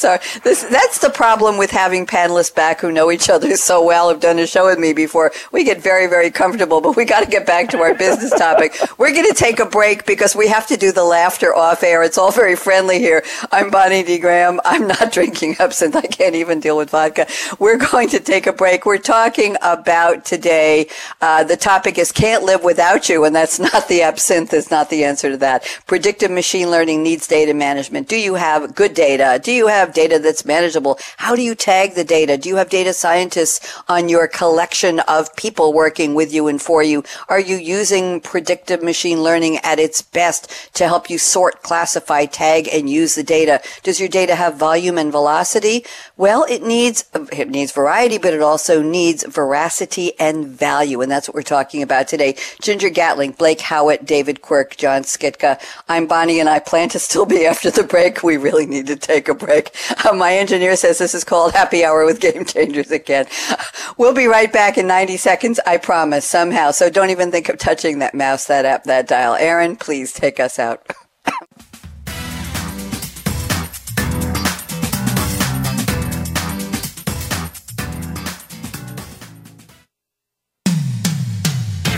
sorry. 0.00 0.18
This, 0.42 0.64
that's 0.64 0.98
the 0.98 1.10
problem 1.10 1.58
with 1.58 1.70
having 1.70 2.06
panelists 2.06 2.54
back 2.54 2.80
who 2.80 2.90
know 2.90 3.10
each 3.10 3.28
other 3.28 3.54
so 3.56 3.84
well, 3.84 4.08
have 4.08 4.20
done 4.20 4.38
a 4.38 4.46
show 4.46 4.66
with 4.66 4.78
me 4.78 4.92
before. 4.92 5.30
We 5.52 5.62
get 5.64 5.80
very, 5.80 6.06
very 6.06 6.30
comfortable, 6.30 6.80
but 6.80 6.96
we 6.96 7.04
got 7.04 7.20
to 7.20 7.30
get 7.30 7.46
back 7.46 7.68
to 7.70 7.78
our 7.78 7.94
business 7.94 8.30
topic. 8.30 8.76
We're 8.98 9.12
going 9.12 9.28
to 9.28 9.34
take 9.34 9.60
a 9.60 9.66
break 9.66 10.06
because 10.06 10.34
we 10.34 10.48
have 10.48 10.66
to 10.68 10.76
do 10.76 10.90
the 10.92 11.04
laughter 11.04 11.54
off 11.54 11.82
air. 11.82 12.02
It's 12.02 12.18
all 12.18 12.32
very 12.32 12.56
friendly 12.56 12.98
here. 12.98 13.22
I'm 13.52 13.70
Bonnie 13.70 14.02
D. 14.02 14.18
Graham. 14.18 14.60
I'm 14.64 14.86
not 14.86 15.12
drinking 15.16 15.56
absinthe. 15.60 15.96
I 15.96 16.06
can't 16.06 16.34
even 16.34 16.60
deal 16.60 16.76
with 16.76 16.90
vodka. 16.90 17.26
We're 17.58 17.78
going 17.78 18.08
to 18.10 18.20
take 18.20 18.46
a 18.46 18.52
break. 18.52 18.86
We're 18.86 18.98
talking 18.98 19.56
about 19.60 20.24
today. 20.24 20.88
Uh, 21.20 21.44
the 21.44 21.56
topic 21.56 21.98
is 21.98 22.10
can't 22.10 22.44
live 22.44 22.64
without 22.64 23.08
you, 23.08 23.24
and 23.24 23.34
that's 23.34 23.58
not 23.58 23.88
the 23.88 24.02
absinthe. 24.02 24.54
Is 24.54 24.70
not 24.70 24.88
the 24.88 25.04
answer 25.04 25.30
to 25.30 25.36
that. 25.38 25.66
Predictive 25.86 26.30
machine 26.30 26.70
learning 26.70 27.02
needs 27.02 27.26
data 27.26 27.52
management. 27.52 28.08
Do 28.08 28.16
you 28.16 28.34
have 28.34 28.74
good 28.74 28.94
data? 28.94 29.40
Do 29.42 29.52
you 29.52 29.66
have 29.66 29.89
data 29.94 30.18
that's 30.18 30.44
manageable? 30.44 30.98
How 31.16 31.36
do 31.36 31.42
you 31.42 31.54
tag 31.54 31.94
the 31.94 32.04
data? 32.04 32.36
Do 32.36 32.48
you 32.48 32.56
have 32.56 32.70
data 32.70 32.92
scientists 32.92 33.60
on 33.88 34.08
your 34.08 34.28
collection 34.28 35.00
of 35.00 35.34
people 35.36 35.72
working 35.72 36.14
with 36.14 36.32
you 36.32 36.48
and 36.48 36.60
for 36.60 36.82
you? 36.82 37.04
Are 37.28 37.40
you 37.40 37.56
using 37.56 38.20
predictive 38.20 38.82
machine 38.82 39.22
learning 39.22 39.58
at 39.58 39.78
its 39.78 40.02
best 40.02 40.50
to 40.74 40.86
help 40.86 41.10
you 41.10 41.18
sort, 41.18 41.62
classify, 41.62 42.26
tag, 42.26 42.68
and 42.72 42.88
use 42.88 43.14
the 43.14 43.22
data? 43.22 43.60
Does 43.82 44.00
your 44.00 44.08
data 44.08 44.34
have 44.34 44.56
volume 44.56 44.98
and 44.98 45.10
velocity? 45.10 45.84
Well, 46.16 46.44
it 46.48 46.62
needs, 46.62 47.04
it 47.32 47.48
needs 47.48 47.72
variety, 47.72 48.18
but 48.18 48.34
it 48.34 48.42
also 48.42 48.82
needs 48.82 49.24
veracity 49.24 50.18
and 50.18 50.46
value. 50.46 51.00
And 51.00 51.10
that's 51.10 51.28
what 51.28 51.34
we're 51.34 51.42
talking 51.42 51.82
about 51.82 52.08
today. 52.08 52.36
Ginger 52.60 52.90
Gatling, 52.90 53.32
Blake 53.32 53.60
Howitt, 53.60 54.04
David 54.04 54.42
Quirk, 54.42 54.76
John 54.76 55.02
Schitka. 55.02 55.60
I'm 55.88 56.06
Bonnie 56.06 56.40
and 56.40 56.48
I 56.48 56.58
plan 56.58 56.88
to 56.90 56.98
still 56.98 57.26
be 57.26 57.46
after 57.46 57.70
the 57.70 57.84
break. 57.84 58.22
We 58.22 58.36
really 58.36 58.66
need 58.66 58.86
to 58.88 58.96
take 58.96 59.28
a 59.28 59.34
break. 59.34 59.74
My 60.14 60.34
engineer 60.34 60.76
says 60.76 60.98
this 60.98 61.14
is 61.14 61.24
called 61.24 61.52
Happy 61.52 61.84
Hour 61.84 62.04
with 62.04 62.20
Game 62.20 62.44
Changers 62.44 62.90
again. 62.90 63.26
We'll 63.98 64.14
be 64.14 64.26
right 64.26 64.50
back 64.50 64.78
in 64.78 64.86
90 64.86 65.18
seconds, 65.18 65.60
I 65.66 65.76
promise, 65.76 66.24
somehow. 66.24 66.70
So 66.70 66.88
don't 66.88 67.10
even 67.10 67.30
think 67.30 67.50
of 67.50 67.58
touching 67.58 67.98
that 67.98 68.14
mouse, 68.14 68.46
that 68.46 68.64
app, 68.64 68.84
that 68.84 69.06
dial. 69.08 69.34
Aaron, 69.34 69.76
please 69.76 70.12
take 70.12 70.40
us 70.40 70.58
out. 70.58 70.86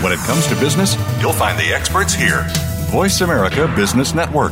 When 0.03 0.11
it 0.11 0.19
comes 0.19 0.45
to 0.47 0.55
business, 0.55 0.97
you'll 1.21 1.31
find 1.31 1.57
the 1.57 1.73
experts 1.73 2.13
here. 2.13 2.45
Voice 2.89 3.21
America 3.21 3.71
Business 3.77 4.13
Network. 4.13 4.51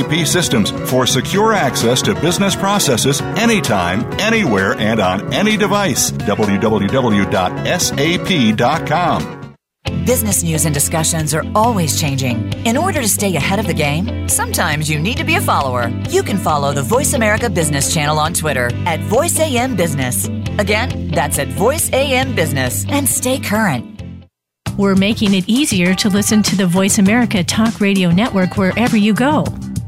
SAP 0.00 0.26
systems 0.26 0.70
for 0.90 1.06
secure 1.06 1.52
access 1.52 2.02
to 2.02 2.14
business 2.14 2.56
processes 2.56 3.20
anytime, 3.36 4.02
anywhere, 4.20 4.74
and 4.74 5.00
on 5.00 5.32
any 5.32 5.56
device. 5.56 6.10
www.sap.com. 6.12 6.80
Business 10.04 10.42
news 10.42 10.66
and 10.66 10.74
discussions 10.74 11.34
are 11.34 11.44
always 11.54 12.00
changing. 12.00 12.52
In 12.64 12.76
order 12.76 13.00
to 13.00 13.08
stay 13.08 13.34
ahead 13.36 13.58
of 13.58 13.66
the 13.66 13.74
game, 13.74 14.28
sometimes 14.28 14.90
you 14.90 14.98
need 14.98 15.16
to 15.16 15.24
be 15.24 15.36
a 15.36 15.40
follower. 15.40 15.88
You 16.08 16.22
can 16.22 16.36
follow 16.36 16.72
the 16.72 16.82
Voice 16.82 17.14
America 17.14 17.48
Business 17.48 17.92
channel 17.92 18.18
on 18.18 18.34
Twitter 18.34 18.66
at 18.86 19.00
VoiceAM 19.00 19.76
Business. 19.76 20.26
Again, 20.58 21.08
that's 21.08 21.38
at 21.38 21.48
VoiceAM 21.48 22.34
Business 22.34 22.84
and 22.88 23.08
stay 23.08 23.38
current. 23.38 24.00
We're 24.76 24.96
making 24.96 25.34
it 25.34 25.48
easier 25.48 25.94
to 25.96 26.08
listen 26.08 26.42
to 26.44 26.56
the 26.56 26.66
Voice 26.66 26.98
America 26.98 27.44
Talk 27.44 27.80
Radio 27.80 28.10
Network 28.10 28.56
wherever 28.56 28.96
you 28.96 29.12
go. 29.12 29.44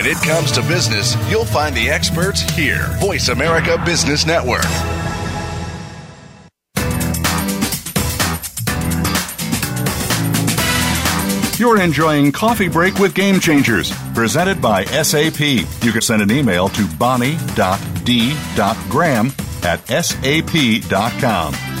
When 0.00 0.08
it 0.10 0.22
comes 0.22 0.50
to 0.52 0.62
business, 0.62 1.14
you'll 1.30 1.44
find 1.44 1.76
the 1.76 1.90
experts 1.90 2.40
here. 2.40 2.86
Voice 3.00 3.28
America 3.28 3.76
Business 3.84 4.24
Network. 4.24 4.64
You're 11.58 11.82
enjoying 11.82 12.32
Coffee 12.32 12.68
Break 12.68 12.98
with 12.98 13.14
Game 13.14 13.40
Changers, 13.40 13.92
presented 14.14 14.62
by 14.62 14.86
SAP. 14.86 15.38
You 15.38 15.92
can 15.92 16.00
send 16.00 16.22
an 16.22 16.30
email 16.30 16.70
to 16.70 16.86
bonnie.d.graham 16.96 17.42
at 19.62 19.86
sap.com. 19.86 21.69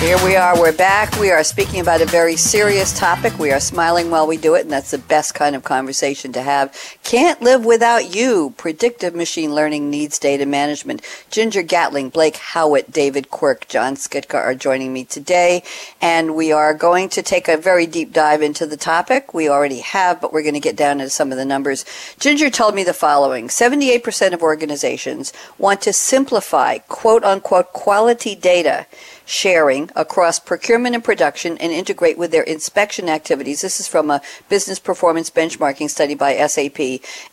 Here 0.00 0.22
we 0.22 0.36
are. 0.36 0.60
We're 0.60 0.76
back. 0.76 1.18
We 1.18 1.30
are 1.30 1.42
speaking 1.42 1.80
about 1.80 2.02
a 2.02 2.06
very 2.06 2.36
serious 2.36 2.96
topic. 2.96 3.38
We 3.38 3.50
are 3.50 3.58
smiling 3.58 4.10
while 4.10 4.26
we 4.26 4.36
do 4.36 4.54
it, 4.54 4.60
and 4.60 4.70
that's 4.70 4.90
the 4.90 4.98
best 4.98 5.32
kind 5.32 5.56
of 5.56 5.64
conversation 5.64 6.34
to 6.34 6.42
have. 6.42 6.76
Can't 7.02 7.40
live 7.40 7.64
without 7.64 8.14
you. 8.14 8.52
Predictive 8.58 9.14
machine 9.14 9.54
learning 9.54 9.88
needs 9.88 10.18
data 10.18 10.44
management. 10.44 11.00
Ginger 11.30 11.62
Gatling, 11.62 12.10
Blake 12.10 12.36
Howitt, 12.36 12.92
David 12.92 13.30
Quirk, 13.30 13.68
John 13.68 13.96
Schitka 13.96 14.34
are 14.34 14.54
joining 14.54 14.92
me 14.92 15.02
today, 15.02 15.62
and 16.02 16.36
we 16.36 16.52
are 16.52 16.74
going 16.74 17.08
to 17.08 17.22
take 17.22 17.48
a 17.48 17.56
very 17.56 17.86
deep 17.86 18.12
dive 18.12 18.42
into 18.42 18.66
the 18.66 18.76
topic. 18.76 19.32
We 19.32 19.48
already 19.48 19.80
have, 19.80 20.20
but 20.20 20.30
we're 20.30 20.42
going 20.42 20.52
to 20.52 20.60
get 20.60 20.76
down 20.76 21.00
into 21.00 21.10
some 21.10 21.32
of 21.32 21.38
the 21.38 21.46
numbers. 21.46 21.86
Ginger 22.20 22.50
told 22.50 22.74
me 22.74 22.84
the 22.84 22.92
following 22.92 23.48
78% 23.48 24.34
of 24.34 24.42
organizations 24.42 25.32
want 25.56 25.80
to 25.80 25.94
simplify 25.94 26.78
quote 26.80 27.24
unquote 27.24 27.72
quality 27.72 28.34
data 28.34 28.86
sharing 29.26 29.90
across 29.94 30.38
procurement 30.38 30.94
and 30.94 31.04
production 31.04 31.58
and 31.58 31.72
integrate 31.72 32.16
with 32.16 32.30
their 32.30 32.44
inspection 32.44 33.08
activities. 33.08 33.60
This 33.60 33.80
is 33.80 33.88
from 33.88 34.10
a 34.10 34.22
business 34.48 34.78
performance 34.78 35.28
benchmarking 35.28 35.90
study 35.90 36.14
by 36.14 36.34
SAP. 36.46 36.78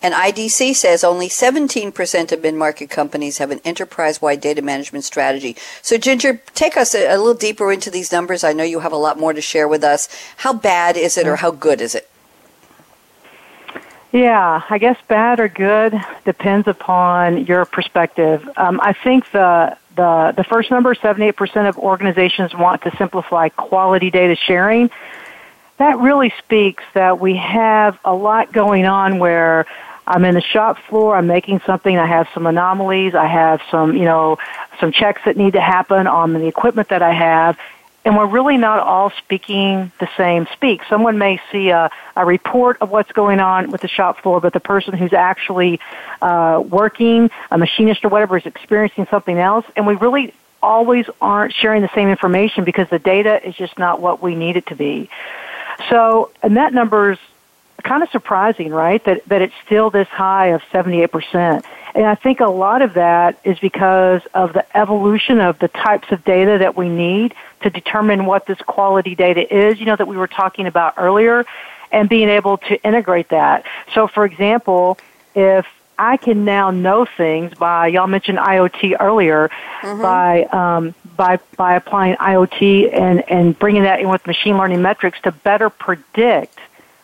And 0.02 0.14
IDC 0.14 0.76
says 0.76 1.04
only 1.04 1.30
17% 1.30 2.32
of 2.32 2.42
mid-market 2.42 2.90
companies 2.90 3.38
have 3.38 3.52
an 3.52 3.62
enterprise-wide 3.64 4.42
data 4.42 4.62
management 4.62 5.06
strategy. 5.06 5.56
So 5.82 5.98
Ginger, 5.98 6.42
take 6.56 6.76
us 6.76 6.94
a, 6.96 7.08
a 7.08 7.18
little 7.18 7.34
deeper 7.34 7.72
into 7.72 7.90
these 7.90 8.12
numbers. 8.12 8.44
I 8.44 8.54
know 8.54 8.64
you 8.64 8.80
have 8.80 8.92
a 8.92 8.98
lot 8.98 9.20
more 9.20 9.32
to 9.32 9.42
share 9.42 9.68
with 9.68 9.84
us. 9.84 10.10
How 10.38 10.52
bad 10.52 10.98
is 10.98 11.18
it 11.18 11.28
or 11.28 11.38
how 11.38 11.52
good 11.52 11.80
is 11.80 11.96
it? 11.96 12.10
Yeah, 14.14 14.62
I 14.70 14.78
guess 14.78 14.98
bad 15.08 15.40
or 15.40 15.48
good 15.48 16.00
depends 16.24 16.68
upon 16.68 17.48
your 17.48 17.66
perspective. 17.66 18.48
Um, 18.56 18.80
I 18.82 18.94
think 18.94 19.30
the 19.32 19.76
the, 19.96 20.34
the 20.36 20.44
first 20.44 20.72
number, 20.72 20.96
78% 20.96 21.70
of 21.70 21.78
organizations 21.78 22.56
want 22.56 22.82
to 22.82 22.96
simplify 22.98 23.50
quality 23.50 24.10
data 24.10 24.36
sharing. 24.36 24.90
That 25.78 26.00
really 26.00 26.34
speaks 26.40 26.84
that 26.94 27.20
we 27.20 27.36
have 27.38 28.00
a 28.04 28.14
lot 28.14 28.52
going 28.52 28.86
on 28.86 29.20
where 29.20 29.68
I'm 30.08 30.26
in 30.26 30.34
the 30.34 30.42
shop 30.42 30.80
floor, 30.90 31.16
I'm 31.16 31.28
making 31.28 31.62
something, 31.66 31.96
I 31.96 32.08
have 32.08 32.28
some 32.34 32.48
anomalies, 32.48 33.14
I 33.14 33.28
have 33.28 33.62
some, 33.70 33.96
you 33.96 34.06
know, 34.06 34.40
some 34.80 34.92
checks 34.92 35.22
that 35.26 35.38
need 35.38 35.54
to 35.54 35.62
happen 35.62 36.08
on 36.08 36.34
the 36.34 36.48
equipment 36.48 36.90
that 36.90 37.04
I 37.04 37.14
have, 37.14 37.58
and 38.06 38.18
we're 38.18 38.28
really 38.28 38.58
not 38.58 38.80
all 38.80 39.12
speaking 39.12 39.92
the 40.00 40.10
same 40.18 40.48
speak. 40.54 40.82
Someone 40.90 41.18
may 41.18 41.40
see 41.52 41.70
a, 41.70 41.90
a 42.16 42.26
report 42.26 42.78
of 42.82 42.90
what's 42.90 43.12
going 43.12 43.40
on 43.40 43.72
with 43.72 43.82
the 43.82 43.88
shop 43.88 44.22
floor, 44.22 44.42
but 44.42 44.54
the 44.54 44.60
person 44.60 44.94
who's 44.94 45.14
actually 45.14 45.80
uh, 46.22 46.62
working, 46.68 47.30
a 47.50 47.58
machinist 47.58 48.04
or 48.04 48.10
whatever, 48.10 48.38
is 48.38 48.46
experiencing 48.46 49.08
something 49.10 49.38
else, 49.38 49.66
and 49.76 49.88
we 49.88 49.96
really 49.96 50.34
always 50.62 51.06
aren't 51.22 51.54
sharing 51.54 51.82
the 51.82 51.90
same 51.94 52.08
information 52.08 52.64
because 52.64 52.90
the 52.90 53.00
data 53.00 53.46
is 53.48 53.56
just 53.56 53.78
not 53.78 54.02
what 54.02 54.22
we 54.22 54.36
need 54.36 54.56
it 54.56 54.66
to 54.68 54.76
be. 54.76 55.10
So, 55.90 56.32
and 56.42 56.58
that 56.58 56.74
number's 56.74 57.20
kind 57.84 58.02
of 58.02 58.10
surprising, 58.10 58.70
right? 58.70 59.04
That 59.06 59.26
that 59.28 59.42
it's 59.42 59.54
still 59.66 59.90
this 59.90 60.08
high 60.08 60.48
of 60.48 60.62
78%. 60.72 61.64
And 61.96 62.06
I 62.06 62.16
think 62.16 62.40
a 62.40 62.48
lot 62.48 62.82
of 62.82 62.96
that 62.96 63.40
is 63.44 63.60
because 63.60 64.22
of 64.34 64.54
the 64.54 64.66
evolution 64.76 65.40
of 65.40 65.60
the 65.60 65.68
types 65.68 66.12
of 66.12 66.24
data 66.24 66.60
that 66.60 66.76
we 66.76 66.90
need 66.90 67.36
to 67.64 67.70
determine 67.70 68.26
what 68.26 68.46
this 68.46 68.60
quality 68.60 69.16
data 69.16 69.54
is, 69.54 69.80
you 69.80 69.86
know, 69.86 69.96
that 69.96 70.08
we 70.08 70.18
were 70.18 70.28
talking 70.28 70.68
about 70.68 70.94
earlier, 70.98 71.46
and 71.92 72.08
being 72.10 72.30
able 72.30 72.58
to 72.58 72.82
integrate 72.84 73.30
that. 73.30 73.66
So, 73.94 74.08
for 74.08 74.26
example, 74.26 74.98
if 75.36 75.66
I 75.98 76.18
can 76.18 76.44
now 76.46 76.72
know 76.72 77.06
things 77.06 77.54
by 77.56 77.88
y'all 77.88 78.08
mentioned 78.08 78.40
IoT 78.40 78.98
earlier 79.00 79.50
mm-hmm. 79.82 80.02
by 80.02 80.44
um, 80.46 80.96
by 81.16 81.40
by 81.56 81.76
applying 81.76 82.16
IoT 82.16 82.94
and 82.94 83.24
and 83.30 83.58
bringing 83.58 83.84
that 83.84 84.00
in 84.00 84.10
with 84.10 84.26
machine 84.26 84.58
learning 84.58 84.82
metrics 84.82 85.22
to 85.22 85.32
better 85.32 85.70
predict 85.70 86.58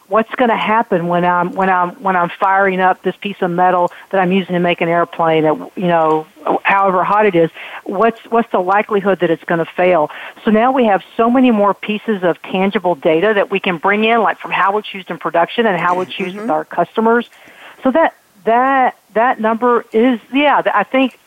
what's 0.09 0.33
going 0.35 0.49
to 0.49 0.57
happen 0.57 1.07
when 1.07 1.23
I'm 1.23 1.53
when 1.53 1.69
I'm 1.69 1.91
when 2.01 2.15
I'm 2.15 2.29
firing 2.29 2.81
up 2.81 3.01
this 3.03 3.15
piece 3.15 3.41
of 3.41 3.51
metal 3.51 3.91
that 4.09 4.19
I'm 4.19 4.31
using 4.31 4.53
to 4.53 4.59
make 4.59 4.81
an 4.81 4.89
airplane 4.89 5.45
at 5.45 5.55
you 5.77 5.87
know 5.87 6.27
however 6.63 7.03
hot 7.03 7.25
it 7.27 7.35
is 7.35 7.51
what's 7.83 8.19
what's 8.25 8.51
the 8.51 8.59
likelihood 8.59 9.19
that 9.19 9.29
it's 9.29 9.43
going 9.43 9.59
to 9.59 9.71
fail 9.71 10.09
so 10.43 10.51
now 10.51 10.71
we 10.71 10.85
have 10.85 11.03
so 11.15 11.29
many 11.29 11.51
more 11.51 11.73
pieces 11.73 12.23
of 12.23 12.41
tangible 12.41 12.95
data 12.95 13.33
that 13.35 13.51
we 13.51 13.59
can 13.59 13.77
bring 13.77 14.03
in 14.03 14.21
like 14.21 14.39
from 14.39 14.51
how 14.51 14.77
it's 14.79 14.93
used 14.93 15.11
in 15.11 15.17
production 15.19 15.65
and 15.67 15.79
how 15.79 16.01
it's 16.01 16.19
used 16.19 16.31
mm-hmm. 16.31 16.41
with 16.41 16.49
our 16.49 16.65
customers 16.65 17.29
so 17.83 17.91
that 17.91 18.15
that 18.45 18.97
that 19.13 19.39
number 19.39 19.85
is 19.93 20.19
yeah 20.33 20.61
I 20.73 20.83
think 20.83 21.17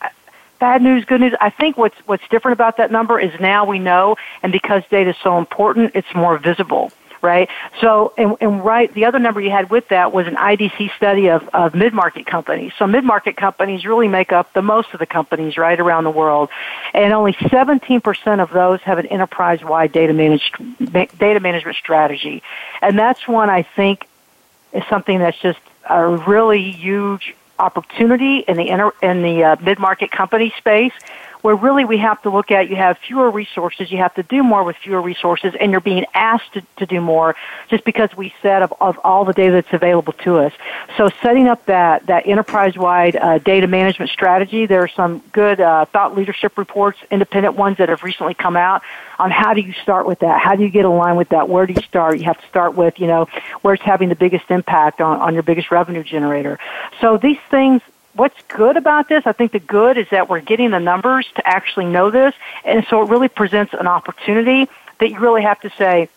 bad 0.59 0.81
news, 0.81 1.03
good 1.03 1.19
news. 1.19 1.33
I 1.41 1.49
think 1.49 1.77
what's 1.77 1.97
what's 2.05 2.25
different 2.29 2.53
about 2.53 2.77
that 2.77 2.89
number 2.89 3.19
is 3.19 3.37
now 3.39 3.65
we 3.65 3.79
know, 3.79 4.15
and 4.41 4.53
because 4.53 4.81
data 4.89 5.09
is 5.09 5.17
so 5.21 5.37
important, 5.37 5.91
it's 5.93 6.07
more 6.15 6.37
visible 6.37 6.89
right? 7.23 7.49
So, 7.81 8.13
and, 8.17 8.35
and 8.41 8.63
right, 8.63 8.93
the 8.93 9.05
other 9.05 9.17
number 9.17 9.39
you 9.39 9.49
had 9.49 9.69
with 9.69 9.87
that 9.87 10.11
was 10.11 10.27
an 10.27 10.35
IDC 10.35 10.95
study 10.97 11.29
of, 11.29 11.47
of 11.53 11.73
mid-market 11.73 12.27
companies. 12.27 12.73
So 12.77 12.85
mid-market 12.85 13.37
companies 13.37 13.85
really 13.85 14.09
make 14.09 14.33
up 14.33 14.51
the 14.53 14.61
most 14.61 14.89
of 14.93 14.99
the 14.99 15.05
companies, 15.05 15.57
right, 15.57 15.79
around 15.79 16.03
the 16.03 16.11
world. 16.11 16.49
And 16.93 17.13
only 17.13 17.33
17% 17.33 18.43
of 18.43 18.51
those 18.51 18.81
have 18.81 18.99
an 18.99 19.07
enterprise-wide 19.07 19.93
data, 19.93 20.13
managed, 20.13 20.57
data 21.17 21.39
management 21.39 21.77
strategy. 21.77 22.43
And 22.81 22.99
that's 22.99 23.25
one 23.27 23.49
I 23.49 23.63
think 23.63 24.05
is 24.73 24.83
something 24.89 25.17
that's 25.17 25.39
just 25.39 25.59
a 25.89 26.05
really 26.07 26.71
huge 26.71 27.35
opportunity 27.57 28.39
in 28.39 28.57
the 28.57 28.67
inter, 28.67 28.91
in 29.01 29.21
the 29.21 29.43
uh, 29.43 29.55
mid-market 29.61 30.11
company 30.11 30.53
space 30.57 30.93
where 31.43 31.55
really 31.55 31.83
we 31.83 31.97
have 31.97 32.21
to 32.21 32.29
look 32.29 32.51
at 32.51 32.69
you 32.69 32.75
have 32.77 32.97
fewer 32.97 33.29
resources, 33.29 33.91
you 33.91 33.97
have 33.99 34.15
to 34.15 34.23
do 34.23 34.41
more 34.41 34.63
with 34.63 34.77
fewer 34.77 35.01
resources, 35.01 35.53
and 35.59 35.71
you're 35.71 35.81
being 35.81 36.05
asked 36.13 36.53
to, 36.53 36.61
to 36.77 36.85
do 36.85 36.99
more 36.99 37.35
just 37.69 37.83
because 37.83 38.09
we 38.15 38.33
said 38.41 38.63
of, 38.63 38.73
of 38.79 38.97
all 39.03 39.25
the 39.25 39.33
data 39.33 39.51
that's 39.51 39.73
available 39.73 40.13
to 40.13 40.37
us. 40.37 40.53
So 40.97 41.09
setting 41.21 41.47
up 41.49 41.65
that, 41.65 42.05
that 42.07 42.25
enterprise-wide 42.25 43.15
uh, 43.17 43.37
data 43.39 43.67
management 43.67 44.09
strategy, 44.09 44.65
there 44.65 44.81
are 44.81 44.87
some 44.87 45.21
good 45.33 45.59
uh, 45.59 45.83
thought 45.85 46.15
leadership 46.15 46.57
reports, 46.57 46.97
independent 47.11 47.55
ones 47.55 47.77
that 47.77 47.89
have 47.89 48.03
recently 48.03 48.33
come 48.33 48.55
out 48.55 48.81
on 49.19 49.29
how 49.29 49.53
do 49.53 49.59
you 49.59 49.73
start 49.73 50.07
with 50.07 50.19
that? 50.19 50.39
How 50.41 50.55
do 50.55 50.63
you 50.63 50.69
get 50.69 50.85
aligned 50.85 51.17
with 51.17 51.29
that? 51.29 51.49
Where 51.49 51.67
do 51.67 51.73
you 51.73 51.81
start? 51.81 52.19
You 52.19 52.25
have 52.25 52.39
to 52.39 52.47
start 52.47 52.75
with, 52.75 52.99
you 52.99 53.07
know, 53.07 53.27
where 53.61 53.73
it's 53.73 53.83
having 53.83 54.07
the 54.07 54.15
biggest 54.15 54.49
impact 54.49 55.01
on, 55.01 55.19
on 55.19 55.33
your 55.33 55.43
biggest 55.43 55.71
revenue 55.71 56.03
generator. 56.03 56.57
So 57.01 57.17
these 57.17 57.37
things 57.51 57.81
what's 58.15 58.39
good 58.47 58.77
about 58.77 59.09
this, 59.09 59.23
I 59.25 59.31
think 59.31 59.51
the 59.51 59.59
good 59.59 59.97
is 59.97 60.07
that 60.11 60.29
we're 60.29 60.41
getting 60.41 60.71
the 60.71 60.79
numbers 60.79 61.27
to 61.35 61.47
actually 61.47 61.85
know 61.85 62.11
this, 62.11 62.33
and 62.63 62.85
so 62.89 63.01
it 63.01 63.09
really 63.09 63.27
presents 63.27 63.73
an 63.73 63.87
opportunity 63.87 64.69
that 64.99 65.09
you 65.09 65.19
really 65.19 65.41
have 65.41 65.59
to 65.61 65.69
say, 65.71 66.09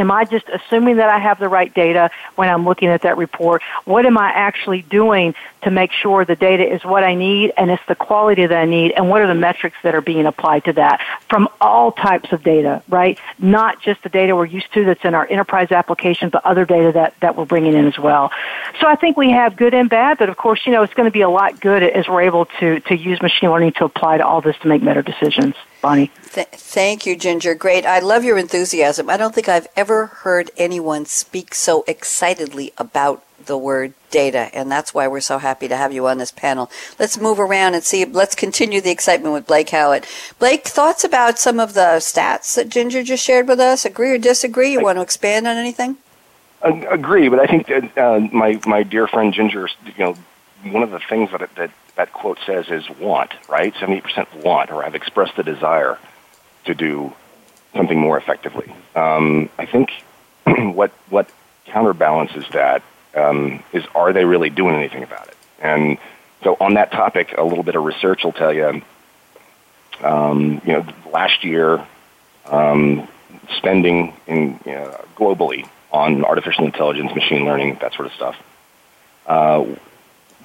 Am 0.00 0.10
I 0.10 0.24
just 0.24 0.48
assuming 0.48 0.96
that 0.96 1.10
I 1.10 1.18
have 1.18 1.38
the 1.38 1.48
right 1.50 1.72
data 1.72 2.10
when 2.34 2.48
I'm 2.48 2.64
looking 2.64 2.88
at 2.88 3.02
that 3.02 3.18
report? 3.18 3.62
What 3.84 4.06
am 4.06 4.16
I 4.16 4.30
actually 4.30 4.80
doing 4.80 5.34
to 5.62 5.70
make 5.70 5.92
sure 5.92 6.24
the 6.24 6.36
data 6.36 6.66
is 6.66 6.82
what 6.82 7.04
I 7.04 7.14
need 7.14 7.52
and 7.54 7.70
it's 7.70 7.82
the 7.86 7.94
quality 7.94 8.46
that 8.46 8.56
I 8.56 8.64
need? 8.64 8.92
And 8.92 9.10
what 9.10 9.20
are 9.20 9.26
the 9.26 9.34
metrics 9.34 9.76
that 9.82 9.94
are 9.94 10.00
being 10.00 10.24
applied 10.24 10.64
to 10.64 10.72
that 10.72 11.02
from 11.28 11.50
all 11.60 11.92
types 11.92 12.32
of 12.32 12.42
data, 12.42 12.82
right? 12.88 13.18
Not 13.38 13.82
just 13.82 14.02
the 14.02 14.08
data 14.08 14.34
we're 14.34 14.46
used 14.46 14.72
to 14.72 14.86
that's 14.86 15.04
in 15.04 15.14
our 15.14 15.26
enterprise 15.26 15.70
application, 15.70 16.30
but 16.30 16.46
other 16.46 16.64
data 16.64 16.92
that, 16.92 17.14
that 17.20 17.36
we're 17.36 17.44
bringing 17.44 17.74
in 17.74 17.86
as 17.86 17.98
well. 17.98 18.32
So 18.80 18.86
I 18.86 18.96
think 18.96 19.18
we 19.18 19.30
have 19.32 19.54
good 19.54 19.74
and 19.74 19.90
bad, 19.90 20.16
but 20.16 20.30
of 20.30 20.36
course, 20.38 20.60
you 20.64 20.72
know, 20.72 20.82
it's 20.82 20.94
going 20.94 21.08
to 21.08 21.12
be 21.12 21.20
a 21.20 21.28
lot 21.28 21.60
good 21.60 21.82
as 21.82 22.08
we're 22.08 22.22
able 22.22 22.46
to, 22.60 22.80
to 22.80 22.96
use 22.96 23.20
machine 23.20 23.50
learning 23.50 23.72
to 23.72 23.84
apply 23.84 24.16
to 24.16 24.26
all 24.26 24.40
this 24.40 24.56
to 24.62 24.68
make 24.68 24.82
better 24.82 25.02
decisions. 25.02 25.54
Bonnie. 25.80 26.10
Th- 26.32 26.46
thank 26.48 27.06
you, 27.06 27.16
Ginger. 27.16 27.54
Great. 27.54 27.86
I 27.86 28.00
love 28.00 28.24
your 28.24 28.38
enthusiasm. 28.38 29.08
I 29.08 29.16
don't 29.16 29.34
think 29.34 29.48
I've 29.48 29.68
ever 29.76 30.06
heard 30.06 30.50
anyone 30.56 31.06
speak 31.06 31.54
so 31.54 31.84
excitedly 31.86 32.72
about 32.78 33.24
the 33.46 33.56
word 33.56 33.94
data, 34.10 34.50
and 34.52 34.70
that's 34.70 34.92
why 34.92 35.08
we're 35.08 35.20
so 35.20 35.38
happy 35.38 35.68
to 35.68 35.76
have 35.76 35.92
you 35.92 36.06
on 36.06 36.18
this 36.18 36.30
panel. 36.30 36.70
Let's 36.98 37.18
move 37.18 37.40
around 37.40 37.74
and 37.74 37.82
see. 37.82 38.04
Let's 38.04 38.34
continue 38.34 38.80
the 38.80 38.90
excitement 38.90 39.32
with 39.32 39.46
Blake 39.46 39.70
Howitt. 39.70 40.06
Blake, 40.38 40.66
thoughts 40.66 41.04
about 41.04 41.38
some 41.38 41.58
of 41.58 41.74
the 41.74 41.98
stats 41.98 42.54
that 42.56 42.68
Ginger 42.68 43.02
just 43.02 43.24
shared 43.24 43.48
with 43.48 43.60
us? 43.60 43.84
Agree 43.84 44.10
or 44.10 44.18
disagree? 44.18 44.72
You 44.72 44.80
I, 44.80 44.82
want 44.82 44.98
to 44.98 45.02
expand 45.02 45.46
on 45.46 45.56
anything? 45.56 45.96
Agree, 46.62 47.28
but 47.28 47.40
I 47.40 47.46
think 47.46 47.66
that 47.68 47.96
uh, 47.96 48.20
my 48.32 48.60
my 48.66 48.82
dear 48.82 49.06
friend 49.06 49.32
Ginger, 49.32 49.68
you 49.86 49.92
know, 49.98 50.16
one 50.64 50.82
of 50.82 50.90
the 50.90 51.00
things 51.00 51.30
that 51.30 51.54
that 51.56 51.70
that 51.96 52.12
quote 52.12 52.38
says 52.46 52.68
is 52.68 52.88
want, 52.88 53.32
right? 53.48 53.74
70% 53.74 54.42
want, 54.42 54.70
or 54.70 54.82
have 54.82 54.94
expressed 54.94 55.36
the 55.36 55.42
desire 55.42 55.98
to 56.64 56.74
do 56.74 57.12
something 57.74 57.98
more 57.98 58.18
effectively. 58.18 58.72
Um, 58.94 59.48
I 59.58 59.66
think 59.66 59.90
what 60.46 60.92
what 61.08 61.30
counterbalances 61.66 62.44
that 62.52 62.82
um, 63.14 63.62
is 63.72 63.84
are 63.94 64.12
they 64.12 64.24
really 64.24 64.50
doing 64.50 64.74
anything 64.74 65.02
about 65.02 65.28
it? 65.28 65.36
And 65.60 65.98
so 66.42 66.56
on 66.60 66.74
that 66.74 66.90
topic, 66.90 67.34
a 67.36 67.44
little 67.44 67.64
bit 67.64 67.76
of 67.76 67.84
research 67.84 68.24
will 68.24 68.32
tell 68.32 68.52
you. 68.52 68.82
Um, 70.02 70.62
you 70.64 70.72
know, 70.72 70.86
last 71.12 71.44
year, 71.44 71.86
um, 72.46 73.06
spending 73.56 74.14
in 74.26 74.58
you 74.64 74.72
know, 74.72 75.04
globally 75.14 75.68
on 75.92 76.24
artificial 76.24 76.64
intelligence, 76.64 77.14
machine 77.14 77.44
learning, 77.44 77.76
that 77.82 77.92
sort 77.92 78.06
of 78.06 78.14
stuff, 78.14 78.36
uh, 79.26 79.64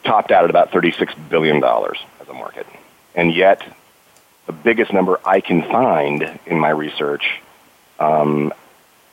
topped 0.05 0.31
out 0.31 0.43
at 0.45 0.49
about 0.49 0.71
$36 0.71 1.13
billion 1.29 1.63
as 1.63 2.29
a 2.29 2.33
market. 2.33 2.65
And 3.13 3.33
yet, 3.33 3.65
the 4.45 4.53
biggest 4.53 4.93
number 4.93 5.19
I 5.25 5.41
can 5.41 5.63
find 5.63 6.39
in 6.45 6.59
my 6.59 6.69
research 6.69 7.41
um, 7.99 8.53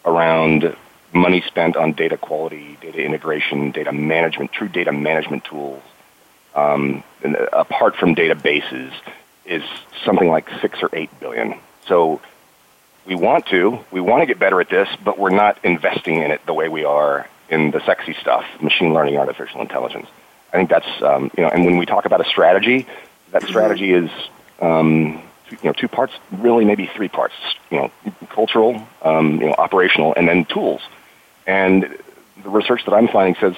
around 0.05 0.77
money 1.13 1.43
spent 1.47 1.77
on 1.77 1.93
data 1.93 2.17
quality, 2.17 2.79
data 2.81 3.03
integration, 3.05 3.71
data 3.71 3.93
management, 3.93 4.53
true 4.53 4.69
data 4.69 4.93
management 4.93 5.45
tools, 5.45 5.83
um, 6.55 7.03
apart 7.53 7.97
from 7.97 8.15
databases, 8.15 8.93
is 9.45 9.63
something 10.05 10.29
like 10.29 10.49
six 10.61 10.83
or 10.83 10.91
eight 10.93 11.11
billion. 11.21 11.59
So 11.87 12.21
we 13.07 13.15
want 13.15 13.47
to, 13.47 13.79
we 13.91 14.01
want 14.01 14.23
to 14.23 14.27
get 14.27 14.39
better 14.39 14.61
at 14.61 14.69
this, 14.69 14.89
but 15.03 15.19
we're 15.19 15.31
not 15.31 15.65
investing 15.65 16.17
in 16.17 16.31
it 16.31 16.45
the 16.47 16.55
way 16.55 16.69
we 16.69 16.85
are 16.85 17.29
in 17.49 17.71
the 17.71 17.85
sexy 17.85 18.15
stuff, 18.15 18.45
machine 18.61 18.95
learning, 18.95 19.17
artificial 19.17 19.61
intelligence. 19.61 20.09
I 20.53 20.57
think 20.57 20.71
that's, 20.71 21.03
um, 21.03 21.31
you 21.37 21.43
know, 21.45 21.49
and 21.49 21.65
when 21.65 21.79
we 21.79 21.87
talk 21.87 22.05
about 22.05 22.21
a 22.21 22.29
strategy, 22.29 22.87
that 23.31 23.43
strategy 23.45 23.93
is, 23.93 24.11
um, 24.61 25.23
you 25.51 25.59
know, 25.65 25.73
two 25.73 25.89
parts, 25.89 26.13
really 26.31 26.65
maybe 26.65 26.87
three 26.95 27.09
parts, 27.09 27.35
you 27.71 27.79
know, 27.79 27.91
cultural, 28.29 28.87
um, 29.03 29.41
you 29.41 29.47
know, 29.47 29.55
operational, 29.55 30.15
and 30.15 30.29
then 30.29 30.45
tools. 30.45 30.83
And 31.47 31.99
the 32.43 32.51
research 32.51 32.85
that 32.85 32.95
I'm 32.95 33.09
finding 33.09 33.35
says, 33.41 33.55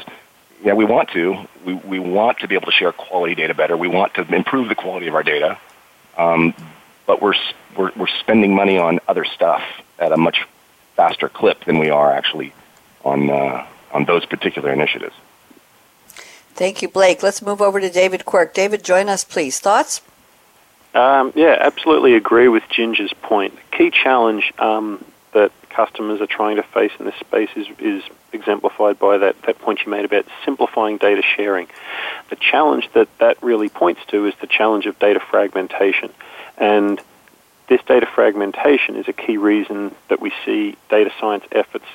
yeah, 0.63 0.75
we 0.75 0.85
want 0.85 1.11
to. 1.11 1.37
We, 1.65 1.75
we 1.75 1.99
want 1.99 2.39
to 2.39 2.49
be 2.49 2.55
able 2.55 2.67
to 2.67 2.73
share 2.73 2.93
quality 2.93 3.35
data 3.35 3.55
better. 3.55 3.77
We 3.77 3.89
want 3.89 4.15
to 4.15 4.35
improve 4.35 4.69
the 4.69 4.75
quality 4.75 5.09
of 5.09 5.15
our 5.15 5.23
data. 5.23 5.59
Um, 6.17 6.55
but 7.07 7.21
we're, 7.21 7.35
we're, 7.77 7.91
we're 7.97 8.07
spending 8.21 8.55
money 8.55 8.79
on 8.79 9.01
other 9.09 9.25
stuff 9.25 9.63
at 9.99 10.13
a 10.13 10.17
much 10.17 10.47
faster 10.97 11.29
clip 11.29 11.65
than 11.65 11.79
we 11.79 11.91
are 11.91 12.13
actually 12.13 12.55
on, 13.05 13.29
uh, 13.29 13.67
on 13.93 14.05
those 14.05 14.25
particular 14.25 14.73
initiatives. 14.73 15.15
Thank 16.55 16.83
you, 16.83 16.89
Blake. 16.89 17.23
Let's 17.23 17.43
move 17.43 17.61
over 17.61 17.81
to 17.81 17.91
David 17.91 18.25
Quirk. 18.25 18.55
David, 18.55 18.85
join 18.85 19.09
us, 19.09 19.25
please. 19.25 19.59
Thoughts? 19.59 20.01
Um, 20.95 21.33
yeah, 21.35 21.57
absolutely 21.59 22.15
agree 22.15 22.47
with 22.47 22.63
Ginger's 22.71 23.13
point. 23.13 23.57
The 23.57 23.77
key 23.77 23.91
challenge 23.91 24.53
um, 24.61 25.05
that 25.33 25.51
customers 25.69 26.21
are 26.21 26.27
trying 26.27 26.57
to 26.57 26.63
face 26.63 26.93
in 27.01 27.07
this 27.07 27.17
space 27.17 27.51
is, 27.57 27.67
is 27.81 28.05
exemplified 28.33 29.01
by 29.01 29.19
that, 29.19 29.43
that 29.43 29.59
point 29.59 29.85
you 29.85 29.91
made 29.91 30.05
about 30.05 30.27
simplifying 30.45 30.99
data 30.99 31.23
sharing. 31.23 31.67
The 32.31 32.37
challenge 32.37 32.89
that 32.95 33.09
that 33.19 33.43
really 33.43 33.69
points 33.69 34.03
to 34.09 34.27
is 34.27 34.35
the 34.41 34.47
challenge 34.47 34.87
of 34.87 34.97
data 35.01 35.19
fragmentation. 35.19 36.11
And 36.57 37.01
this 37.69 37.83
data 37.83 38.07
fragmentation 38.07 38.95
is 38.95 39.09
a 39.09 39.13
key 39.13 39.37
reason 39.37 39.93
that 40.09 40.21
we 40.21 40.33
see 40.45 40.77
data 40.89 41.11
science 41.19 41.45
efforts 41.51 41.87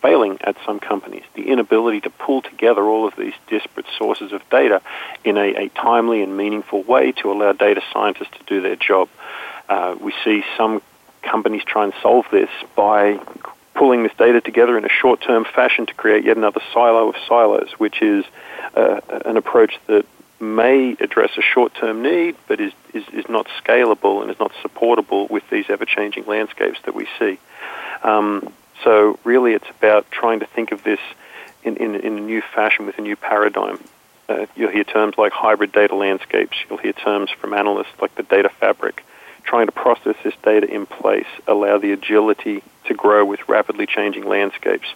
failing 0.00 0.38
at 0.40 0.56
some 0.64 0.80
companies. 0.80 1.24
The 1.34 1.48
inability 1.48 2.00
to 2.02 2.10
pull 2.10 2.42
together 2.42 2.82
all 2.82 3.06
of 3.06 3.14
these 3.16 3.34
disparate 3.48 3.86
sources 3.98 4.32
of 4.32 4.42
data 4.50 4.80
in 5.24 5.36
a, 5.36 5.64
a 5.64 5.68
timely 5.68 6.22
and 6.22 6.36
meaningful 6.36 6.82
way 6.82 7.12
to 7.12 7.30
allow 7.30 7.52
data 7.52 7.82
scientists 7.92 8.30
to 8.38 8.44
do 8.46 8.60
their 8.62 8.76
job. 8.76 9.08
Uh, 9.68 9.94
we 10.00 10.12
see 10.24 10.42
some 10.56 10.82
companies 11.22 11.62
try 11.64 11.84
and 11.84 11.92
solve 12.02 12.26
this 12.30 12.50
by 12.74 13.20
pulling 13.74 14.02
this 14.02 14.12
data 14.18 14.40
together 14.40 14.76
in 14.76 14.84
a 14.84 14.88
short-term 14.88 15.44
fashion 15.44 15.86
to 15.86 15.94
create 15.94 16.24
yet 16.24 16.36
another 16.36 16.60
silo 16.72 17.08
of 17.10 17.14
silos, 17.28 17.70
which 17.78 18.02
is 18.02 18.24
uh, 18.74 19.00
an 19.24 19.36
approach 19.36 19.78
that 19.86 20.04
may 20.40 20.96
address 20.98 21.30
a 21.38 21.42
short-term 21.42 22.02
need, 22.02 22.34
but 22.48 22.60
is, 22.60 22.72
is, 22.92 23.04
is 23.12 23.24
not 23.28 23.46
scalable 23.62 24.22
and 24.22 24.30
is 24.30 24.38
not 24.40 24.52
supportable 24.60 25.26
with 25.28 25.48
these 25.50 25.66
ever-changing 25.68 26.26
landscapes 26.26 26.78
that 26.84 26.94
we 26.94 27.06
see. 27.18 27.38
Um, 28.02 28.52
so 28.84 29.18
really, 29.24 29.52
it's 29.52 29.68
about 29.70 30.10
trying 30.10 30.40
to 30.40 30.46
think 30.46 30.72
of 30.72 30.82
this 30.82 31.00
in, 31.62 31.76
in, 31.76 31.94
in 31.94 32.18
a 32.18 32.20
new 32.20 32.42
fashion 32.54 32.86
with 32.86 32.98
a 32.98 33.02
new 33.02 33.16
paradigm. 33.16 33.78
Uh, 34.28 34.46
you'll 34.56 34.70
hear 34.70 34.84
terms 34.84 35.18
like 35.18 35.32
hybrid 35.32 35.72
data 35.72 35.94
landscapes. 35.94 36.56
You'll 36.68 36.78
hear 36.78 36.92
terms 36.92 37.30
from 37.30 37.52
analysts 37.52 38.00
like 38.00 38.14
the 38.14 38.22
data 38.22 38.48
fabric 38.48 39.04
trying 39.44 39.66
to 39.66 39.72
process 39.72 40.16
this 40.22 40.34
data 40.42 40.72
in 40.72 40.86
place, 40.86 41.26
allow 41.46 41.78
the 41.78 41.92
agility 41.92 42.62
to 42.84 42.94
grow 42.94 43.24
with 43.24 43.48
rapidly 43.48 43.86
changing 43.86 44.24
landscapes, 44.24 44.86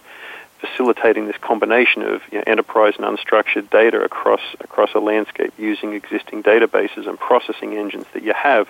facilitating 0.59 1.27
this 1.27 1.37
combination 1.37 2.01
of 2.01 2.21
you 2.31 2.37
know, 2.37 2.43
enterprise 2.47 2.93
and 2.97 3.05
unstructured 3.05 3.69
data 3.69 4.01
across 4.01 4.41
across 4.59 4.93
a 4.95 4.99
landscape 4.99 5.53
using 5.57 5.93
existing 5.93 6.41
databases 6.43 7.07
and 7.07 7.19
processing 7.19 7.77
engines 7.77 8.05
that 8.13 8.23
you 8.23 8.33
have 8.33 8.67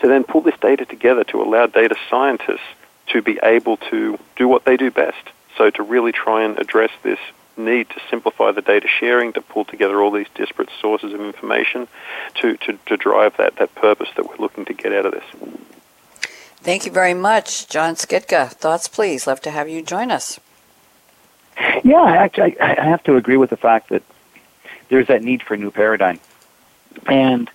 to 0.00 0.08
then 0.08 0.24
pull 0.24 0.40
this 0.40 0.58
data 0.60 0.84
together 0.84 1.24
to 1.24 1.40
allow 1.40 1.66
data 1.66 1.94
scientists 2.10 2.60
to 3.08 3.22
be 3.22 3.38
able 3.42 3.76
to 3.76 4.18
do 4.36 4.48
what 4.48 4.64
they 4.64 4.76
do 4.76 4.90
best. 4.90 5.28
So 5.56 5.70
to 5.70 5.82
really 5.82 6.12
try 6.12 6.44
and 6.44 6.58
address 6.58 6.90
this 7.02 7.18
need 7.56 7.88
to 7.90 8.00
simplify 8.08 8.50
the 8.52 8.62
data 8.62 8.88
sharing, 8.88 9.32
to 9.34 9.42
pull 9.42 9.64
together 9.64 10.00
all 10.00 10.10
these 10.10 10.28
disparate 10.34 10.70
sources 10.80 11.12
of 11.12 11.20
information 11.20 11.86
to, 12.36 12.56
to, 12.58 12.78
to 12.86 12.96
drive 12.96 13.36
that, 13.36 13.56
that 13.56 13.74
purpose 13.74 14.08
that 14.16 14.26
we're 14.26 14.36
looking 14.36 14.64
to 14.64 14.72
get 14.72 14.92
out 14.92 15.06
of 15.06 15.12
this. 15.12 15.24
Thank 16.56 16.86
you 16.86 16.92
very 16.92 17.14
much, 17.14 17.68
John 17.68 17.94
Schitka. 17.94 18.50
Thoughts, 18.50 18.88
please. 18.88 19.26
Love 19.26 19.40
to 19.42 19.50
have 19.50 19.68
you 19.68 19.82
join 19.82 20.10
us. 20.10 20.38
Yeah, 21.84 22.04
actually, 22.04 22.58
I 22.60 22.84
have 22.84 23.02
to 23.04 23.16
agree 23.16 23.36
with 23.36 23.50
the 23.50 23.56
fact 23.56 23.90
that 23.90 24.02
there's 24.88 25.08
that 25.08 25.22
need 25.22 25.42
for 25.42 25.54
a 25.54 25.56
new 25.56 25.70
paradigm. 25.70 26.20
And 27.06 27.50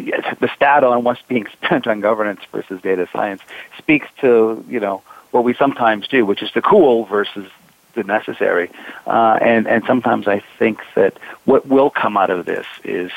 the 0.00 0.50
stat 0.54 0.84
on 0.84 1.04
what's 1.04 1.22
being 1.22 1.46
spent 1.62 1.86
on 1.86 2.00
governance 2.00 2.40
versus 2.52 2.80
data 2.82 3.08
science 3.12 3.42
speaks 3.78 4.08
to, 4.20 4.64
you 4.68 4.80
know, 4.80 5.02
what 5.30 5.44
we 5.44 5.54
sometimes 5.54 6.06
do, 6.08 6.24
which 6.24 6.42
is 6.42 6.52
the 6.52 6.62
cool 6.62 7.04
versus 7.04 7.50
the 7.94 8.04
necessary. 8.04 8.70
Uh, 9.06 9.38
and 9.40 9.66
and 9.66 9.84
sometimes 9.84 10.28
I 10.28 10.42
think 10.58 10.80
that 10.94 11.16
what 11.44 11.66
will 11.66 11.90
come 11.90 12.16
out 12.16 12.30
of 12.30 12.44
this 12.46 12.66
is 12.84 13.10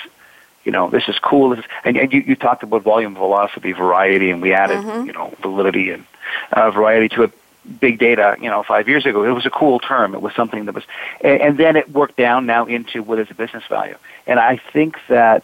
you 0.67 0.73
know, 0.73 0.89
this 0.89 1.07
is 1.07 1.17
cool. 1.19 1.51
This 1.51 1.59
is, 1.59 1.65
and, 1.86 1.95
and 1.95 2.11
you, 2.11 2.19
you 2.19 2.36
talked 2.36 2.61
about 2.61 2.84
volume, 2.84 3.15
velocity, 3.15 3.71
variety, 3.71 4.32
and 4.32 4.41
we 4.41 4.51
added, 4.51 4.80
mm-hmm. 4.80 5.07
you 5.07 5.13
know, 5.13 5.34
validity 5.41 5.91
and 5.91 6.05
uh, 6.51 6.69
variety 6.71 7.07
to 7.15 7.23
it. 7.23 7.32
Big 7.80 7.99
data, 7.99 8.38
you 8.41 8.49
know, 8.49 8.63
five 8.63 8.88
years 8.88 9.05
ago, 9.05 9.23
it 9.23 9.32
was 9.32 9.45
a 9.45 9.49
cool 9.49 9.80
term. 9.80 10.13
It 10.13 10.21
was 10.21 10.34
something 10.36 10.65
that 10.65 10.75
was, 10.75 10.86
and, 11.21 11.41
and 11.41 11.57
then 11.57 11.75
it 11.75 11.89
worked 11.89 12.17
down 12.17 12.45
now 12.45 12.65
into 12.65 13.01
what 13.01 13.17
is 13.19 13.30
a 13.30 13.34
business 13.34 13.63
value. 13.67 13.97
And 14.25 14.39
I 14.39 14.57
think 14.57 14.97
that 15.07 15.43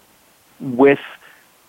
with 0.59 0.99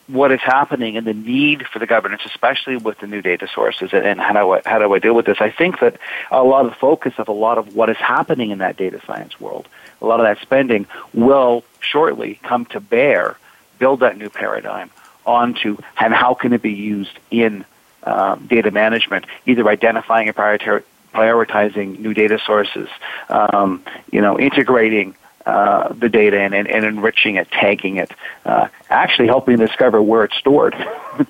what 0.07 0.33
is 0.33 0.41
happening 0.41 0.97
and 0.97 1.07
the 1.07 1.15
need 1.15 1.67
for 1.67 1.79
the 1.79 1.87
governance, 1.87 2.23
especially 2.27 2.77
with 2.77 2.99
the 2.99 3.07
new 3.07 3.23
data 3.23 3.49
sources 3.53 3.91
and 3.93 4.21
how 4.21 4.33
do 4.33 4.51
I, 4.53 4.63
how 4.67 4.79
do 4.79 4.93
I 4.93 4.99
deal 4.99 5.15
with 5.15 5.27
this? 5.27 5.39
I 5.41 5.51
think 5.51 5.81
that 5.81 5.99
a 6.31 6.43
lot 6.43 6.67
of 6.67 6.75
focus 6.77 7.15
of 7.19 7.29
a 7.29 7.33
lot 7.33 7.59
of 7.59 7.75
what 7.75 7.89
is 7.89 7.97
happening 7.97 8.51
in 8.51 8.59
that 8.59 8.77
data 8.77 9.01
science 9.07 9.41
world, 9.41 9.67
a 10.03 10.07
lot 10.07 10.21
of 10.21 10.25
that 10.25 10.43
spending 10.43 10.87
will 11.15 11.65
shortly 11.81 12.39
come 12.43 12.67
to 12.67 12.81
bear, 12.81 13.39
build 13.79 14.01
that 14.01 14.19
new 14.19 14.29
paradigm 14.29 14.91
onto 15.27 15.79
and 15.99 16.13
how 16.13 16.35
can 16.35 16.53
it 16.53 16.61
be 16.61 16.73
used 16.73 17.19
in 17.31 17.65
um, 18.03 18.47
data 18.47 18.71
management, 18.71 19.25
either 19.47 19.67
identifying 19.69 20.29
and 20.29 20.37
prioritizing 20.37 21.99
new 21.99 22.13
data 22.13 22.39
sources, 22.45 22.89
um, 23.31 23.83
you 24.13 24.21
know, 24.21 24.39
integrating 24.39 25.15
uh, 25.47 25.93
the 25.93 26.09
data 26.09 26.41
and, 26.41 26.55
and, 26.55 26.69
and, 26.69 26.85
enriching 26.85 27.37
it, 27.37 27.51
tagging 27.51 27.97
it, 27.97 28.11
uh, 28.47 28.69
actually 28.89 29.29
helping 29.29 29.59
discover 29.59 30.01
where 30.01 30.25
it's 30.25 30.37
stored. 30.37 30.75
um, 30.75 31.27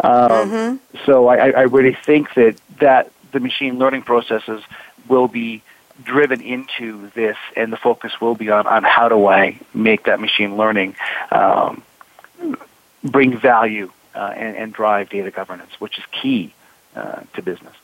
mm-hmm. 0.00 0.76
So 1.04 1.28
I, 1.28 1.50
I 1.50 1.62
really 1.62 1.94
think 1.94 2.32
that, 2.34 2.56
that 2.80 3.12
the 3.32 3.40
machine 3.40 3.78
learning 3.78 4.02
processes 4.02 4.62
will 5.08 5.28
be 5.28 5.62
driven 6.02 6.40
into 6.40 7.10
this, 7.10 7.36
and 7.56 7.72
the 7.72 7.76
focus 7.76 8.20
will 8.20 8.34
be 8.34 8.50
on, 8.50 8.66
on 8.66 8.84
how 8.84 9.08
do 9.08 9.26
I 9.26 9.58
make 9.74 10.04
that 10.04 10.20
machine 10.20 10.56
learning 10.56 10.96
um, 11.30 11.82
bring 13.02 13.36
value 13.36 13.90
uh, 14.14 14.32
and, 14.34 14.56
and, 14.56 14.72
drive 14.72 15.10
data 15.10 15.30
governance, 15.30 15.72
which 15.78 15.98
is 15.98 16.04
key 16.10 16.54
uh, 16.96 17.20
to 17.34 17.42
business. 17.42 17.74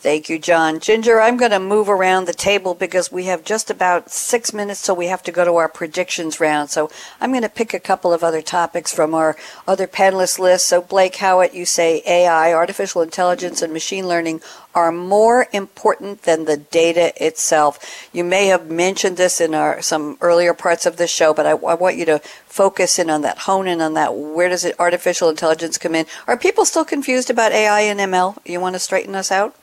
Thank 0.00 0.28
you, 0.28 0.38
John. 0.38 0.78
Ginger, 0.78 1.20
I'm 1.20 1.36
going 1.36 1.50
to 1.50 1.58
move 1.58 1.88
around 1.88 2.26
the 2.26 2.32
table 2.32 2.74
because 2.74 3.10
we 3.10 3.24
have 3.24 3.42
just 3.42 3.68
about 3.68 4.12
six 4.12 4.54
minutes 4.54 4.78
so 4.78 4.94
we 4.94 5.08
have 5.08 5.24
to 5.24 5.32
go 5.32 5.44
to 5.44 5.56
our 5.56 5.68
predictions 5.68 6.38
round. 6.38 6.70
So 6.70 6.88
I'm 7.20 7.32
going 7.32 7.42
to 7.42 7.48
pick 7.48 7.74
a 7.74 7.80
couple 7.80 8.12
of 8.12 8.22
other 8.22 8.40
topics 8.40 8.94
from 8.94 9.12
our 9.12 9.36
other 9.66 9.88
panelists 9.88 10.38
list. 10.38 10.66
So, 10.66 10.80
Blake 10.80 11.16
Howitt, 11.16 11.52
you 11.52 11.66
say 11.66 12.00
AI, 12.06 12.52
artificial 12.52 13.02
intelligence, 13.02 13.60
and 13.60 13.72
machine 13.72 14.06
learning 14.06 14.40
are 14.72 14.92
more 14.92 15.48
important 15.52 16.22
than 16.22 16.44
the 16.44 16.58
data 16.58 17.12
itself. 17.20 18.08
You 18.12 18.22
may 18.22 18.46
have 18.46 18.70
mentioned 18.70 19.16
this 19.16 19.40
in 19.40 19.52
our 19.52 19.82
some 19.82 20.16
earlier 20.20 20.54
parts 20.54 20.86
of 20.86 20.96
the 20.96 21.08
show, 21.08 21.34
but 21.34 21.44
I, 21.44 21.50
I 21.50 21.74
want 21.74 21.96
you 21.96 22.04
to 22.04 22.20
focus 22.46 23.00
in 23.00 23.10
on 23.10 23.22
that, 23.22 23.38
hone 23.38 23.66
in 23.66 23.80
on 23.80 23.94
that. 23.94 24.14
Where 24.14 24.48
does 24.48 24.64
it, 24.64 24.78
artificial 24.78 25.28
intelligence 25.28 25.76
come 25.76 25.96
in? 25.96 26.06
Are 26.28 26.36
people 26.36 26.64
still 26.64 26.84
confused 26.84 27.30
about 27.30 27.50
AI 27.50 27.80
and 27.80 27.98
ML? 27.98 28.38
You 28.46 28.60
want 28.60 28.76
to 28.76 28.78
straighten 28.78 29.16
us 29.16 29.32
out? 29.32 29.56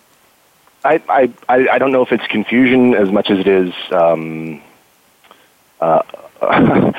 I, 0.85 1.29
I, 1.49 1.67
I 1.69 1.77
don't 1.77 1.91
know 1.91 2.03
if 2.03 2.11
it's 2.11 2.25
confusion 2.27 2.93
as 2.93 3.11
much 3.11 3.29
as 3.29 3.39
it 3.39 3.47
is 3.47 3.73
um, 3.91 4.61
uh, 5.81 6.01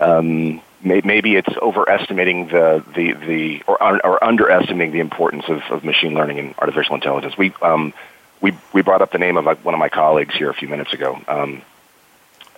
um, 0.00 0.60
maybe 0.82 1.36
it's 1.36 1.56
overestimating 1.60 2.48
the 2.48 2.84
the 2.94 3.12
the 3.12 3.62
or, 3.66 4.04
or 4.04 4.22
underestimating 4.22 4.92
the 4.92 5.00
importance 5.00 5.44
of, 5.48 5.62
of 5.70 5.84
machine 5.84 6.14
learning 6.14 6.38
and 6.38 6.54
artificial 6.58 6.94
intelligence. 6.94 7.36
We 7.36 7.52
um, 7.62 7.92
we 8.40 8.52
we 8.72 8.82
brought 8.82 9.02
up 9.02 9.12
the 9.12 9.18
name 9.18 9.36
of 9.36 9.44
one 9.64 9.74
of 9.74 9.80
my 9.80 9.88
colleagues 9.88 10.34
here 10.34 10.50
a 10.50 10.54
few 10.54 10.68
minutes 10.68 10.92
ago, 10.92 11.20
um, 11.28 11.62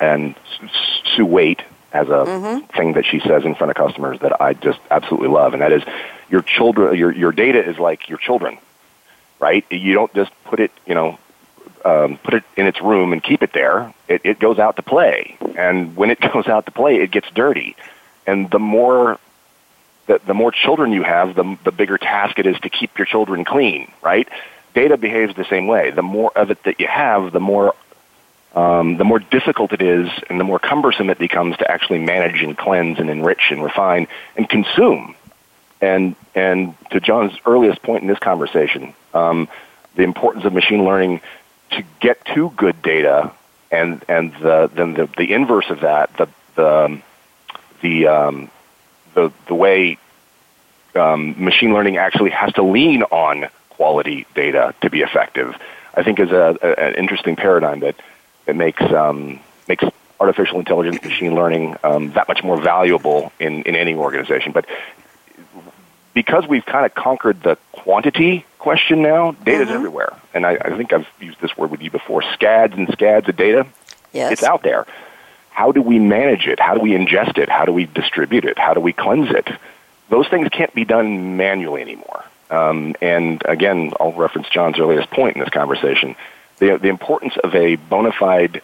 and 0.00 0.34
Sue 1.16 1.26
Waite 1.26 1.62
has 1.92 2.08
a 2.08 2.24
mm-hmm. 2.24 2.66
thing 2.76 2.94
that 2.94 3.04
she 3.04 3.20
says 3.20 3.44
in 3.44 3.54
front 3.54 3.70
of 3.70 3.76
customers 3.76 4.18
that 4.20 4.40
I 4.40 4.54
just 4.54 4.80
absolutely 4.90 5.28
love, 5.28 5.52
and 5.52 5.62
that 5.62 5.72
is 5.72 5.82
your 6.30 6.42
children, 6.42 6.96
your 6.96 7.12
your 7.12 7.32
data 7.32 7.62
is 7.62 7.78
like 7.78 8.08
your 8.08 8.18
children, 8.18 8.58
right? 9.42 9.66
You 9.70 9.92
don't 9.92 10.14
just 10.14 10.30
put 10.44 10.60
it, 10.60 10.70
you 10.86 10.94
know, 10.94 11.18
um, 11.84 12.16
put 12.18 12.34
it 12.34 12.44
in 12.56 12.66
its 12.66 12.80
room 12.80 13.12
and 13.12 13.22
keep 13.22 13.42
it 13.42 13.52
there. 13.52 13.92
It, 14.08 14.22
it 14.24 14.38
goes 14.38 14.58
out 14.58 14.76
to 14.76 14.82
play, 14.82 15.36
and 15.58 15.94
when 15.96 16.10
it 16.10 16.20
goes 16.32 16.46
out 16.46 16.64
to 16.66 16.72
play, 16.72 16.96
it 16.96 17.10
gets 17.10 17.28
dirty, 17.32 17.76
and 18.26 18.50
the 18.50 18.60
more 18.60 19.18
the, 20.06 20.20
the 20.26 20.34
more 20.34 20.50
children 20.50 20.92
you 20.92 21.02
have, 21.02 21.34
the, 21.34 21.58
the 21.64 21.72
bigger 21.72 21.98
task 21.98 22.38
it 22.38 22.46
is 22.46 22.58
to 22.60 22.68
keep 22.68 22.98
your 22.98 23.06
children 23.06 23.44
clean, 23.44 23.90
right? 24.02 24.28
Data 24.74 24.96
behaves 24.96 25.36
the 25.36 25.44
same 25.44 25.66
way. 25.66 25.90
The 25.90 26.02
more 26.02 26.32
of 26.34 26.50
it 26.50 26.62
that 26.64 26.80
you 26.80 26.86
have, 26.88 27.32
the 27.32 27.40
more 27.40 27.74
um, 28.54 28.98
the 28.98 29.04
more 29.04 29.18
difficult 29.18 29.72
it 29.72 29.80
is 29.80 30.10
and 30.28 30.38
the 30.38 30.44
more 30.44 30.58
cumbersome 30.58 31.08
it 31.08 31.18
becomes 31.18 31.56
to 31.58 31.70
actually 31.70 32.00
manage 32.00 32.42
and 32.42 32.56
cleanse 32.56 32.98
and 32.98 33.08
enrich 33.08 33.50
and 33.50 33.64
refine 33.64 34.08
and 34.36 34.48
consume. 34.48 35.14
And, 35.82 36.14
and 36.34 36.74
to 36.90 37.00
John's 37.00 37.32
earliest 37.44 37.82
point 37.82 38.02
in 38.02 38.08
this 38.08 38.20
conversation, 38.20 38.94
um, 39.12 39.48
the 39.96 40.04
importance 40.04 40.44
of 40.44 40.54
machine 40.54 40.84
learning 40.84 41.20
to 41.72 41.82
get 42.00 42.24
to 42.34 42.50
good 42.56 42.80
data 42.82 43.32
and, 43.70 44.04
and 44.08 44.32
the, 44.34 44.70
then 44.72 44.94
the, 44.94 45.08
the 45.18 45.32
inverse 45.32 45.68
of 45.70 45.80
that, 45.80 46.16
the, 46.16 46.28
the, 46.54 47.02
the, 47.80 48.06
um, 48.06 48.50
the, 49.14 49.32
the 49.48 49.54
way 49.54 49.98
um, 50.94 51.42
machine 51.42 51.72
learning 51.72 51.96
actually 51.96 52.30
has 52.30 52.52
to 52.54 52.62
lean 52.62 53.02
on 53.04 53.48
quality 53.70 54.26
data 54.34 54.74
to 54.82 54.90
be 54.90 55.00
effective, 55.00 55.56
I 55.94 56.02
think 56.02 56.20
is 56.20 56.30
a, 56.30 56.56
a, 56.62 56.80
an 56.80 56.94
interesting 56.94 57.36
paradigm 57.36 57.80
that 57.80 57.96
it 58.46 58.56
makes 58.56 58.82
um, 58.82 59.40
makes 59.68 59.84
artificial 60.20 60.58
intelligence, 60.58 61.02
machine 61.02 61.34
learning 61.34 61.76
um, 61.82 62.12
that 62.12 62.28
much 62.28 62.44
more 62.44 62.60
valuable 62.60 63.32
in, 63.40 63.62
in 63.62 63.74
any 63.74 63.94
organization. 63.94 64.52
But 64.52 64.66
because 66.14 66.46
we've 66.46 66.64
kind 66.64 66.86
of 66.86 66.94
conquered 66.94 67.42
the 67.42 67.56
quantity 67.72 68.44
question 68.58 69.02
now, 69.02 69.32
data 69.32 69.62
is 69.62 69.68
mm-hmm. 69.68 69.76
everywhere. 69.76 70.12
And 70.34 70.46
I, 70.46 70.56
I, 70.60 70.76
think 70.76 70.92
I've 70.92 71.06
used 71.20 71.40
this 71.40 71.56
word 71.56 71.70
with 71.70 71.82
you 71.82 71.90
before 71.90 72.22
scads 72.34 72.74
and 72.74 72.88
scads 72.92 73.28
of 73.28 73.36
data. 73.36 73.66
Yes. 74.12 74.32
It's 74.32 74.42
out 74.42 74.62
there. 74.62 74.86
How 75.50 75.72
do 75.72 75.82
we 75.82 75.98
manage 75.98 76.46
it? 76.46 76.60
How 76.60 76.74
do 76.74 76.80
we 76.80 76.90
ingest 76.92 77.38
it? 77.38 77.48
How 77.48 77.64
do 77.64 77.72
we 77.72 77.86
distribute 77.86 78.44
it? 78.44 78.58
How 78.58 78.74
do 78.74 78.80
we 78.80 78.92
cleanse 78.92 79.30
it? 79.30 79.48
Those 80.08 80.28
things 80.28 80.48
can't 80.50 80.74
be 80.74 80.84
done 80.84 81.36
manually 81.36 81.82
anymore. 81.82 82.24
Um, 82.50 82.94
and 83.00 83.42
again, 83.46 83.92
I'll 83.98 84.12
reference 84.12 84.48
John's 84.48 84.78
earliest 84.78 85.10
point 85.10 85.36
in 85.36 85.40
this 85.40 85.50
conversation 85.50 86.16
the, 86.62 86.78
the 86.78 86.88
importance 86.88 87.36
of 87.42 87.54
a 87.56 87.74
bona 87.74 88.12
fide 88.12 88.62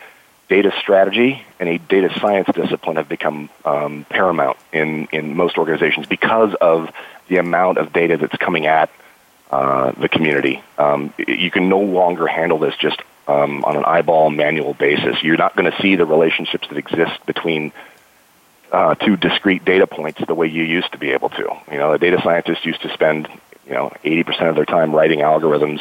data 0.49 0.73
strategy 0.79 1.45
and 1.59 1.69
a 1.69 1.79
data 1.79 2.17
science 2.21 2.49
discipline 2.55 2.97
have 2.97 3.09
become 3.09 3.51
um, 3.65 4.07
paramount 4.09 4.57
in, 4.73 5.09
in 5.13 5.37
most 5.37 5.59
organizations 5.59 6.07
because 6.07 6.55
of 6.61 6.91
the 7.29 7.37
amount 7.37 7.79
of 7.79 7.93
data 7.93 8.17
that's 8.17 8.37
coming 8.37 8.67
at 8.67 8.91
uh, 9.51 9.93
the 9.93 10.09
community. 10.09 10.63
Um, 10.77 11.13
you 11.17 11.51
can 11.51 11.69
no 11.69 11.81
longer 11.81 12.27
handle 12.27 12.59
this 12.59 12.77
just 12.77 13.01
um, 13.27 13.65
on 13.65 13.77
an 13.77 13.85
eyeball 13.85 14.31
manual 14.31 14.75
basis. 14.75 15.23
You're 15.23 15.37
not 15.37 15.57
going 15.57 15.71
to 15.71 15.83
see 15.83 15.97
the 15.97 16.07
relationships 16.07 16.69
that 16.69 16.79
exist 16.79 17.25
between 17.27 17.73
uh, 18.73 18.95
two 18.97 19.17
discrete 19.17 19.65
data 19.65 19.87
points 19.87 20.21
the 20.27 20.35
way 20.35 20.47
you 20.47 20.65
used 20.65 20.93
to 20.93 20.99
be 20.99 21.11
able 21.11 21.31
to. 21.31 21.57
You 21.71 21.79
know, 21.79 21.93
a 21.93 21.99
data 21.99 22.21
scientist 22.23 22.65
used 22.67 22.83
to 22.83 22.93
spend 22.93 23.29
you 23.67 23.73
know 23.73 23.93
80% 24.05 24.49
of 24.49 24.57
their 24.57 24.65
time 24.65 24.95
writing 24.95 25.21
algorithms 25.21 25.81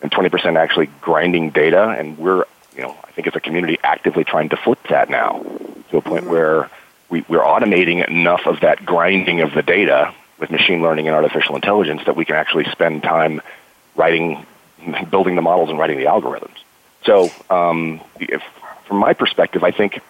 and 0.00 0.10
20% 0.10 0.56
actually 0.56 0.88
grinding 1.00 1.50
data. 1.50 1.88
And 1.88 2.18
we're, 2.18 2.44
you 2.76 2.82
know, 2.82 2.96
I 3.04 3.10
think 3.12 3.26
as 3.26 3.34
a 3.34 3.40
community 3.40 3.78
actively 3.82 4.24
trying 4.24 4.50
to 4.50 4.56
flip 4.56 4.78
that 4.90 5.10
now 5.10 5.42
to 5.90 5.96
a 5.96 6.02
point 6.02 6.22
mm-hmm. 6.22 6.30
where 6.30 6.70
we, 7.08 7.24
we're 7.28 7.40
automating 7.40 8.06
enough 8.06 8.46
of 8.46 8.60
that 8.60 8.84
grinding 8.84 9.40
of 9.40 9.54
the 9.54 9.62
data 9.62 10.14
with 10.38 10.50
machine 10.50 10.82
learning 10.82 11.06
and 11.08 11.14
artificial 11.14 11.56
intelligence 11.56 12.02
that 12.06 12.16
we 12.16 12.24
can 12.24 12.36
actually 12.36 12.64
spend 12.70 13.02
time 13.02 13.40
writing, 13.96 14.46
building 15.10 15.36
the 15.36 15.42
models 15.42 15.70
and 15.70 15.78
writing 15.78 15.98
the 15.98 16.06
algorithms. 16.06 16.56
So, 17.04 17.30
um, 17.50 18.00
if, 18.20 18.42
from 18.86 18.98
my 18.98 19.12
perspective, 19.12 19.64
I 19.64 19.70
think 19.70 20.00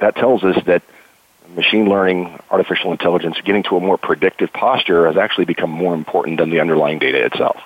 that 0.00 0.16
tells 0.16 0.42
us 0.44 0.62
that 0.66 0.82
machine 1.54 1.88
learning, 1.88 2.38
artificial 2.50 2.92
intelligence, 2.92 3.36
getting 3.44 3.62
to 3.64 3.76
a 3.76 3.80
more 3.80 3.98
predictive 3.98 4.52
posture 4.52 5.06
has 5.06 5.16
actually 5.16 5.44
become 5.44 5.70
more 5.70 5.94
important 5.94 6.38
than 6.38 6.50
the 6.50 6.60
underlying 6.60 6.98
data 6.98 7.24
itself. 7.24 7.60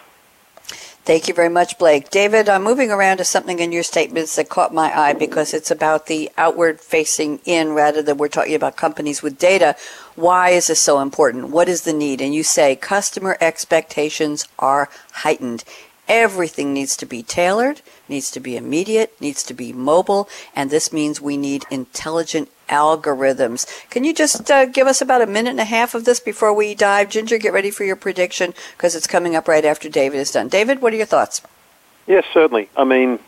Thank 1.06 1.28
you 1.28 1.34
very 1.34 1.48
much, 1.48 1.78
Blake. 1.78 2.10
David, 2.10 2.48
I'm 2.48 2.64
moving 2.64 2.90
around 2.90 3.18
to 3.18 3.24
something 3.24 3.60
in 3.60 3.70
your 3.70 3.84
statements 3.84 4.34
that 4.34 4.48
caught 4.48 4.74
my 4.74 4.92
eye 4.92 5.12
because 5.12 5.54
it's 5.54 5.70
about 5.70 6.06
the 6.06 6.32
outward 6.36 6.80
facing 6.80 7.38
in 7.44 7.74
rather 7.74 8.02
than 8.02 8.16
we're 8.16 8.26
talking 8.26 8.56
about 8.56 8.74
companies 8.74 9.22
with 9.22 9.38
data. 9.38 9.76
Why 10.16 10.50
is 10.50 10.66
this 10.66 10.80
so 10.80 10.98
important? 10.98 11.50
What 11.50 11.68
is 11.68 11.82
the 11.82 11.92
need? 11.92 12.20
And 12.20 12.34
you 12.34 12.42
say 12.42 12.74
customer 12.74 13.36
expectations 13.40 14.48
are 14.58 14.88
heightened. 15.12 15.62
Everything 16.08 16.74
needs 16.74 16.96
to 16.96 17.06
be 17.06 17.22
tailored, 17.22 17.82
needs 18.08 18.28
to 18.32 18.40
be 18.40 18.56
immediate, 18.56 19.14
needs 19.20 19.44
to 19.44 19.54
be 19.54 19.72
mobile, 19.72 20.28
and 20.56 20.70
this 20.70 20.92
means 20.92 21.20
we 21.20 21.36
need 21.36 21.66
intelligent 21.70 22.48
algorithms. 22.68 23.66
Can 23.90 24.04
you 24.04 24.14
just 24.14 24.50
uh, 24.50 24.66
give 24.66 24.86
us 24.86 25.00
about 25.00 25.22
a 25.22 25.26
minute 25.26 25.50
and 25.50 25.60
a 25.60 25.64
half 25.64 25.94
of 25.94 26.04
this 26.04 26.20
before 26.20 26.52
we 26.52 26.74
dive? 26.74 27.10
Ginger, 27.10 27.38
get 27.38 27.52
ready 27.52 27.70
for 27.70 27.84
your 27.84 27.96
prediction 27.96 28.54
because 28.76 28.94
it's 28.94 29.06
coming 29.06 29.34
up 29.36 29.48
right 29.48 29.64
after 29.64 29.88
David 29.88 30.18
is 30.18 30.30
done. 30.30 30.48
David, 30.48 30.82
what 30.82 30.92
are 30.92 30.96
your 30.96 31.06
thoughts? 31.06 31.42
Yes, 32.06 32.24
certainly. 32.32 32.68
I 32.76 32.84
mean, 32.84 33.18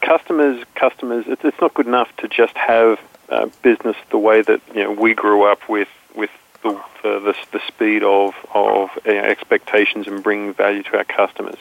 customers, 0.00 0.64
customers. 0.74 1.24
It's, 1.28 1.60
not 1.60 1.74
good 1.74 1.86
enough 1.86 2.14
to 2.18 2.28
just 2.28 2.56
have 2.56 3.00
uh, 3.28 3.48
business 3.62 3.96
the 4.10 4.18
way 4.18 4.42
that 4.42 4.60
you 4.74 4.84
know 4.84 4.92
we 4.92 5.14
grew 5.14 5.44
up 5.44 5.68
with 5.68 5.88
with 6.14 6.30
the 6.62 6.80
the, 7.02 7.34
the 7.52 7.60
speed 7.66 8.02
of 8.02 8.34
of 8.54 8.90
uh, 9.06 9.10
expectations 9.10 10.06
and 10.06 10.22
bringing 10.22 10.54
value 10.54 10.82
to 10.84 10.96
our 10.96 11.04
customers. 11.04 11.56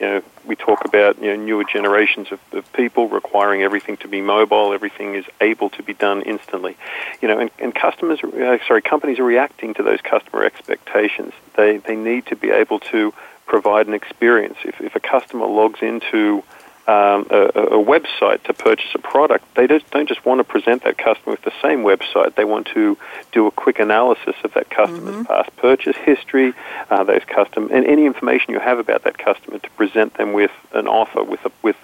You 0.00 0.06
know, 0.06 0.22
we 0.46 0.56
talk 0.56 0.84
about 0.86 1.20
you 1.20 1.28
know 1.28 1.36
newer 1.36 1.64
generations 1.64 2.32
of, 2.32 2.40
of 2.52 2.72
people 2.72 3.08
requiring 3.08 3.62
everything 3.62 3.98
to 3.98 4.08
be 4.08 4.22
mobile. 4.22 4.72
Everything 4.72 5.14
is 5.14 5.26
able 5.40 5.68
to 5.70 5.82
be 5.82 5.92
done 5.92 6.22
instantly. 6.22 6.76
You 7.20 7.28
know, 7.28 7.38
and, 7.38 7.50
and 7.58 7.74
customers, 7.74 8.20
uh, 8.24 8.58
sorry, 8.66 8.80
companies 8.80 9.18
are 9.18 9.24
reacting 9.24 9.74
to 9.74 9.82
those 9.82 10.00
customer 10.00 10.44
expectations. 10.44 11.34
They 11.56 11.76
they 11.76 11.96
need 11.96 12.26
to 12.26 12.36
be 12.36 12.50
able 12.50 12.80
to 12.80 13.12
provide 13.46 13.88
an 13.88 13.94
experience. 13.94 14.56
If 14.64 14.80
if 14.80 14.96
a 14.96 15.00
customer 15.00 15.46
logs 15.46 15.82
into 15.82 16.42
um, 16.86 17.26
a, 17.30 17.36
a, 17.36 17.84
website 17.84 18.42
to 18.44 18.54
purchase 18.54 18.90
a 18.94 18.98
product, 18.98 19.44
they 19.54 19.66
just 19.66 19.88
don't 19.90 20.08
just 20.08 20.24
want 20.24 20.38
to 20.38 20.44
present 20.44 20.82
that 20.84 20.98
customer 20.98 21.32
with 21.32 21.42
the 21.42 21.52
same 21.62 21.82
website. 21.82 22.34
They 22.34 22.44
want 22.44 22.66
to 22.68 22.96
do 23.32 23.46
a 23.46 23.50
quick 23.50 23.78
analysis 23.78 24.34
of 24.42 24.54
that 24.54 24.70
customer's 24.70 25.14
mm-hmm. 25.14 25.22
past 25.24 25.54
purchase 25.56 25.96
history, 25.96 26.52
uh, 26.88 27.04
those 27.04 27.22
custom, 27.26 27.68
and 27.72 27.86
any 27.86 28.06
information 28.06 28.52
you 28.54 28.60
have 28.60 28.78
about 28.78 29.04
that 29.04 29.18
customer 29.18 29.58
to 29.58 29.70
present 29.70 30.14
them 30.14 30.32
with 30.32 30.50
an 30.72 30.88
offer 30.88 31.22
with 31.22 31.44
a, 31.44 31.52
with 31.62 31.76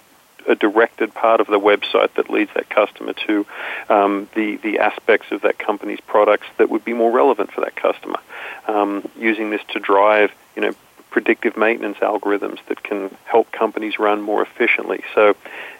a 0.47 0.55
directed 0.55 1.13
part 1.13 1.41
of 1.41 1.47
the 1.47 1.59
website 1.59 2.13
that 2.15 2.29
leads 2.29 2.51
that 2.55 2.69
customer 2.69 3.13
to 3.13 3.45
um, 3.89 4.29
the 4.33 4.57
the 4.57 4.79
aspects 4.79 5.31
of 5.31 5.41
that 5.41 5.59
company's 5.59 5.99
products 6.01 6.47
that 6.57 6.69
would 6.69 6.83
be 6.83 6.93
more 6.93 7.11
relevant 7.11 7.51
for 7.51 7.61
that 7.61 7.75
customer. 7.75 8.19
Um, 8.67 9.07
using 9.17 9.49
this 9.49 9.61
to 9.69 9.79
drive, 9.79 10.31
you 10.55 10.61
know, 10.61 10.73
predictive 11.17 11.57
maintenance 11.57 11.97
algorithms 11.97 12.59
that 12.67 12.83
can 12.83 13.09
help 13.25 13.51
companies 13.51 13.97
run 13.97 14.21
more 14.21 14.43
efficiently. 14.43 15.03
So, 15.15 15.35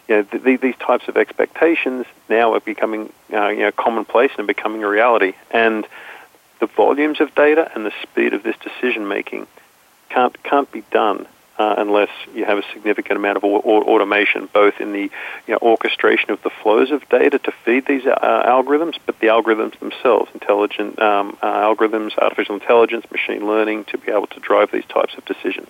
you 0.08 0.16
know, 0.16 0.24
th- 0.24 0.44
th- 0.44 0.62
these 0.62 0.76
types 0.78 1.08
of 1.08 1.16
expectations 1.16 2.08
now 2.28 2.56
are 2.56 2.60
becoming 2.60 3.14
uh, 3.32 3.50
you 3.50 3.60
know 3.60 3.72
commonplace 3.72 4.32
and 4.40 4.48
becoming 4.48 4.84
a 4.84 4.90
reality. 4.90 5.34
And 5.52 5.86
the 6.60 6.66
volumes 6.66 7.22
of 7.22 7.36
data 7.36 7.72
and 7.76 7.86
the 7.86 7.94
speed 8.02 8.34
of 8.34 8.42
this 8.42 8.56
decision 8.58 9.08
making 9.08 9.46
can't 10.10 10.42
can't 10.42 10.72
be 10.72 10.82
done 10.90 11.28
uh, 11.58 11.76
unless 11.78 12.10
you 12.34 12.46
have 12.46 12.58
a 12.58 12.64
significant 12.74 13.18
amount 13.18 13.38
of 13.38 13.44
au- 13.44 13.62
automation, 13.62 14.48
both 14.54 14.80
in 14.80 14.92
the 14.92 15.12
you 15.48 15.54
know, 15.54 15.60
orchestration 15.62 16.32
of 16.32 16.42
the 16.44 16.50
flows 16.50 16.92
of 16.92 17.08
data 17.10 17.40
to 17.40 17.52
feed 17.52 17.86
these 17.86 18.06
uh, 18.06 18.44
algorithms, 18.46 18.98
but 19.06 19.20
the 19.20 19.28
algorithms 19.28 19.78
themselves, 19.80 20.30
intelligent 20.34 21.00
um, 21.00 21.38
uh, 21.42 21.48
algorithms, 21.48 22.18
artificial 22.18 22.56
intelligence, 22.56 23.10
machine 23.12 23.48
learning, 23.48 23.86
to 23.86 23.98
be 23.98 24.12
able 24.12 24.28
to 24.28 24.40
drive 24.40 24.72
these 24.72 24.86
types 24.86 25.16
of 25.18 25.26
decisions. 25.26 25.70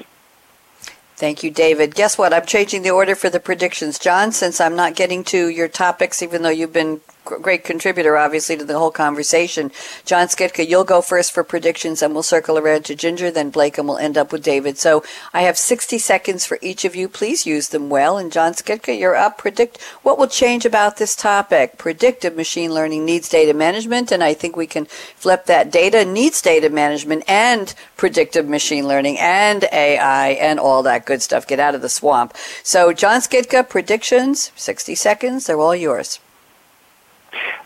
Thank 1.15 1.41
you, 1.41 1.49
David. 1.49 1.95
Guess 1.95 2.19
what? 2.19 2.31
I'm 2.31 2.45
changing 2.45 2.83
the 2.83 2.91
order 2.91 3.15
for 3.15 3.27
the 3.27 3.39
predictions. 3.39 3.97
John, 3.97 4.31
since 4.31 4.61
I'm 4.61 4.75
not 4.75 4.95
getting 4.95 5.23
to 5.25 5.47
your 5.47 5.67
topics, 5.67 6.21
even 6.21 6.43
though 6.43 6.49
you've 6.49 6.73
been 6.73 7.01
great 7.41 7.63
contributor, 7.63 8.17
obviously, 8.17 8.57
to 8.57 8.65
the 8.65 8.77
whole 8.77 8.91
conversation. 8.91 9.71
John 10.05 10.27
Schitka, 10.27 10.67
you'll 10.67 10.83
go 10.83 11.01
first 11.01 11.31
for 11.31 11.43
predictions, 11.43 12.01
and 12.01 12.13
we'll 12.13 12.23
circle 12.23 12.57
around 12.57 12.85
to 12.85 12.95
Ginger, 12.95 13.31
then 13.31 13.49
Blake, 13.49 13.77
and 13.77 13.87
we'll 13.87 13.97
end 13.97 14.17
up 14.17 14.31
with 14.31 14.43
David. 14.43 14.77
So 14.77 15.03
I 15.33 15.41
have 15.41 15.57
60 15.57 15.97
seconds 15.97 16.45
for 16.45 16.57
each 16.61 16.85
of 16.85 16.95
you. 16.95 17.09
Please 17.09 17.45
use 17.45 17.69
them 17.69 17.89
well. 17.89 18.17
And 18.17 18.31
John 18.31 18.53
Schitka, 18.53 18.97
you're 18.97 19.15
up. 19.15 19.37
Predict 19.37 19.81
what 20.03 20.17
will 20.17 20.27
change 20.27 20.65
about 20.65 20.97
this 20.97 21.15
topic. 21.15 21.77
Predictive 21.77 22.35
machine 22.35 22.73
learning 22.73 23.05
needs 23.05 23.29
data 23.29 23.53
management, 23.53 24.11
and 24.11 24.23
I 24.23 24.33
think 24.33 24.55
we 24.55 24.67
can 24.67 24.85
flip 24.85 25.45
that. 25.45 25.71
Data 25.71 26.05
needs 26.05 26.41
data 26.41 26.69
management 26.69 27.23
and 27.27 27.73
predictive 27.95 28.47
machine 28.47 28.87
learning 28.87 29.17
and 29.19 29.65
AI 29.71 30.29
and 30.29 30.59
all 30.59 30.83
that 30.83 31.05
good 31.05 31.21
stuff. 31.21 31.47
Get 31.47 31.59
out 31.59 31.75
of 31.75 31.81
the 31.81 31.89
swamp. 31.89 32.35
So, 32.63 32.93
John 32.93 33.21
Schitka, 33.21 33.67
predictions, 33.67 34.51
60 34.55 34.95
seconds, 34.95 35.45
they're 35.45 35.59
all 35.59 35.75
yours. 35.75 36.19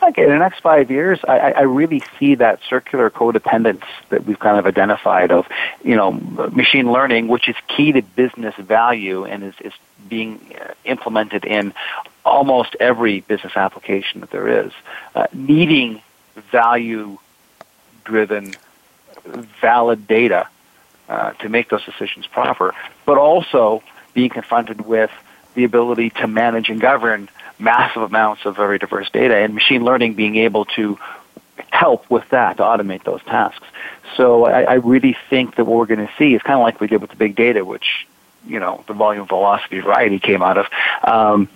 Okay, 0.04 0.24
in 0.24 0.30
the 0.30 0.38
next 0.38 0.62
five 0.62 0.90
years, 0.90 1.20
I, 1.28 1.52
I 1.52 1.62
really 1.62 2.04
see 2.20 2.36
that 2.36 2.60
circular 2.68 3.10
codependence 3.10 3.84
that 4.10 4.26
we've 4.26 4.40
kind 4.40 4.58
of 4.58 4.66
identified 4.66 5.32
of, 5.32 5.48
you 5.84 5.96
know, 5.96 6.12
machine 6.12 6.92
learning, 6.92 7.28
which 7.28 7.48
is 7.48 7.56
key 7.68 7.92
to 7.92 8.02
business 8.02 8.56
value 8.56 9.26
and 9.26 9.44
is, 9.44 9.54
is 9.62 9.74
being 10.10 10.56
uh, 10.60 10.74
implemented 10.86 11.46
in 11.46 11.74
almost 12.26 12.76
every 12.80 13.22
business 13.22 13.54
application 13.56 14.22
that 14.22 14.32
there 14.32 14.66
is, 14.66 14.72
uh, 15.16 15.28
needing 15.34 16.02
value-driven, 16.52 18.58
valid 19.62 20.08
data 20.08 20.48
uh, 21.10 21.32
to 21.34 21.50
make 21.50 21.70
those 21.70 21.84
decisions 21.86 22.26
proper, 22.28 22.74
but 23.06 23.18
also 23.18 23.84
being 24.14 24.30
confronted 24.30 24.82
with 24.82 25.12
the 25.56 25.64
ability 25.64 26.10
to 26.10 26.28
manage 26.28 26.70
and 26.70 26.80
govern 26.80 27.30
massive 27.62 28.02
amounts 28.02 28.46
of 28.46 28.56
very 28.56 28.78
diverse 28.78 29.10
data, 29.10 29.36
and 29.36 29.54
machine 29.54 29.84
learning 29.84 30.16
being 30.16 30.36
able 30.36 30.66
to 30.66 30.98
help 31.70 32.10
with 32.10 32.28
that 32.30 32.58
to 32.58 32.64
automate 32.64 33.04
those 33.04 33.22
tasks. 33.24 33.68
So 34.18 34.46
I, 34.46 34.64
I 34.64 34.74
really 34.76 35.16
think 35.30 35.56
that 35.56 35.66
what 35.66 35.78
we're 35.78 35.96
going 35.96 36.06
to 36.06 36.14
see 36.18 36.34
is 36.34 36.42
kind 36.42 36.60
of 36.60 36.64
like 36.64 36.82
we 36.82 36.88
did 36.88 37.02
with 37.02 37.12
the 37.12 37.16
big 37.16 37.36
data, 37.36 37.64
which 37.64 38.08
you 38.46 38.60
know 38.60 38.84
the 38.88 38.94
volume 38.94 39.28
velocity 39.28 39.80
variety 39.80 40.20
came 40.20 40.42
out 40.42 40.58
of. 40.58 40.66
Um, 41.04 41.50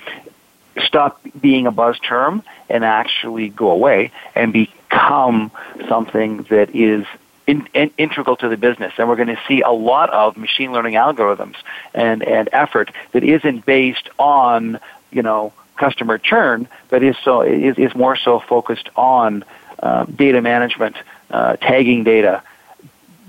stop 0.84 1.22
being 1.40 1.68
a 1.68 1.72
buzz 1.72 1.98
term 2.00 2.44
and 2.70 2.84
actually 2.84 3.50
go 3.50 3.72
away 3.72 4.12
and 4.34 4.52
become 4.52 5.52
something 5.88 6.44
that 6.44 6.76
is 6.76 7.06
in, 7.48 7.68
in, 7.74 7.92
integral 7.98 8.36
to 8.38 8.50
the 8.50 8.58
business. 8.58 8.94
And 8.98 9.08
we're 9.08 9.16
going 9.16 9.30
to 9.30 9.40
see 9.48 9.62
a 9.62 9.72
lot 9.72 10.10
of 10.10 10.38
machine 10.38 10.72
learning 10.72 10.96
algorithms 10.96 11.56
and, 11.94 12.24
and 12.24 12.50
effort 12.52 12.92
that 13.12 13.24
isn't 13.24 13.66
based 13.66 14.10
on, 14.18 14.80
you 15.12 15.22
know, 15.22 15.54
customer 15.78 16.18
churn, 16.18 16.68
but 16.90 17.04
is 17.04 17.16
so 17.24 17.42
is, 17.42 17.78
is 17.78 17.96
more 17.96 18.16
so 18.16 18.40
focused 18.40 18.90
on 18.96 19.44
uh, 19.80 20.06
data 20.06 20.42
management, 20.42 20.96
uh, 21.30 21.56
tagging 21.58 22.04
data, 22.04 22.42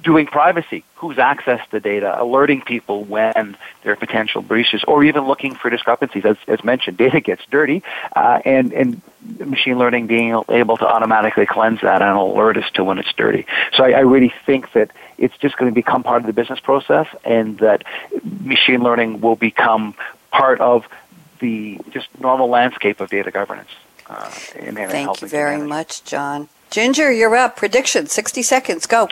doing 0.03 0.27
privacy, 0.27 0.85
who's 0.95 1.17
accessed 1.17 1.69
the 1.71 1.81
data, 1.81 2.17
alerting 2.23 2.61
people 2.63 3.05
when 3.05 3.57
there 3.83 3.93
are 3.93 3.97
potential 3.97 4.41
breaches, 4.41 4.85
or 4.87 5.03
even 5.03 5.27
looking 5.27 5.55
for 5.55 5.69
discrepancies. 5.69 6.25
As, 6.25 6.37
as 6.47 6.63
mentioned, 6.63 6.97
data 6.97 7.21
gets 7.21 7.43
dirty, 7.51 7.83
uh, 8.15 8.41
and 8.45 8.73
and 8.73 9.03
machine 9.41 9.77
learning 9.77 10.07
being 10.07 10.41
able 10.49 10.77
to 10.77 10.87
automatically 10.87 11.47
cleanse 11.47 11.81
that 11.81 12.01
and 12.01 12.17
alert 12.17 12.57
us 12.57 12.71
to 12.75 12.85
when 12.85 12.99
it's 12.99 13.13
dirty. 13.15 13.45
So 13.75 13.85
I, 13.85 13.91
I 13.91 14.01
really 14.01 14.33
think 14.47 14.73
that 14.73 14.93
it's 15.19 15.37
just 15.39 15.57
going 15.57 15.71
to 15.71 15.75
become 15.75 16.05
part 16.05 16.23
of 16.23 16.27
the 16.27 16.33
business 16.33 16.61
process, 16.61 17.09
and 17.25 17.59
that 17.59 17.83
machine 18.45 18.83
learning 18.83 19.21
will 19.21 19.37
become 19.37 19.95
part 20.31 20.61
of 20.61 20.87
the 21.39 21.79
just 21.91 22.09
normal 22.21 22.49
landscape 22.49 23.01
of 23.01 23.11
data 23.11 23.31
governance. 23.31 23.71
Uh, 24.09 24.31
in, 24.57 24.77
in 24.79 24.89
Thank 24.89 25.21
you 25.21 25.29
very 25.29 25.61
much, 25.61 26.05
John. 26.05 26.49
Ginger, 26.71 27.13
you're 27.13 27.35
up. 27.35 27.57
Prediction, 27.57 28.07
60 28.07 28.43
seconds. 28.43 28.87
Go. 28.87 29.09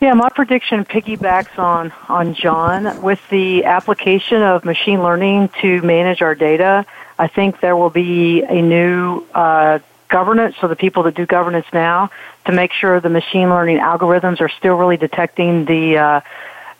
Yeah, 0.00 0.12
my 0.12 0.28
prediction 0.28 0.84
piggybacks 0.84 1.58
on, 1.58 1.92
on 2.08 2.34
John. 2.34 3.00
With 3.02 3.26
the 3.30 3.64
application 3.64 4.42
of 4.42 4.64
machine 4.64 5.02
learning 5.02 5.50
to 5.62 5.80
manage 5.82 6.20
our 6.20 6.34
data, 6.34 6.84
I 7.18 7.28
think 7.28 7.60
there 7.60 7.76
will 7.76 7.90
be 7.90 8.42
a 8.42 8.60
new 8.60 9.24
uh, 9.34 9.78
governance, 10.08 10.56
so 10.60 10.68
the 10.68 10.76
people 10.76 11.02
that 11.04 11.14
do 11.14 11.24
governance 11.24 11.66
now, 11.72 12.10
to 12.44 12.52
make 12.52 12.72
sure 12.72 13.00
the 13.00 13.08
machine 13.08 13.48
learning 13.48 13.78
algorithms 13.78 14.40
are 14.40 14.50
still 14.50 14.74
really 14.74 14.96
detecting 14.96 15.64
the 15.64 15.96
uh, 15.96 16.20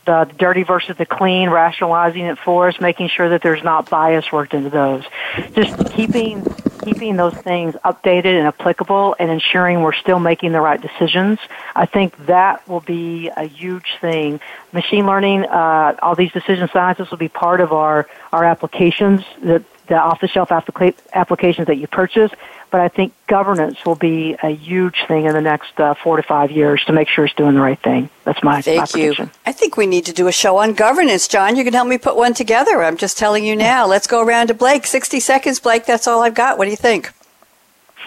the 0.07 0.31
dirty 0.39 0.63
versus 0.63 0.97
the 0.97 1.05
clean, 1.05 1.51
rationalizing 1.51 2.23
it 2.23 2.39
for 2.39 2.69
us, 2.69 2.81
making 2.81 3.09
sure 3.09 3.29
that 3.29 3.43
there's 3.43 3.63
not 3.63 3.91
bias 3.91 4.33
worked 4.33 4.55
into 4.55 4.71
those. 4.71 5.05
Just 5.53 5.93
keeping 5.93 6.43
keeping 6.85 7.17
those 7.17 7.35
things 7.35 7.75
updated 7.85 8.39
and 8.39 8.47
applicable 8.47 9.17
and 9.19 9.29
ensuring 9.29 9.83
we're 9.83 9.93
still 9.93 10.21
making 10.21 10.53
the 10.53 10.61
right 10.61 10.81
decisions. 10.81 11.41
I 11.75 11.85
think 11.85 12.27
that 12.27 12.67
will 12.69 12.81
be 12.81 13.29
a 13.37 13.45
huge 13.45 13.97
thing. 14.01 14.39
Machine 14.73 15.05
learning, 15.05 15.47
uh, 15.47 15.97
all 16.01 16.15
these 16.15 16.31
decision 16.31 16.69
scientists 16.73 17.11
will 17.11 17.19
be 17.19 17.29
part 17.29 17.61
of 17.61 17.73
our, 17.73 18.09
our 18.33 18.45
applications 18.45 19.23
that 19.43 19.65
the 19.89 19.97
off-the-shelf 19.97 20.51
applica- 20.51 20.95
applications 21.13 21.67
that 21.67 21.77
you 21.77 21.87
purchase, 21.89 22.31
but 22.71 22.81
I 22.81 22.89
think 22.89 23.15
governance 23.27 23.85
will 23.85 23.95
be 23.95 24.37
a 24.43 24.51
huge 24.51 25.05
thing 25.07 25.27
in 25.27 25.33
the 25.33 25.41
next 25.41 25.79
uh, 25.79 25.95
four 25.95 26.17
to 26.17 26.23
five 26.23 26.51
years 26.51 26.85
to 26.87 26.93
make 26.93 27.09
sure 27.09 27.25
it's 27.25 27.35
doing 27.35 27.55
the 27.55 27.61
right 27.61 27.81
thing. 27.81 28.11
That's 28.25 28.43
my, 28.43 28.61
Thank 28.63 28.95
my 28.95 29.01
you. 29.01 29.15
I 29.45 29.53
think 29.53 29.77
we 29.77 29.87
need 29.87 30.05
to 30.07 30.13
do 30.13 30.27
a 30.29 30.33
show 30.33 30.57
on 30.59 30.75
governance, 30.75 31.29
John. 31.29 31.57
You 31.57 31.65
can 31.65 31.73
help 31.73 31.89
me 31.89 31.99
put 31.99 32.17
one 32.17 32.35
together. 32.35 32.83
I'm 32.83 32.97
just 32.97 33.19
telling 33.19 33.45
you 33.45 33.57
now. 33.57 33.87
Let's 33.87 34.07
go 34.07 34.21
around 34.21 34.49
to 34.49 34.55
Blake. 34.55 34.87
60 34.87 35.21
seconds, 35.21 35.61
Blake. 35.61 35.87
That's 35.87 36.07
all 36.07 36.23
I've 36.23 36.35
got. 36.35 36.59
What 36.59 36.65
do 36.65 36.71
you 36.71 36.77
think? 36.77 37.13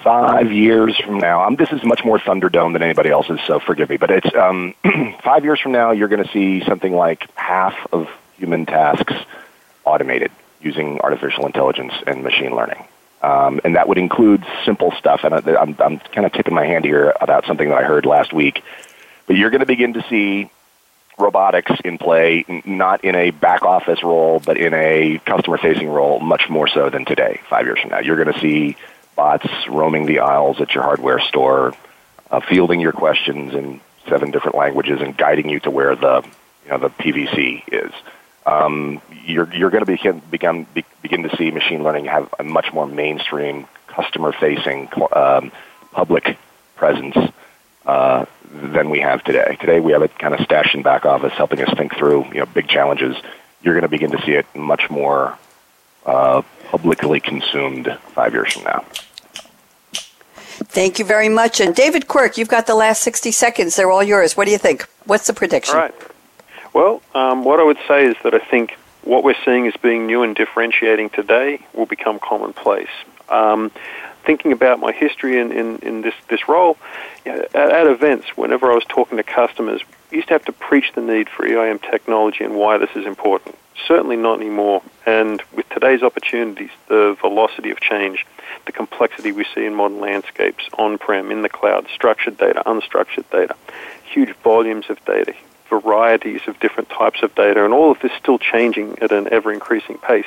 Five 0.03 0.51
years 0.51 0.97
from 0.97 1.17
now, 1.17 1.43
um, 1.45 1.57
this 1.57 1.73
is 1.73 1.83
much 1.83 2.05
more 2.05 2.17
Thunderdome 2.19 2.71
than 2.71 2.81
anybody 2.81 3.09
else's, 3.09 3.39
so 3.45 3.59
forgive 3.59 3.89
me. 3.89 3.97
But 3.97 4.11
it's 4.11 4.33
um, 4.33 4.73
five 5.23 5.43
years 5.43 5.59
from 5.59 5.73
now, 5.73 5.91
you're 5.91 6.07
going 6.07 6.23
to 6.23 6.31
see 6.31 6.63
something 6.63 6.93
like 6.93 7.29
half 7.35 7.75
of 7.91 8.07
human 8.37 8.65
tasks 8.65 9.13
automated 9.83 10.31
using 10.61 10.99
artificial 11.01 11.45
intelligence 11.45 11.93
and 12.07 12.23
machine 12.23 12.55
learning. 12.55 12.85
Um, 13.21 13.59
and 13.63 13.75
that 13.75 13.87
would 13.87 13.97
include 13.97 14.45
simple 14.65 14.91
stuff. 14.97 15.23
And 15.23 15.33
I'm, 15.33 15.75
I'm 15.79 15.99
kind 15.99 16.25
of 16.25 16.31
tipping 16.31 16.53
my 16.53 16.65
hand 16.65 16.85
here 16.85 17.13
about 17.19 17.45
something 17.45 17.69
that 17.69 17.77
I 17.77 17.83
heard 17.83 18.05
last 18.05 18.31
week. 18.31 18.63
But 19.27 19.35
you're 19.35 19.49
going 19.49 19.59
to 19.59 19.65
begin 19.65 19.93
to 19.93 20.05
see 20.09 20.49
robotics 21.17 21.71
in 21.83 21.97
play, 21.97 22.45
not 22.65 23.03
in 23.03 23.15
a 23.15 23.31
back 23.31 23.63
office 23.63 24.01
role, 24.03 24.39
but 24.39 24.57
in 24.57 24.73
a 24.73 25.19
customer 25.25 25.57
facing 25.57 25.89
role, 25.89 26.19
much 26.19 26.49
more 26.49 26.67
so 26.67 26.89
than 26.89 27.05
today, 27.05 27.41
five 27.49 27.65
years 27.65 27.79
from 27.79 27.91
now. 27.91 27.99
You're 27.99 28.23
going 28.23 28.33
to 28.33 28.39
see 28.39 28.77
bots 29.15 29.47
roaming 29.67 30.05
the 30.05 30.19
aisles 30.19 30.61
at 30.61 30.73
your 30.73 30.83
hardware 30.83 31.19
store, 31.19 31.73
uh, 32.31 32.39
fielding 32.39 32.79
your 32.79 32.93
questions 32.93 33.53
in 33.53 33.81
seven 34.07 34.31
different 34.31 34.55
languages 34.55 35.01
and 35.01 35.15
guiding 35.17 35.49
you 35.49 35.59
to 35.59 35.69
where 35.69 35.95
the, 35.95 36.23
you 36.63 36.71
know, 36.71 36.77
the 36.77 36.89
PVC 36.89 37.63
is 37.67 37.91
um, 38.49 39.01
you're, 39.25 39.53
you're 39.53 39.69
going 39.69 39.85
to 39.85 39.91
begin, 39.91 40.21
begin, 40.31 40.65
begin 41.01 41.23
to 41.23 41.35
see 41.37 41.51
machine 41.51 41.83
learning 41.83 42.05
have 42.05 42.33
a 42.39 42.43
much 42.43 42.73
more 42.73 42.87
mainstream, 42.87 43.67
customer-facing, 43.87 44.89
um, 45.13 45.51
public 45.91 46.37
presence 46.75 47.15
uh, 47.85 48.25
than 48.51 48.89
we 48.89 48.99
have 48.99 49.23
today. 49.23 49.57
Today 49.59 49.79
we 49.79 49.91
have 49.91 50.01
it 50.01 50.17
kind 50.17 50.33
of 50.33 50.39
stashed 50.41 50.73
in 50.73 50.81
back 50.81 51.05
office, 51.05 51.33
helping 51.33 51.61
us 51.61 51.75
think 51.77 51.95
through 51.95 52.25
you 52.25 52.39
know 52.39 52.45
big 52.45 52.67
challenges. 52.67 53.15
You're 53.61 53.73
going 53.73 53.83
to 53.83 53.89
begin 53.89 54.11
to 54.11 54.21
see 54.25 54.31
it 54.31 54.45
much 54.55 54.89
more 54.89 55.37
uh, 56.05 56.41
publicly 56.69 57.19
consumed 57.19 57.97
five 58.13 58.33
years 58.33 58.53
from 58.53 58.63
now. 58.63 58.85
Thank 60.71 60.99
you 60.99 61.05
very 61.05 61.29
much. 61.29 61.59
And 61.59 61.75
David 61.75 62.07
Quirk, 62.07 62.37
you've 62.37 62.47
got 62.47 62.67
the 62.67 62.75
last 62.75 63.01
60 63.01 63.31
seconds. 63.31 63.75
They're 63.75 63.91
all 63.91 64.03
yours. 64.03 64.37
What 64.37 64.45
do 64.45 64.51
you 64.51 64.57
think? 64.57 64.87
What's 65.05 65.27
the 65.27 65.33
prediction? 65.33 65.75
All 65.75 65.81
right. 65.81 65.95
Well, 66.79 67.01
um, 67.13 67.43
what 67.43 67.59
I 67.59 67.63
would 67.63 67.77
say 67.89 68.05
is 68.05 68.15
that 68.23 68.33
I 68.33 68.39
think 68.39 68.77
what 69.03 69.21
we're 69.21 69.35
seeing 69.43 69.67
as 69.67 69.73
being 69.81 70.05
new 70.05 70.23
and 70.23 70.33
differentiating 70.33 71.09
today 71.09 71.59
will 71.73 71.85
become 71.85 72.19
commonplace. 72.19 72.87
Um, 73.27 73.71
thinking 74.25 74.53
about 74.53 74.79
my 74.79 74.93
history 74.93 75.37
in, 75.41 75.51
in, 75.51 75.79
in 75.79 76.01
this, 76.03 76.13
this 76.29 76.47
role, 76.47 76.77
at, 77.25 77.53
at, 77.53 77.85
events, 77.85 78.27
whenever 78.37 78.71
I 78.71 78.75
was 78.75 78.85
talking 78.87 79.17
to 79.17 79.23
customers, 79.23 79.81
used 80.09 80.29
to 80.29 80.35
have 80.35 80.45
to 80.45 80.53
preach 80.53 80.93
the 80.95 81.01
need 81.01 81.27
for 81.27 81.45
EIM 81.45 81.79
technology 81.79 82.45
and 82.45 82.55
why 82.55 82.77
this 82.77 82.91
is 82.95 83.05
important. 83.05 83.55
Certainly 83.85 84.15
not 84.15 84.39
anymore. 84.39 84.81
And 85.05 85.43
with 85.53 85.67
today's 85.67 86.01
opportunities, 86.01 86.71
the 86.87 87.17
velocity 87.19 87.71
of 87.71 87.81
change, 87.81 88.25
the 88.65 88.71
complexity 88.71 89.33
we 89.33 89.45
see 89.53 89.65
in 89.65 89.75
modern 89.75 89.99
landscapes, 89.99 90.63
on-prem, 90.77 91.29
in 91.29 91.41
the 91.41 91.49
cloud, 91.49 91.87
structured 91.93 92.37
data, 92.37 92.63
unstructured 92.65 93.29
data, 93.31 93.57
huge 94.05 94.33
volumes 94.37 94.85
of 94.89 95.03
data, 95.03 95.33
varieties 95.69 96.41
of 96.47 96.59
different 96.59 96.89
types 96.89 97.21
of 97.23 97.33
data, 97.35 97.63
and 97.63 97.73
all 97.73 97.91
of 97.91 97.99
this 97.99 98.11
still 98.19 98.39
changing 98.39 98.99
at 98.99 99.11
an 99.11 99.31
ever 99.31 99.51
increasing 99.51 99.97
pace. 99.97 100.25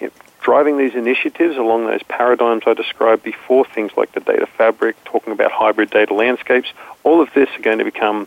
You 0.00 0.08
know, 0.08 0.12
driving 0.40 0.78
these 0.78 0.94
initiatives 0.94 1.56
along 1.56 1.86
those 1.86 2.02
paradigms 2.04 2.62
I 2.66 2.74
described 2.74 3.22
before, 3.22 3.64
things 3.64 3.92
like 3.96 4.12
the 4.12 4.20
data 4.20 4.46
fabric, 4.46 5.02
talking 5.04 5.32
about 5.32 5.52
hybrid 5.52 5.90
data 5.90 6.14
landscapes, 6.14 6.72
all 7.04 7.20
of 7.20 7.32
this 7.34 7.48
are 7.56 7.62
going 7.62 7.78
to 7.78 7.84
become 7.84 8.26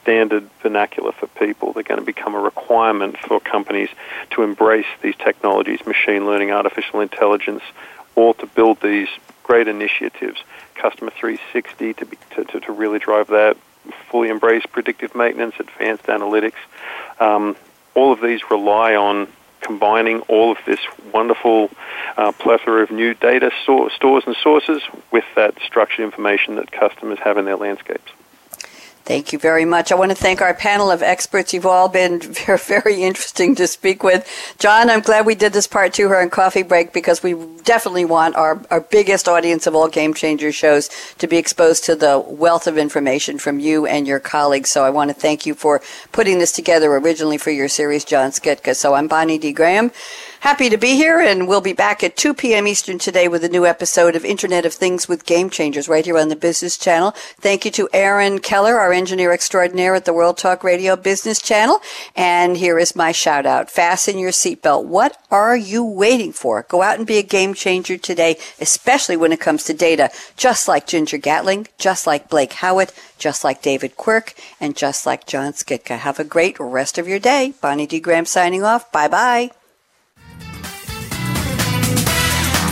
standard 0.00 0.48
vernacular 0.62 1.12
for 1.12 1.26
people. 1.26 1.72
They're 1.72 1.82
going 1.82 2.00
to 2.00 2.06
become 2.06 2.34
a 2.34 2.40
requirement 2.40 3.18
for 3.18 3.40
companies 3.40 3.88
to 4.30 4.42
embrace 4.42 4.86
these 5.02 5.16
technologies, 5.16 5.84
machine 5.86 6.26
learning, 6.26 6.52
artificial 6.52 7.00
intelligence, 7.00 7.62
or 8.14 8.34
to 8.34 8.46
build 8.46 8.80
these 8.80 9.08
great 9.42 9.68
initiatives, 9.68 10.42
Customer 10.74 11.10
360 11.10 11.94
to, 11.94 12.06
be, 12.06 12.16
to, 12.36 12.44
to, 12.44 12.60
to 12.60 12.72
really 12.72 12.98
drive 12.98 13.28
that, 13.28 13.56
fully 14.10 14.28
embrace 14.28 14.64
predictive 14.66 15.14
maintenance, 15.14 15.54
advanced 15.58 16.04
analytics. 16.04 16.58
Um, 17.18 17.56
all 17.94 18.12
of 18.12 18.20
these 18.20 18.40
rely 18.50 18.94
on 18.94 19.28
combining 19.60 20.20
all 20.22 20.52
of 20.52 20.58
this 20.66 20.80
wonderful 21.12 21.70
uh, 22.16 22.32
plethora 22.32 22.82
of 22.82 22.90
new 22.90 23.14
data 23.14 23.50
so- 23.66 23.88
stores 23.88 24.24
and 24.26 24.36
sources 24.42 24.82
with 25.12 25.24
that 25.36 25.54
structured 25.64 26.04
information 26.04 26.56
that 26.56 26.70
customers 26.70 27.18
have 27.22 27.36
in 27.36 27.44
their 27.44 27.56
landscapes. 27.56 28.10
Thank 29.04 29.32
you 29.32 29.38
very 29.38 29.64
much. 29.64 29.90
I 29.90 29.96
want 29.96 30.10
to 30.10 30.14
thank 30.14 30.40
our 30.40 30.54
panel 30.54 30.90
of 30.90 31.02
experts. 31.02 31.52
You've 31.52 31.66
all 31.66 31.88
been 31.88 32.20
very, 32.20 33.02
interesting 33.02 33.54
to 33.56 33.66
speak 33.66 34.02
with. 34.02 34.28
John, 34.58 34.90
I'm 34.90 35.00
glad 35.00 35.26
we 35.26 35.34
did 35.34 35.52
this 35.52 35.66
part 35.66 35.94
two 35.94 36.06
here 36.06 36.20
on 36.20 36.30
Coffee 36.30 36.62
Break 36.62 36.92
because 36.92 37.22
we 37.22 37.34
definitely 37.64 38.04
want 38.04 38.36
our, 38.36 38.62
our 38.70 38.80
biggest 38.80 39.26
audience 39.26 39.66
of 39.66 39.74
all 39.74 39.88
Game 39.88 40.14
Changer 40.14 40.52
shows 40.52 40.90
to 41.18 41.26
be 41.26 41.38
exposed 41.38 41.84
to 41.84 41.96
the 41.96 42.22
wealth 42.24 42.66
of 42.66 42.78
information 42.78 43.38
from 43.38 43.58
you 43.58 43.86
and 43.86 44.06
your 44.06 44.20
colleagues. 44.20 44.70
So 44.70 44.84
I 44.84 44.90
want 44.90 45.10
to 45.10 45.14
thank 45.14 45.46
you 45.46 45.54
for 45.54 45.80
putting 46.12 46.38
this 46.38 46.52
together 46.52 46.94
originally 46.94 47.38
for 47.38 47.50
your 47.50 47.68
series, 47.68 48.04
John 48.04 48.30
Schitka. 48.30 48.76
So 48.76 48.94
I'm 48.94 49.08
Bonnie 49.08 49.38
D. 49.38 49.52
Graham. 49.52 49.90
Happy 50.40 50.70
to 50.70 50.78
be 50.78 50.96
here, 50.96 51.20
and 51.20 51.46
we'll 51.46 51.60
be 51.60 51.74
back 51.74 52.02
at 52.02 52.16
2 52.16 52.32
p.m. 52.32 52.66
Eastern 52.66 52.98
today 52.98 53.28
with 53.28 53.44
a 53.44 53.48
new 53.50 53.66
episode 53.66 54.16
of 54.16 54.24
Internet 54.24 54.64
of 54.64 54.72
Things 54.72 55.06
with 55.06 55.26
Game 55.26 55.50
Changers 55.50 55.86
right 55.86 56.02
here 56.02 56.16
on 56.16 56.30
the 56.30 56.34
Business 56.34 56.78
Channel. 56.78 57.10
Thank 57.38 57.66
you 57.66 57.70
to 57.72 57.90
Aaron 57.92 58.38
Keller, 58.38 58.76
our 58.78 58.90
engineer 58.90 59.32
extraordinaire 59.32 59.94
at 59.94 60.06
the 60.06 60.14
World 60.14 60.38
Talk 60.38 60.64
Radio 60.64 60.96
Business 60.96 61.42
Channel. 61.42 61.80
And 62.16 62.56
here 62.56 62.78
is 62.78 62.96
my 62.96 63.12
shout 63.12 63.44
out. 63.44 63.70
Fasten 63.70 64.18
your 64.18 64.30
seatbelt. 64.30 64.86
What 64.86 65.18
are 65.30 65.58
you 65.58 65.84
waiting 65.84 66.32
for? 66.32 66.64
Go 66.70 66.80
out 66.80 66.96
and 66.96 67.06
be 67.06 67.18
a 67.18 67.22
game 67.22 67.52
changer 67.52 67.98
today, 67.98 68.38
especially 68.62 69.18
when 69.18 69.32
it 69.32 69.40
comes 69.40 69.64
to 69.64 69.74
data, 69.74 70.08
just 70.38 70.66
like 70.66 70.86
Ginger 70.86 71.18
Gatling, 71.18 71.68
just 71.76 72.06
like 72.06 72.30
Blake 72.30 72.54
Howitt, 72.54 72.94
just 73.18 73.44
like 73.44 73.60
David 73.60 73.98
Quirk, 73.98 74.32
and 74.58 74.74
just 74.74 75.04
like 75.04 75.26
John 75.26 75.52
Schitka. 75.52 75.98
Have 75.98 76.18
a 76.18 76.24
great 76.24 76.58
rest 76.58 76.96
of 76.96 77.06
your 77.06 77.18
day. 77.18 77.52
Bonnie 77.60 77.86
D. 77.86 78.00
Graham 78.00 78.24
signing 78.24 78.64
off. 78.64 78.90
Bye 78.90 79.08
bye. 79.08 79.50